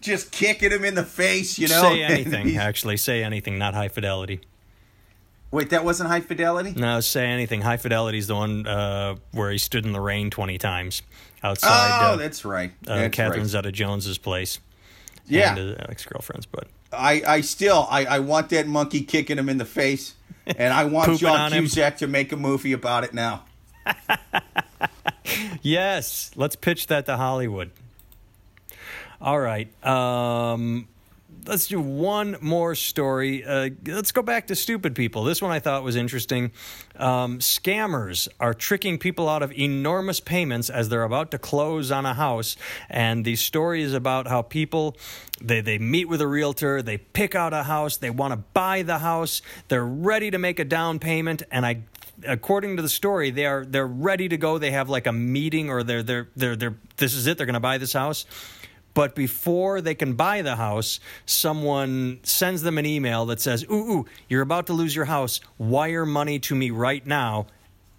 Just 0.01 0.31
kicking 0.31 0.71
him 0.71 0.85
in 0.85 0.95
the 0.95 1.03
face, 1.03 1.59
you 1.59 1.67
know. 1.67 1.81
say 1.83 2.03
anything, 2.05 2.57
actually. 2.59 2.97
Say 2.97 3.25
anything, 3.25 3.59
not 3.59 3.75
high 3.75 3.89
fidelity. 3.89 4.41
Wait, 5.51 5.71
that 5.71 5.85
wasn't 5.85 6.09
High 6.11 6.21
Fidelity. 6.21 6.73
No, 6.77 7.01
say 7.01 7.25
anything. 7.27 7.63
High 7.63 7.77
Fidelity 7.77 8.21
fidelity's 8.21 8.27
the 8.29 8.35
one 8.35 8.67
uh, 8.69 9.17
where 9.33 9.51
he 9.51 9.59
stood 9.59 9.85
in 9.85 9.93
the 9.93 10.01
rain 10.01 10.31
20 10.31 10.59
times 10.59 11.03
Oh, 11.43 11.49
outside 11.51 12.13
uh, 12.13 12.17
that's 12.17 12.45
right. 12.45 12.73
uh, 12.87 12.97
That's 12.97 13.17
Catherine 13.17 13.41
right. 13.41 13.49
Zeta 13.49 13.73
Jones's 13.73 14.19
place. 14.19 14.61
Yeah, 15.27 15.51
And 15.57 15.59
his 15.59 15.77
ex 15.89 16.05
girlfriend's, 16.05 16.47
but. 16.47 16.69
I, 16.93 17.23
I 17.27 17.41
still, 17.41 17.89
I, 17.91 18.05
I 18.05 18.19
want 18.21 18.51
that 18.51 18.69
monkey 18.69 19.03
kicking 19.03 19.39
him 19.39 19.49
in 19.49 19.59
the 19.59 19.65
face, 19.65 20.15
and 20.47 20.73
I 20.73 20.85
want 20.85 21.19
John 21.19 21.41
on 21.41 21.53
him. 21.53 21.67
To 21.67 22.07
make 22.07 22.31
a 22.31 22.37
movie 22.37 22.73
about 22.73 23.03
it 23.03 23.13
now. 23.15 23.45
Yes, 25.63 26.31
let's 26.37 26.57
pitch 26.57 26.87
that 26.89 27.07
to 27.07 27.17
Hollywood. 27.17 27.71
All 29.21 29.41
right. 29.41 29.69
Um, 29.85 30.89
let's 31.47 31.67
do 31.67 31.81
one 31.81 32.37
more 32.41 32.75
story. 32.75 33.45
Uh, 33.45 33.71
let's 33.87 34.13
go 34.13 34.23
back 34.23 34.47
to 34.49 34.57
stupid 34.57 34.95
people. 34.95 35.25
This 35.25 35.41
one 35.41 35.51
I 35.51 35.59
thought 35.59 35.83
was 35.83 35.97
interesting. 35.97 36.53
Um, 36.97 37.39
scammers 37.39 38.29
are 38.41 38.55
tricking 38.55 38.99
people 38.99 39.29
out 39.29 39.43
of 39.43 39.53
enormous 39.53 40.21
payments 40.21 40.71
as 40.71 40.89
they're 40.89 41.03
about 41.03 41.31
to 41.31 41.39
close 41.39 41.91
on 41.91 42.05
a 42.05 42.15
house. 42.15 42.57
And 42.89 43.25
the 43.25 43.37
story 43.37 43.83
is 43.83 43.95
about 43.95 44.27
how 44.27 44.43
people 44.43 44.97
they 45.41 45.61
they 45.61 45.79
meet 45.79 46.09
with 46.09 46.21
a 46.21 46.27
realtor, 46.27 46.83
they 46.83 46.99
pick 46.99 47.35
out 47.35 47.53
a 47.53 47.65
house, 47.65 47.99
they 47.99 48.11
want 48.11 48.33
to 48.33 48.39
buy 48.55 48.83
the 48.83 48.99
house, 48.99 49.43
they're 49.69 49.85
ready 49.85 50.31
to 50.31 50.39
make 50.39 50.59
a 50.59 50.65
down 50.65 50.99
payment, 50.99 51.43
and 51.51 51.67
I 51.67 51.83
according 52.27 52.77
to 52.77 52.83
the 52.83 52.89
story, 52.89 53.31
they 53.31 53.47
are 53.47 53.65
they're 53.65 53.87
ready 53.87 54.29
to 54.29 54.37
go. 54.37 54.59
They 54.59 54.71
have 54.71 54.89
like 54.89 55.07
a 55.07 55.13
meeting, 55.13 55.71
or 55.71 55.83
they're 55.83 56.03
they're 56.03 56.29
they're 56.37 56.57
they're 56.57 56.77
this 56.97 57.15
is 57.15 57.27
it. 57.27 57.37
They're 57.37 57.47
going 57.47 57.55
to 57.55 57.61
buy 57.61 57.79
this 57.79 57.93
house. 57.93 58.25
But 58.95 59.15
before 59.15 59.83
they 59.83 59.95
can 59.95 60.15
buy 60.15 60.41
the 60.41 60.57
house, 60.57 61.01
someone 61.27 62.21
sends 62.23 62.63
them 62.63 62.79
an 62.79 62.87
email 62.87 63.27
that 63.27 63.41
says, 63.41 63.65
"Ooh, 63.65 63.75
ooh, 63.75 64.07
you're 64.29 64.43
about 64.43 64.67
to 64.69 64.73
lose 64.73 64.97
your 64.97 65.05
house. 65.05 65.41
Wire 65.59 66.07
money 66.07 66.39
to 66.41 66.55
me 66.55 66.71
right 66.71 67.07
now," 67.07 67.47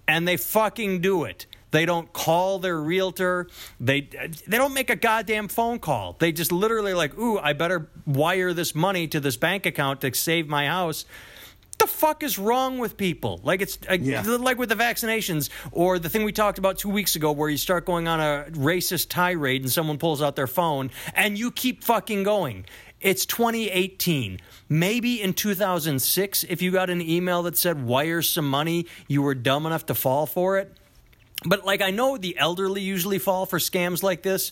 and 0.07 0.27
they 0.27 0.37
fucking 0.37 1.01
do 1.01 1.23
it. 1.23 1.45
They 1.69 1.85
don't 1.85 2.11
call 2.13 2.59
their 2.59 2.79
realtor. 2.79 3.47
They 3.79 4.01
they 4.47 4.57
don't 4.57 4.73
make 4.73 4.89
a 4.89 4.95
goddamn 4.95 5.49
phone 5.49 5.79
call. 5.79 6.15
They 6.17 6.31
just 6.31 6.51
literally 6.51 6.93
like, 6.93 7.17
"Ooh, 7.17 7.37
I 7.37 7.53
better 7.53 7.89
wire 8.07 8.53
this 8.53 8.73
money 8.73 9.07
to 9.09 9.19
this 9.19 9.37
bank 9.37 9.67
account 9.67 10.01
to 10.01 10.13
save 10.15 10.47
my 10.47 10.67
house." 10.67 11.05
The 11.79 11.87
fuck 11.87 12.23
is 12.23 12.39
wrong 12.39 12.79
with 12.79 12.97
people? 12.97 13.39
Like 13.43 13.61
it's 13.61 13.77
uh, 13.89 13.97
Yeah. 13.99 14.23
like 14.23 14.57
with 14.57 14.69
the 14.69 14.75
vaccinations 14.75 15.49
or 15.71 15.99
the 15.99 16.09
thing 16.09 16.23
we 16.23 16.31
talked 16.31 16.57
about 16.57 16.77
two 16.77 16.89
weeks 16.89 17.15
ago, 17.15 17.31
where 17.31 17.49
you 17.49 17.57
start 17.57 17.85
going 17.85 18.07
on 18.07 18.19
a 18.19 18.45
racist 18.51 19.09
tirade 19.09 19.61
and 19.61 19.71
someone 19.71 19.97
pulls 19.97 20.21
out 20.21 20.35
their 20.35 20.47
phone 20.47 20.89
and 21.13 21.37
you 21.37 21.51
keep 21.51 21.83
fucking 21.83 22.23
going. 22.23 22.65
It's 22.99 23.27
2018. 23.27 24.39
Maybe 24.69 25.21
in 25.21 25.33
2006, 25.33 26.43
if 26.45 26.61
you 26.63 26.71
got 26.71 26.89
an 26.89 27.01
email 27.01 27.43
that 27.43 27.55
said 27.55 27.83
wire 27.85 28.23
some 28.23 28.49
money, 28.49 28.87
you 29.07 29.21
were 29.21 29.35
dumb 29.35 29.65
enough 29.67 29.85
to 29.85 29.93
fall 29.95 30.25
for 30.25 30.57
it. 30.57 30.75
But 31.45 31.63
like 31.63 31.81
I 31.83 31.91
know 31.91 32.17
the 32.17 32.35
elderly 32.39 32.81
usually 32.81 33.19
fall 33.19 33.45
for 33.45 33.59
scams 33.59 34.01
like 34.01 34.23
this, 34.23 34.51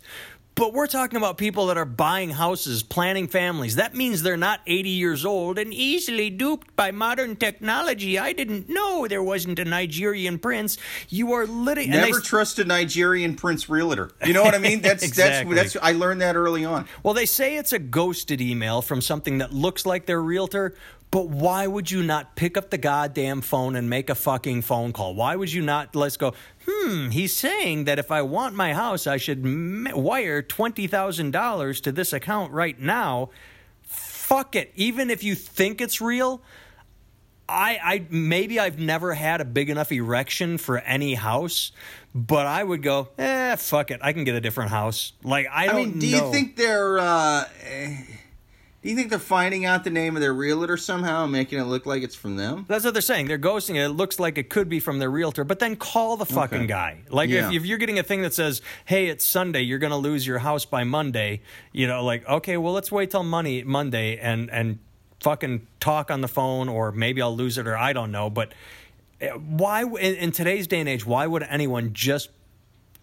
but 0.55 0.73
we're 0.73 0.87
talking 0.87 1.17
about 1.17 1.37
people 1.37 1.67
that 1.67 1.77
are 1.77 1.85
buying 1.85 2.29
houses, 2.31 2.81
planning 2.81 3.27
families. 3.27 3.75
That 3.75 3.93
means 3.93 4.23
they're 4.23 4.37
not 4.37 4.61
80 4.65 4.89
years 4.89 5.25
old 5.25 5.59
and 5.59 5.73
easily 5.73 6.29
duped 6.29 6.75
by 6.75 6.91
modern 6.91 7.35
technology. 7.35 8.17
I 8.17 8.31
didn't 8.31 8.69
know 8.69 9.05
there 9.07 9.21
wasn't 9.21 9.59
a 9.59 9.65
Nigerian 9.65 10.39
prince. 10.39 10.77
You 11.09 11.33
are 11.33 11.45
literally 11.45 11.89
Never 11.89 12.21
trust 12.21 12.57
a 12.59 12.63
Nigerian 12.63 13.35
prince 13.35 13.69
realtor. 13.69 14.11
You 14.25 14.33
know 14.33 14.43
what 14.43 14.55
I 14.55 14.59
mean? 14.59 14.81
That's 14.85 15.03
Exactly. 15.03 15.55
that's 15.55 15.73
that's 15.73 15.85
I 15.85 15.91
learned 15.91 16.21
that 16.21 16.35
early 16.35 16.63
on. 16.63 16.87
Well, 17.03 17.13
they 17.13 17.25
say 17.25 17.57
it's 17.57 17.73
a 17.73 17.79
ghosted 17.79 18.39
email 18.41 18.81
from 18.81 19.01
something 19.01 19.39
that 19.39 19.51
looks 19.53 19.85
like 19.85 20.05
their 20.05 20.21
realtor, 20.21 20.73
but 21.15 21.29
why 21.29 21.65
would 21.65 21.89
you 21.89 22.03
not 22.03 22.35
pick 22.35 22.57
up 22.57 22.71
the 22.71 22.77
goddamn 22.77 23.39
phone 23.39 23.77
and 23.77 23.89
make 23.89 24.09
a 24.09 24.15
fucking 24.15 24.61
phone 24.61 24.91
call? 24.91 25.15
Why 25.15 25.37
would 25.37 25.53
you 25.53 25.61
not 25.61 25.95
let's 25.95 26.17
go, 26.17 26.33
hmm, 26.67 27.07
he's 27.07 27.33
saying 27.33 27.85
that 27.85 27.97
if 27.97 28.11
I 28.11 28.21
want 28.21 28.53
my 28.53 28.73
house, 28.73 29.07
I 29.07 29.15
should 29.15 29.45
m- 29.45 29.87
wire 29.93 30.43
$20,000 30.43 31.81
to 31.83 31.91
this 31.93 32.11
account 32.11 32.51
right 32.51 32.77
now. 32.77 33.29
Fuck 33.83 34.57
it. 34.57 34.73
Even 34.75 35.09
if 35.09 35.23
you 35.23 35.35
think 35.35 35.79
it's 35.79 36.01
real, 36.01 36.41
I, 37.47 37.79
I 37.81 38.05
maybe 38.09 38.59
I've 38.59 38.77
never 38.77 39.13
had 39.13 39.39
a 39.39 39.45
big 39.45 39.69
enough 39.69 39.93
erection 39.93 40.57
for 40.57 40.79
any 40.79 41.13
house, 41.13 41.71
but 42.13 42.45
I 42.45 42.61
would 42.61 42.83
go, 42.83 43.07
eh, 43.17 43.55
fuck 43.55 43.89
it. 43.89 44.01
I 44.03 44.11
can 44.11 44.25
get 44.25 44.35
a 44.35 44.41
different 44.41 44.71
house. 44.71 45.13
Like 45.23 45.47
I 45.49 45.63
I 45.63 45.67
don't 45.67 45.75
I 45.75 45.85
mean, 45.85 45.99
do 45.99 46.11
know. 46.11 46.25
you 46.25 46.31
think 46.33 46.57
they're 46.57 46.99
uh, 46.99 47.45
do 48.85 48.91
you 48.91 48.95
think 48.95 49.09
they're 49.09 49.17
finding 49.17 49.65
out 49.65 49.83
the 49.83 49.89
name 49.89 50.15
of 50.15 50.21
their 50.21 50.31
realtor 50.31 50.77
somehow 50.77 51.23
and 51.23 51.31
making 51.31 51.57
it 51.59 51.63
look 51.63 51.87
like 51.87 52.03
it's 52.03 52.13
from 52.13 52.35
them? 52.35 52.65
That's 52.67 52.85
what 52.85 52.93
they're 52.93 53.01
saying. 53.01 53.25
They're 53.27 53.39
ghosting 53.39 53.71
it. 53.77 53.79
It 53.85 53.89
looks 53.89 54.19
like 54.19 54.37
it 54.37 54.47
could 54.51 54.69
be 54.69 54.79
from 54.79 54.99
their 54.99 55.09
realtor, 55.09 55.43
but 55.43 55.57
then 55.57 55.75
call 55.75 56.17
the 56.17 56.25
fucking 56.27 56.57
Okay. 56.59 56.67
guy. 56.67 56.97
Like 57.09 57.31
Yeah. 57.31 57.47
if, 57.47 57.55
if 57.55 57.65
you're 57.65 57.79
getting 57.79 57.97
a 57.97 58.03
thing 58.03 58.21
that 58.21 58.35
says, 58.35 58.61
"Hey, 58.85 59.07
it's 59.07 59.25
Sunday. 59.25 59.61
You're 59.63 59.79
going 59.79 59.89
to 59.89 59.97
lose 59.97 60.27
your 60.27 60.37
house 60.37 60.65
by 60.65 60.83
Monday," 60.83 61.41
you 61.71 61.87
know, 61.87 62.03
like 62.03 62.29
okay, 62.29 62.57
well, 62.57 62.73
let's 62.73 62.91
wait 62.91 63.09
till 63.09 63.23
money 63.23 63.63
Monday 63.63 64.17
and 64.19 64.51
and 64.51 64.77
fucking 65.19 65.65
talk 65.79 66.11
on 66.11 66.21
the 66.21 66.27
phone, 66.27 66.69
or 66.69 66.91
maybe 66.91 67.23
I'll 67.23 67.35
lose 67.35 67.57
it, 67.57 67.65
or 67.65 67.75
I 67.75 67.91
don't 67.91 68.11
know. 68.11 68.29
But 68.29 68.53
eh, 69.19 69.29
why 69.31 69.81
in, 69.81 69.95
in 70.15 70.31
today's 70.31 70.67
day 70.67 70.79
and 70.79 70.87
age, 70.87 71.03
why 71.07 71.25
would 71.25 71.41
anyone 71.41 71.91
just 71.93 72.29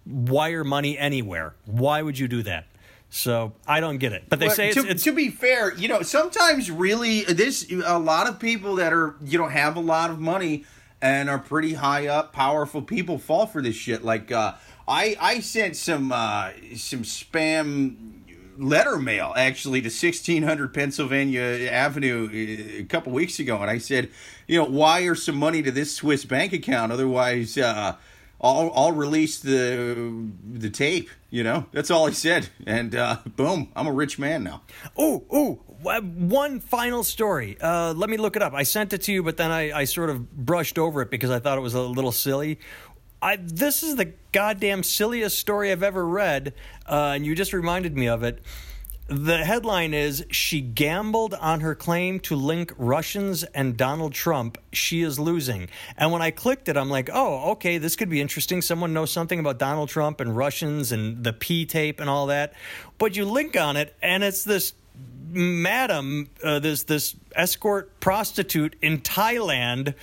wire 0.06 0.62
money 0.62 0.96
anywhere? 0.96 1.54
Why 1.64 2.02
would 2.02 2.20
you 2.20 2.28
do 2.28 2.44
that? 2.44 2.66
So 3.14 3.52
I 3.66 3.80
don't 3.80 3.98
get 3.98 4.14
it. 4.14 4.24
But 4.30 4.40
they 4.40 4.46
Well, 4.46 4.56
say 4.56 4.68
it's, 4.68 4.82
to, 4.82 4.88
it's 4.88 5.04
to 5.04 5.12
be 5.12 5.28
fair, 5.28 5.74
you 5.74 5.86
know, 5.86 6.00
sometimes 6.00 6.70
really 6.70 7.24
this 7.24 7.70
a 7.84 7.98
lot 7.98 8.26
of 8.26 8.38
people 8.40 8.76
that 8.76 8.94
are 8.94 9.16
you 9.22 9.38
know 9.38 9.48
have 9.48 9.76
a 9.76 9.80
lot 9.80 10.08
of 10.10 10.18
money 10.18 10.64
and 11.02 11.28
are 11.28 11.38
pretty 11.38 11.74
high 11.74 12.06
up, 12.06 12.32
powerful 12.32 12.80
people 12.80 13.18
fall 13.18 13.44
for 13.46 13.60
this 13.60 13.76
shit. 13.76 14.02
Like 14.02 14.32
uh, 14.32 14.54
I 14.88 15.14
I 15.20 15.40
sent 15.40 15.76
some 15.76 16.10
uh, 16.10 16.52
some 16.74 17.02
spam 17.02 18.22
letter 18.56 18.96
mail 18.96 19.34
actually 19.36 19.82
to 19.82 19.88
1600 19.88 20.72
Pennsylvania 20.72 21.68
Avenue 21.70 22.30
uh, 22.32 22.80
a 22.80 22.84
couple 22.84 23.12
weeks 23.12 23.38
ago, 23.38 23.60
and 23.60 23.70
I 23.70 23.76
said, 23.76 24.08
you 24.46 24.58
know, 24.58 24.64
wire 24.64 25.14
some 25.14 25.36
money 25.36 25.62
to 25.62 25.70
this 25.70 25.94
Swiss 25.94 26.24
bank 26.24 26.54
account, 26.54 26.90
otherwise. 26.90 27.58
Uh, 27.58 27.96
I'll, 28.42 28.72
I'll 28.74 28.92
release 28.92 29.38
the 29.38 30.28
the 30.44 30.70
tape. 30.70 31.10
You 31.30 31.44
know, 31.44 31.66
that's 31.72 31.90
all 31.90 32.08
I 32.08 32.10
said, 32.10 32.48
and 32.66 32.94
uh, 32.94 33.18
boom, 33.36 33.68
I'm 33.74 33.86
a 33.86 33.92
rich 33.92 34.18
man 34.18 34.44
now. 34.44 34.62
Oh, 34.96 35.24
oh, 35.30 35.60
one 35.82 36.60
final 36.60 37.04
story. 37.04 37.56
Uh, 37.60 37.94
let 37.94 38.10
me 38.10 38.16
look 38.16 38.36
it 38.36 38.42
up. 38.42 38.52
I 38.52 38.64
sent 38.64 38.92
it 38.92 39.02
to 39.02 39.12
you, 39.12 39.22
but 39.22 39.36
then 39.36 39.50
I, 39.50 39.80
I 39.80 39.84
sort 39.84 40.10
of 40.10 40.30
brushed 40.32 40.78
over 40.78 41.02
it 41.02 41.10
because 41.10 41.30
I 41.30 41.38
thought 41.38 41.56
it 41.56 41.62
was 41.62 41.74
a 41.74 41.80
little 41.80 42.12
silly. 42.12 42.58
I, 43.22 43.36
this 43.36 43.82
is 43.82 43.96
the 43.96 44.12
goddamn 44.32 44.82
silliest 44.82 45.38
story 45.38 45.70
I've 45.70 45.84
ever 45.84 46.06
read, 46.06 46.54
uh, 46.86 47.12
and 47.14 47.24
you 47.24 47.34
just 47.34 47.52
reminded 47.52 47.96
me 47.96 48.08
of 48.08 48.24
it. 48.24 48.42
The 49.08 49.44
headline 49.44 49.94
is 49.94 50.24
She 50.30 50.60
gambled 50.60 51.34
on 51.34 51.60
her 51.60 51.74
claim 51.74 52.20
to 52.20 52.36
link 52.36 52.72
Russians 52.78 53.42
and 53.42 53.76
Donald 53.76 54.12
Trump. 54.14 54.58
She 54.72 55.02
is 55.02 55.18
losing. 55.18 55.68
And 55.96 56.12
when 56.12 56.22
I 56.22 56.30
clicked 56.30 56.68
it, 56.68 56.76
I'm 56.76 56.88
like, 56.88 57.10
oh, 57.12 57.50
okay, 57.52 57.78
this 57.78 57.96
could 57.96 58.08
be 58.08 58.20
interesting. 58.20 58.62
Someone 58.62 58.92
knows 58.92 59.10
something 59.10 59.40
about 59.40 59.58
Donald 59.58 59.88
Trump 59.88 60.20
and 60.20 60.36
Russians 60.36 60.92
and 60.92 61.24
the 61.24 61.32
P 61.32 61.66
tape 61.66 62.00
and 62.00 62.08
all 62.08 62.26
that. 62.26 62.54
But 62.98 63.16
you 63.16 63.24
link 63.24 63.56
on 63.56 63.76
it, 63.76 63.94
and 64.00 64.22
it's 64.22 64.44
this 64.44 64.72
madam, 65.34 66.28
uh, 66.44 66.58
this 66.58 66.84
this 66.84 67.16
escort 67.34 67.98
prostitute 68.00 68.76
in 68.82 69.00
Thailand, 69.00 69.94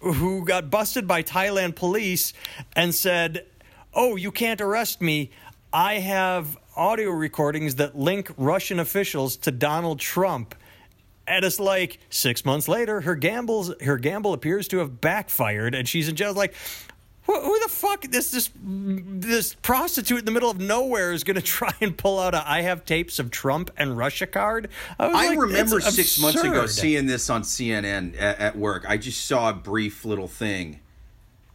who 0.00 0.44
got 0.44 0.70
busted 0.70 1.08
by 1.08 1.22
Thailand 1.22 1.74
police 1.74 2.32
and 2.76 2.94
said, 2.94 3.46
"Oh, 3.92 4.16
you 4.16 4.30
can't 4.30 4.60
arrest 4.60 5.00
me. 5.00 5.30
I 5.72 5.94
have 5.94 6.56
audio 6.76 7.10
recordings 7.10 7.76
that 7.76 7.96
link 7.96 8.32
Russian 8.36 8.78
officials 8.80 9.36
to 9.38 9.50
Donald 9.50 10.00
Trump." 10.00 10.54
And 11.26 11.44
it's 11.44 11.58
like 11.58 11.98
six 12.10 12.44
months 12.44 12.68
later, 12.68 13.00
her 13.02 13.14
gambles 13.14 13.72
her 13.82 13.96
gamble 13.96 14.32
appears 14.32 14.68
to 14.68 14.78
have 14.78 15.00
backfired, 15.00 15.74
and 15.74 15.88
she's 15.88 16.08
in 16.08 16.16
jail. 16.16 16.34
Like, 16.34 16.54
who, 17.26 17.40
who 17.40 17.58
the 17.60 17.68
fuck 17.68 18.02
this 18.02 18.30
this 18.30 18.50
this 18.62 19.54
prostitute 19.54 20.18
in 20.18 20.24
the 20.24 20.30
middle 20.30 20.50
of 20.50 20.60
nowhere 20.60 21.12
is 21.12 21.24
going 21.24 21.36
to 21.40 21.42
try 21.42 21.72
and 21.80 21.96
pull 21.96 22.18
out 22.18 22.34
a 22.34 22.48
I 22.48 22.62
have 22.62 22.84
tapes 22.84 23.18
of 23.18 23.30
Trump 23.30 23.70
and 23.76 23.96
Russia 23.96 24.26
card? 24.26 24.68
was 24.98 25.14
I 25.14 25.28
like, 25.28 25.38
remember 25.38 25.80
six 25.80 26.20
months 26.20 26.42
ago 26.42 26.66
seeing 26.66 27.06
this 27.06 27.30
on 27.30 27.42
CNN 27.42 28.14
at, 28.20 28.38
at 28.38 28.56
work. 28.56 28.84
I 28.88 28.96
just 28.96 29.24
saw 29.24 29.50
a 29.50 29.54
brief 29.54 30.04
little 30.04 30.28
thing, 30.28 30.80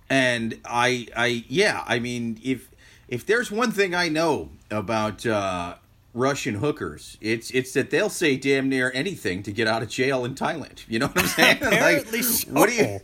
and 0.09 0.59
I, 0.65 1.07
I, 1.15 1.45
yeah, 1.47 1.83
I 1.87 1.99
mean, 1.99 2.39
if 2.43 2.69
if 3.07 3.25
there's 3.25 3.51
one 3.51 3.71
thing 3.71 3.93
I 3.93 4.09
know 4.09 4.49
about 4.71 5.25
uh, 5.25 5.75
Russian 6.13 6.55
hookers, 6.55 7.17
it's 7.21 7.51
it's 7.51 7.73
that 7.73 7.89
they'll 7.91 8.09
say 8.09 8.37
damn 8.37 8.69
near 8.69 8.91
anything 8.93 9.43
to 9.43 9.51
get 9.51 9.67
out 9.67 9.81
of 9.83 9.89
jail 9.89 10.25
in 10.25 10.35
Thailand. 10.35 10.83
You 10.87 10.99
know 10.99 11.07
what 11.07 11.19
I'm 11.19 11.27
saying? 11.27 11.57
Apparently 11.61 12.21
so. 12.21 12.51
What 12.51 12.69
do 12.69 12.75
you? 12.75 12.99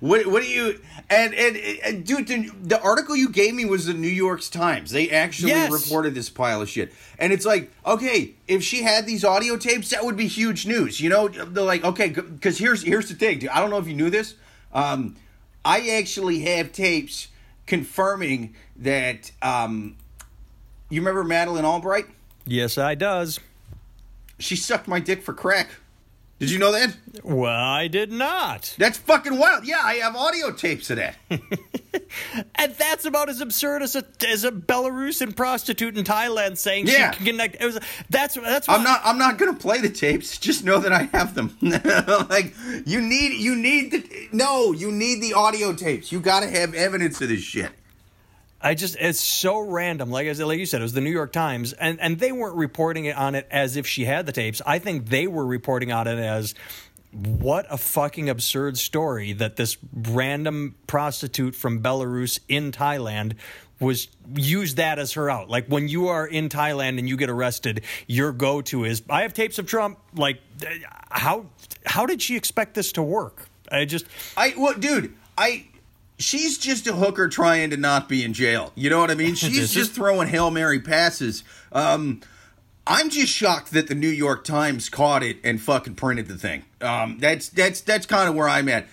What, 0.00 0.26
what 0.26 0.42
do 0.42 0.48
you 0.48 0.78
and, 1.08 1.32
and 1.32 1.56
and 1.56 2.04
dude 2.04 2.26
the, 2.28 2.50
the 2.62 2.80
article 2.82 3.16
you 3.16 3.30
gave 3.30 3.54
me 3.54 3.64
was 3.64 3.86
the 3.86 3.94
New 3.94 4.08
York 4.08 4.42
Times. 4.42 4.90
They 4.90 5.08
actually 5.10 5.52
Yes. 5.52 5.72
reported 5.72 6.14
this 6.14 6.28
pile 6.28 6.60
of 6.60 6.68
shit. 6.68 6.92
And 7.18 7.32
it's 7.32 7.46
like, 7.46 7.72
okay, 7.86 8.34
if 8.46 8.62
she 8.62 8.82
had 8.82 9.06
these 9.06 9.24
audio 9.24 9.56
tapes, 9.56 9.88
that 9.90 10.04
would 10.04 10.16
be 10.16 10.26
huge 10.26 10.66
news. 10.66 11.00
You 11.00 11.08
know, 11.08 11.28
they're 11.28 11.64
like, 11.64 11.82
okay, 11.82 12.08
because 12.10 12.58
here's 12.58 12.82
here's 12.82 13.08
the 13.08 13.14
thing. 13.14 13.38
Dude. 13.38 13.48
I 13.50 13.60
don't 13.60 13.70
know 13.70 13.78
if 13.78 13.88
you 13.88 13.94
knew 13.94 14.10
this. 14.10 14.34
Um, 14.74 15.16
I 15.64 15.88
actually 15.90 16.40
have 16.40 16.72
tapes 16.72 17.28
confirming 17.66 18.54
that. 18.76 19.30
Um, 19.40 19.96
you 20.90 21.00
remember 21.00 21.24
Madeleine 21.24 21.64
Albright? 21.64 22.06
Yes, 22.44 22.78
I 22.78 22.94
does. 22.94 23.40
She 24.38 24.56
sucked 24.56 24.86
my 24.88 25.00
dick 25.00 25.22
for 25.22 25.32
crack. 25.32 25.70
Did 26.38 26.50
you 26.50 26.58
know 26.58 26.70
that? 26.72 26.94
Well, 27.24 27.50
I 27.50 27.88
did 27.88 28.12
not. 28.12 28.74
That's 28.76 28.98
fucking 28.98 29.38
wild. 29.38 29.66
Yeah, 29.66 29.80
I 29.82 29.94
have 29.94 30.14
audio 30.14 30.52
tapes 30.52 30.90
of 30.90 30.96
that. 30.98 31.16
And 32.54 32.72
that's 32.74 33.04
about 33.04 33.28
as 33.28 33.40
absurd 33.40 33.82
as 33.82 33.96
a 33.96 34.04
as 34.28 34.44
a 34.44 34.50
Belarusian 34.52 35.34
prostitute 35.34 35.96
in 35.98 36.04
Thailand 36.04 36.56
saying 36.56 36.86
Yeah. 36.86 37.10
she 37.10 37.16
can 37.18 37.26
connect. 37.26 37.60
It 37.60 37.64
was 37.64 37.78
that's 38.10 38.34
that's 38.34 38.68
I'm 38.68 38.82
not. 38.84 39.00
I'm 39.04 39.18
not 39.18 39.38
gonna 39.38 39.54
play 39.54 39.80
the 39.80 39.88
tapes. 39.88 40.38
Just 40.38 40.62
know 40.64 40.78
that 40.78 40.92
I 40.92 41.04
have 41.12 41.34
them. 41.34 41.56
like 42.30 42.54
you 42.86 43.00
need. 43.00 43.40
You 43.40 43.56
need 43.56 43.90
the. 43.92 44.28
No, 44.32 44.72
you 44.72 44.92
need 44.92 45.20
the 45.22 45.34
audio 45.34 45.72
tapes. 45.72 46.12
You 46.12 46.20
got 46.20 46.40
to 46.40 46.48
have 46.50 46.74
evidence 46.74 47.20
of 47.20 47.28
this 47.28 47.40
shit. 47.40 47.70
I 48.66 48.74
just 48.74 48.96
it's 48.98 49.20
so 49.20 49.60
random. 49.60 50.10
Like 50.10 50.26
said, 50.34 50.44
like 50.44 50.58
you 50.58 50.66
said, 50.66 50.80
it 50.80 50.82
was 50.82 50.92
the 50.92 51.00
New 51.00 51.10
York 51.10 51.32
Times, 51.32 51.72
and 51.72 52.00
and 52.00 52.18
they 52.18 52.32
weren't 52.32 52.56
reporting 52.56 53.12
on 53.12 53.36
it 53.36 53.46
as 53.48 53.76
if 53.76 53.86
she 53.86 54.04
had 54.04 54.26
the 54.26 54.32
tapes. 54.32 54.60
I 54.66 54.80
think 54.80 55.08
they 55.08 55.28
were 55.28 55.46
reporting 55.46 55.92
on 55.92 56.08
it 56.08 56.18
as 56.18 56.52
what 57.12 57.66
a 57.70 57.78
fucking 57.78 58.28
absurd 58.28 58.76
story 58.76 59.32
that 59.34 59.54
this 59.54 59.76
random 59.92 60.74
prostitute 60.88 61.54
from 61.54 61.80
Belarus 61.80 62.40
in 62.48 62.72
Thailand 62.72 63.34
was 63.78 64.08
used 64.34 64.78
that 64.78 64.98
as 64.98 65.12
her 65.12 65.30
out. 65.30 65.48
Like 65.48 65.68
when 65.68 65.86
you 65.86 66.08
are 66.08 66.26
in 66.26 66.48
Thailand 66.48 66.98
and 66.98 67.08
you 67.08 67.16
get 67.16 67.30
arrested, 67.30 67.84
your 68.08 68.32
go 68.32 68.62
to 68.62 68.84
is 68.84 69.00
I 69.08 69.22
have 69.22 69.32
tapes 69.32 69.60
of 69.60 69.66
Trump. 69.66 70.00
Like 70.12 70.40
how 71.08 71.46
how 71.84 72.04
did 72.04 72.20
she 72.20 72.34
expect 72.34 72.74
this 72.74 72.90
to 72.92 73.02
work? 73.02 73.48
I 73.70 73.84
just 73.84 74.06
I 74.36 74.50
what, 74.50 74.80
dude? 74.80 75.14
I. 75.38 75.68
She's 76.18 76.56
just 76.58 76.86
a 76.86 76.94
hooker 76.94 77.28
trying 77.28 77.70
to 77.70 77.76
not 77.76 78.08
be 78.08 78.24
in 78.24 78.32
jail. 78.32 78.72
You 78.74 78.88
know 78.90 79.00
what 79.00 79.10
I 79.10 79.14
mean? 79.14 79.34
She's 79.36 79.72
just 79.72 79.92
throwing 79.92 80.28
hail 80.28 80.50
mary 80.50 80.80
passes. 80.80 81.44
Um, 81.72 82.20
I'm 82.86 83.10
just 83.10 83.32
shocked 83.32 83.72
that 83.72 83.88
the 83.88 83.94
New 83.94 84.08
York 84.08 84.44
Times 84.44 84.88
caught 84.88 85.22
it 85.22 85.38
and 85.42 85.60
fucking 85.60 85.96
printed 85.96 86.28
the 86.28 86.38
thing. 86.38 86.64
Um, 86.80 87.18
that's 87.18 87.48
that's 87.48 87.80
that's 87.80 88.06
kind 88.06 88.28
of 88.28 88.34
where 88.34 88.48
I'm 88.48 88.68
at. 88.68 88.86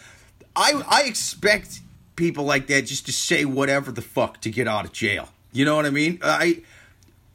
I 0.55 0.81
I 0.87 1.03
expect 1.03 1.79
people 2.15 2.43
like 2.43 2.67
that 2.67 2.83
just 2.83 3.05
to 3.05 3.13
say 3.13 3.45
whatever 3.45 3.91
the 3.91 4.01
fuck 4.01 4.41
to 4.41 4.49
get 4.49 4.67
out 4.67 4.85
of 4.85 4.91
jail. 4.91 5.29
You 5.51 5.65
know 5.65 5.75
what 5.75 5.85
I 5.85 5.91
mean? 5.91 6.19
I 6.23 6.63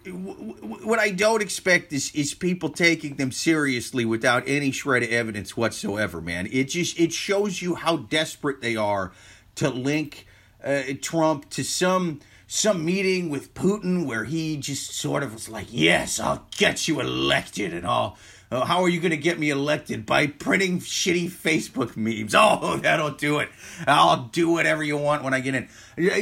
w- 0.04 0.54
w- 0.56 0.86
what 0.86 0.98
I 0.98 1.10
don't 1.10 1.42
expect 1.42 1.92
is 1.92 2.12
is 2.14 2.34
people 2.34 2.70
taking 2.70 3.14
them 3.16 3.30
seriously 3.30 4.04
without 4.04 4.42
any 4.46 4.72
shred 4.72 5.04
of 5.04 5.10
evidence 5.10 5.56
whatsoever. 5.56 6.20
Man, 6.20 6.48
it 6.50 6.64
just 6.64 6.98
it 6.98 7.12
shows 7.12 7.62
you 7.62 7.76
how 7.76 7.98
desperate 7.98 8.60
they 8.60 8.74
are 8.74 9.12
to 9.58 9.70
link 9.70 10.26
uh, 10.62 10.82
Trump 11.00 11.50
to 11.50 11.62
some 11.62 12.20
some 12.46 12.84
meeting 12.84 13.28
with 13.28 13.52
Putin 13.54 14.06
where 14.06 14.24
he 14.24 14.56
just 14.56 14.92
sort 14.92 15.22
of 15.22 15.34
was 15.34 15.48
like, 15.48 15.66
"Yes, 15.70 16.18
I'll 16.18 16.46
get 16.56 16.88
you 16.88 17.00
elected," 17.00 17.74
and 17.74 17.86
all. 17.86 18.18
Uh, 18.50 18.64
how 18.64 18.82
are 18.82 18.88
you 18.88 18.98
going 18.98 19.10
to 19.10 19.18
get 19.18 19.38
me 19.38 19.50
elected? 19.50 20.06
By 20.06 20.26
printing 20.26 20.80
shitty 20.80 21.30
Facebook 21.30 21.96
memes. 21.98 22.34
Oh, 22.38 22.78
that'll 22.78 23.10
do 23.10 23.40
it. 23.40 23.50
I'll 23.86 24.24
do 24.32 24.48
whatever 24.48 24.82
you 24.82 24.96
want 24.96 25.22
when 25.22 25.34
I 25.34 25.40
get 25.40 25.54
in. 25.54 25.68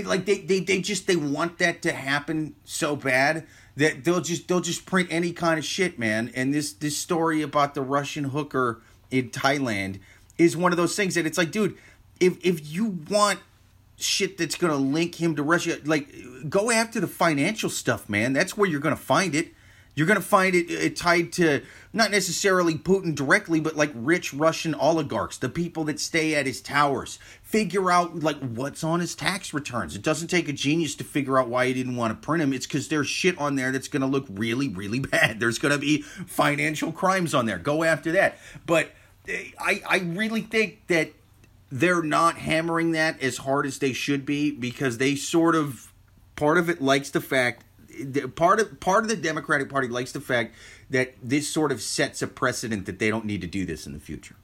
Like 0.04 0.26
they, 0.26 0.38
they, 0.38 0.58
they 0.58 0.80
just 0.80 1.06
they 1.06 1.14
want 1.14 1.58
that 1.58 1.82
to 1.82 1.92
happen 1.92 2.56
so 2.64 2.96
bad 2.96 3.46
that 3.76 4.02
they'll 4.02 4.20
just 4.20 4.48
they'll 4.48 4.60
just 4.60 4.86
print 4.86 5.08
any 5.12 5.32
kind 5.32 5.58
of 5.58 5.64
shit, 5.64 6.00
man. 6.00 6.32
And 6.34 6.52
this 6.52 6.72
this 6.72 6.96
story 6.96 7.42
about 7.42 7.74
the 7.74 7.82
Russian 7.82 8.24
hooker 8.24 8.80
in 9.10 9.30
Thailand 9.30 10.00
is 10.36 10.56
one 10.56 10.72
of 10.72 10.76
those 10.76 10.96
things 10.96 11.14
that 11.14 11.26
it's 11.26 11.38
like, 11.38 11.50
dude, 11.50 11.76
if 12.20 12.44
if 12.44 12.70
you 12.70 12.98
want 13.08 13.40
shit 13.98 14.36
that's 14.36 14.56
gonna 14.56 14.76
link 14.76 15.20
him 15.20 15.36
to 15.36 15.42
Russia, 15.42 15.78
like 15.84 16.08
go 16.48 16.70
after 16.70 17.00
the 17.00 17.06
financial 17.06 17.70
stuff, 17.70 18.08
man. 18.08 18.32
That's 18.32 18.56
where 18.56 18.68
you're 18.68 18.80
gonna 18.80 18.96
find 18.96 19.34
it. 19.34 19.52
You're 19.94 20.06
gonna 20.06 20.20
find 20.20 20.54
it, 20.54 20.70
it 20.70 20.94
tied 20.94 21.32
to 21.34 21.62
not 21.94 22.10
necessarily 22.10 22.74
Putin 22.74 23.14
directly, 23.14 23.60
but 23.60 23.76
like 23.76 23.90
rich 23.94 24.34
Russian 24.34 24.74
oligarchs, 24.74 25.38
the 25.38 25.48
people 25.48 25.84
that 25.84 25.98
stay 25.98 26.34
at 26.34 26.44
his 26.44 26.60
towers. 26.60 27.18
Figure 27.42 27.90
out 27.90 28.20
like 28.20 28.38
what's 28.40 28.84
on 28.84 29.00
his 29.00 29.14
tax 29.14 29.54
returns. 29.54 29.96
It 29.96 30.02
doesn't 30.02 30.28
take 30.28 30.50
a 30.50 30.52
genius 30.52 30.94
to 30.96 31.04
figure 31.04 31.38
out 31.38 31.48
why 31.48 31.68
he 31.68 31.72
didn't 31.72 31.96
want 31.96 32.12
to 32.12 32.24
print 32.24 32.42
them. 32.42 32.52
It's 32.52 32.66
because 32.66 32.88
there's 32.88 33.08
shit 33.08 33.38
on 33.38 33.56
there 33.56 33.72
that's 33.72 33.88
gonna 33.88 34.06
look 34.06 34.26
really, 34.28 34.68
really 34.68 34.98
bad. 35.00 35.40
There's 35.40 35.58
gonna 35.58 35.78
be 35.78 36.02
financial 36.02 36.92
crimes 36.92 37.32
on 37.32 37.46
there. 37.46 37.58
Go 37.58 37.82
after 37.82 38.12
that. 38.12 38.36
But 38.66 38.90
eh, 39.26 39.44
I, 39.58 39.80
I 39.88 39.98
really 40.00 40.42
think 40.42 40.86
that 40.88 41.12
they're 41.70 42.02
not 42.02 42.36
hammering 42.38 42.92
that 42.92 43.20
as 43.22 43.38
hard 43.38 43.66
as 43.66 43.78
they 43.78 43.92
should 43.92 44.24
be 44.24 44.50
because 44.50 44.98
they 44.98 45.16
sort 45.16 45.54
of 45.54 45.92
part 46.36 46.58
of 46.58 46.68
it 46.68 46.80
likes 46.80 47.10
the 47.10 47.20
fact 47.20 47.64
part 48.34 48.60
of 48.60 48.78
part 48.80 49.04
of 49.04 49.10
the 49.10 49.16
Democratic 49.16 49.68
Party 49.68 49.88
likes 49.88 50.12
the 50.12 50.20
fact 50.20 50.54
that 50.90 51.14
this 51.22 51.48
sort 51.48 51.72
of 51.72 51.80
sets 51.80 52.22
a 52.22 52.26
precedent 52.26 52.86
that 52.86 52.98
they 52.98 53.10
don't 53.10 53.24
need 53.24 53.40
to 53.40 53.46
do 53.46 53.64
this 53.64 53.86
in 53.86 53.92
the 53.92 53.98
future. 53.98 54.36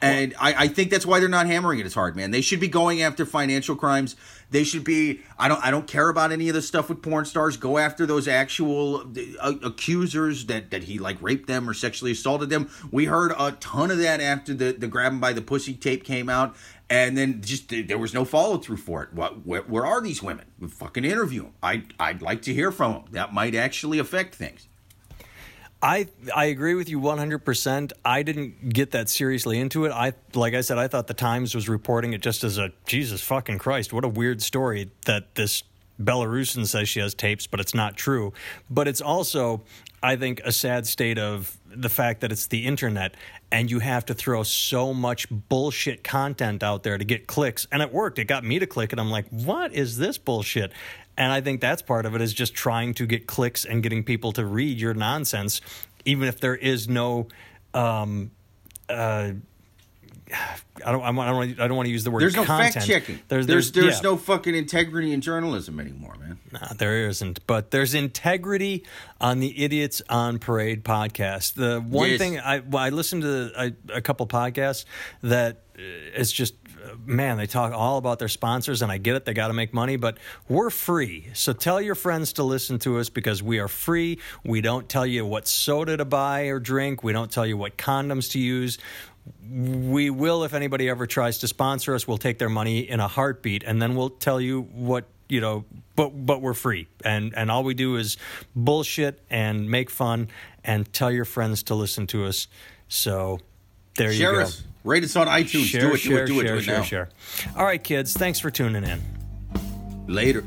And 0.00 0.34
I, 0.38 0.64
I 0.64 0.68
think 0.68 0.90
that's 0.90 1.06
why 1.06 1.20
they're 1.20 1.28
not 1.28 1.46
hammering 1.46 1.78
it 1.78 1.86
as 1.86 1.94
hard, 1.94 2.16
man. 2.16 2.30
They 2.30 2.40
should 2.40 2.60
be 2.60 2.68
going 2.68 3.02
after 3.02 3.24
financial 3.24 3.76
crimes. 3.76 4.16
They 4.50 4.62
should 4.62 4.84
be. 4.84 5.20
I 5.38 5.48
don't. 5.48 5.62
I 5.64 5.70
don't 5.70 5.86
care 5.86 6.08
about 6.08 6.32
any 6.32 6.48
of 6.48 6.54
the 6.54 6.62
stuff 6.62 6.88
with 6.88 7.02
porn 7.02 7.24
stars. 7.24 7.56
Go 7.56 7.78
after 7.78 8.06
those 8.06 8.28
actual 8.28 9.04
uh, 9.40 9.54
accusers 9.62 10.46
that 10.46 10.70
that 10.70 10.84
he 10.84 10.98
like 10.98 11.20
raped 11.20 11.48
them 11.48 11.68
or 11.68 11.74
sexually 11.74 12.12
assaulted 12.12 12.50
them. 12.50 12.70
We 12.90 13.06
heard 13.06 13.32
a 13.38 13.52
ton 13.52 13.90
of 13.90 13.98
that 13.98 14.20
after 14.20 14.54
the 14.54 14.72
the 14.72 14.86
grab 14.86 15.12
'em 15.12 15.20
by 15.20 15.32
the 15.32 15.42
pussy 15.42 15.74
tape 15.74 16.04
came 16.04 16.28
out, 16.28 16.54
and 16.88 17.16
then 17.16 17.42
just 17.42 17.70
there 17.70 17.98
was 17.98 18.14
no 18.14 18.24
follow 18.24 18.58
through 18.58 18.76
for 18.76 19.02
it. 19.02 19.12
What? 19.12 19.44
Where, 19.44 19.62
where 19.62 19.86
are 19.86 20.00
these 20.00 20.22
women? 20.22 20.46
Fucking 20.68 21.04
interview 21.04 21.44
them. 21.44 21.52
I 21.62 21.82
I'd 21.98 22.22
like 22.22 22.42
to 22.42 22.54
hear 22.54 22.70
from 22.70 22.92
them. 22.92 23.04
That 23.12 23.34
might 23.34 23.54
actually 23.54 23.98
affect 23.98 24.34
things. 24.34 24.68
I 25.86 26.08
I 26.34 26.46
agree 26.46 26.74
with 26.74 26.88
you 26.88 26.98
100%. 26.98 27.92
I 28.04 28.24
didn't 28.24 28.70
get 28.70 28.90
that 28.90 29.08
seriously 29.08 29.60
into 29.60 29.84
it. 29.84 29.92
I 29.92 30.14
like 30.34 30.52
I 30.52 30.60
said 30.60 30.78
I 30.78 30.88
thought 30.88 31.06
the 31.06 31.14
Times 31.14 31.54
was 31.54 31.68
reporting 31.68 32.12
it 32.12 32.20
just 32.20 32.42
as 32.42 32.58
a 32.58 32.72
Jesus 32.86 33.22
fucking 33.22 33.58
Christ, 33.58 33.92
what 33.92 34.04
a 34.04 34.08
weird 34.08 34.42
story 34.42 34.90
that 35.04 35.36
this 35.36 35.62
Belarusian 36.02 36.66
says 36.66 36.88
she 36.88 36.98
has 36.98 37.14
tapes 37.14 37.46
but 37.46 37.60
it's 37.60 37.72
not 37.72 37.96
true. 37.96 38.32
But 38.68 38.88
it's 38.88 39.00
also 39.00 39.62
I 40.02 40.16
think 40.16 40.40
a 40.44 40.50
sad 40.50 40.88
state 40.88 41.18
of 41.18 41.56
the 41.68 41.88
fact 41.88 42.20
that 42.22 42.32
it's 42.32 42.48
the 42.48 42.66
internet 42.66 43.14
and 43.52 43.70
you 43.70 43.78
have 43.78 44.04
to 44.06 44.14
throw 44.14 44.42
so 44.42 44.92
much 44.92 45.28
bullshit 45.30 46.02
content 46.02 46.64
out 46.64 46.82
there 46.82 46.98
to 46.98 47.04
get 47.04 47.28
clicks 47.28 47.68
and 47.70 47.80
it 47.80 47.92
worked. 47.92 48.18
It 48.18 48.24
got 48.24 48.42
me 48.42 48.58
to 48.58 48.66
click 48.66 48.92
and 48.92 49.00
I'm 49.00 49.10
like, 49.10 49.28
"What 49.28 49.72
is 49.72 49.98
this 49.98 50.18
bullshit?" 50.18 50.72
And 51.16 51.32
I 51.32 51.40
think 51.40 51.60
that's 51.60 51.82
part 51.82 52.06
of 52.06 52.14
it 52.14 52.20
is 52.20 52.34
just 52.34 52.54
trying 52.54 52.94
to 52.94 53.06
get 53.06 53.26
clicks 53.26 53.64
and 53.64 53.82
getting 53.82 54.04
people 54.04 54.32
to 54.32 54.44
read 54.44 54.78
your 54.78 54.94
nonsense, 54.94 55.60
even 56.04 56.28
if 56.28 56.40
there 56.40 56.54
is 56.54 56.88
no. 56.88 57.28
Um, 57.72 58.30
uh, 58.88 59.32
I 60.84 60.92
don't. 60.92 61.02
I 61.02 61.06
don't. 61.06 61.16
want- 61.36 61.60
I 61.60 61.68
don't 61.68 61.76
want 61.76 61.86
to 61.86 61.92
use 61.92 62.04
the 62.04 62.10
word. 62.10 62.22
There's 62.22 62.36
no 62.36 62.44
fact 62.44 62.84
checking. 62.86 63.18
There's 63.28 63.46
There's 63.46 63.70
there's, 63.72 63.84
there's 63.86 63.96
yeah. 63.96 64.10
no 64.10 64.16
fucking 64.16 64.54
integrity 64.54 65.12
in 65.12 65.20
journalism 65.20 65.78
anymore, 65.80 66.14
man. 66.20 66.38
Nah, 66.52 66.72
there 66.76 67.08
isn't. 67.08 67.46
But 67.46 67.70
there's 67.70 67.94
integrity 67.94 68.84
on 69.20 69.40
the 69.40 69.62
Idiots 69.64 70.02
on 70.08 70.38
Parade 70.38 70.84
podcast. 70.84 71.54
The 71.54 71.80
one 71.80 72.10
Yes. 72.10 72.18
thing 72.18 72.38
I 72.40 72.60
well, 72.60 72.82
I 72.82 72.90
listened 72.90 73.22
to 73.22 73.52
a, 73.56 73.96
a 73.96 74.00
couple 74.00 74.26
podcasts 74.26 74.84
that 75.22 75.62
uh, 75.78 75.82
it's 76.14 76.32
just 76.32 76.54
uh, 76.84 76.94
man 77.04 77.36
they 77.36 77.46
talk 77.46 77.72
all 77.72 77.98
about 77.98 78.18
their 78.18 78.28
sponsors 78.28 78.80
and 78.82 78.90
I 78.92 78.98
get 78.98 79.14
it 79.16 79.24
they 79.24 79.34
got 79.34 79.48
to 79.48 79.52
make 79.54 79.74
money 79.74 79.96
but 79.96 80.18
we're 80.48 80.70
free 80.70 81.26
so 81.34 81.52
tell 81.52 81.80
your 81.80 81.94
friends 81.94 82.34
to 82.34 82.42
listen 82.44 82.78
to 82.80 82.98
us 82.98 83.08
because 83.10 83.42
we 83.42 83.58
are 83.58 83.68
free 83.68 84.18
we 84.44 84.60
don't 84.60 84.88
tell 84.88 85.04
you 85.06 85.26
what 85.26 85.46
soda 85.48 85.96
to 85.98 86.04
buy 86.04 86.44
or 86.44 86.58
drink 86.60 87.02
we 87.04 87.12
don't 87.12 87.30
tell 87.30 87.44
you 87.46 87.56
what 87.56 87.76
condoms 87.76 88.30
to 88.32 88.38
use 88.38 88.78
we 89.48 90.10
will 90.10 90.44
if 90.44 90.54
anybody 90.54 90.88
ever 90.88 91.06
tries 91.06 91.38
to 91.38 91.48
sponsor 91.48 91.94
us 91.94 92.06
we'll 92.06 92.18
take 92.18 92.38
their 92.38 92.48
money 92.48 92.80
in 92.80 93.00
a 93.00 93.08
heartbeat 93.08 93.62
and 93.64 93.80
then 93.80 93.94
we'll 93.94 94.10
tell 94.10 94.40
you 94.40 94.62
what 94.62 95.04
you 95.28 95.40
know 95.40 95.64
but 95.96 96.10
but 96.10 96.40
we're 96.40 96.54
free. 96.54 96.86
And 97.04 97.34
and 97.36 97.50
all 97.50 97.64
we 97.64 97.74
do 97.74 97.96
is 97.96 98.16
bullshit 98.54 99.20
and 99.30 99.68
make 99.68 99.90
fun 99.90 100.28
and 100.62 100.90
tell 100.92 101.10
your 101.10 101.24
friends 101.24 101.64
to 101.64 101.74
listen 101.74 102.06
to 102.08 102.26
us. 102.26 102.46
So 102.88 103.40
there 103.96 104.12
you 104.12 104.18
Share 104.18 104.32
go. 104.34 104.40
us. 104.42 104.62
Rate 104.84 105.02
us 105.02 105.16
on 105.16 105.26
iTunes. 105.26 105.64
share 105.64 105.80
do 105.80 105.88
it, 105.88 105.92
do 105.92 105.96
share 105.96 106.24
it, 106.24 106.26
do 106.26 106.40
it, 106.40 106.44
share 106.44 106.52
do 106.52 106.58
it. 106.58 106.62
Share 106.62 106.76
now. 106.76 106.82
share. 106.82 107.08
All 107.56 107.64
right 107.64 107.82
kids. 107.82 108.12
Thanks 108.12 108.38
for 108.38 108.50
tuning 108.50 108.84
in. 108.84 109.00
Later. 110.06 110.44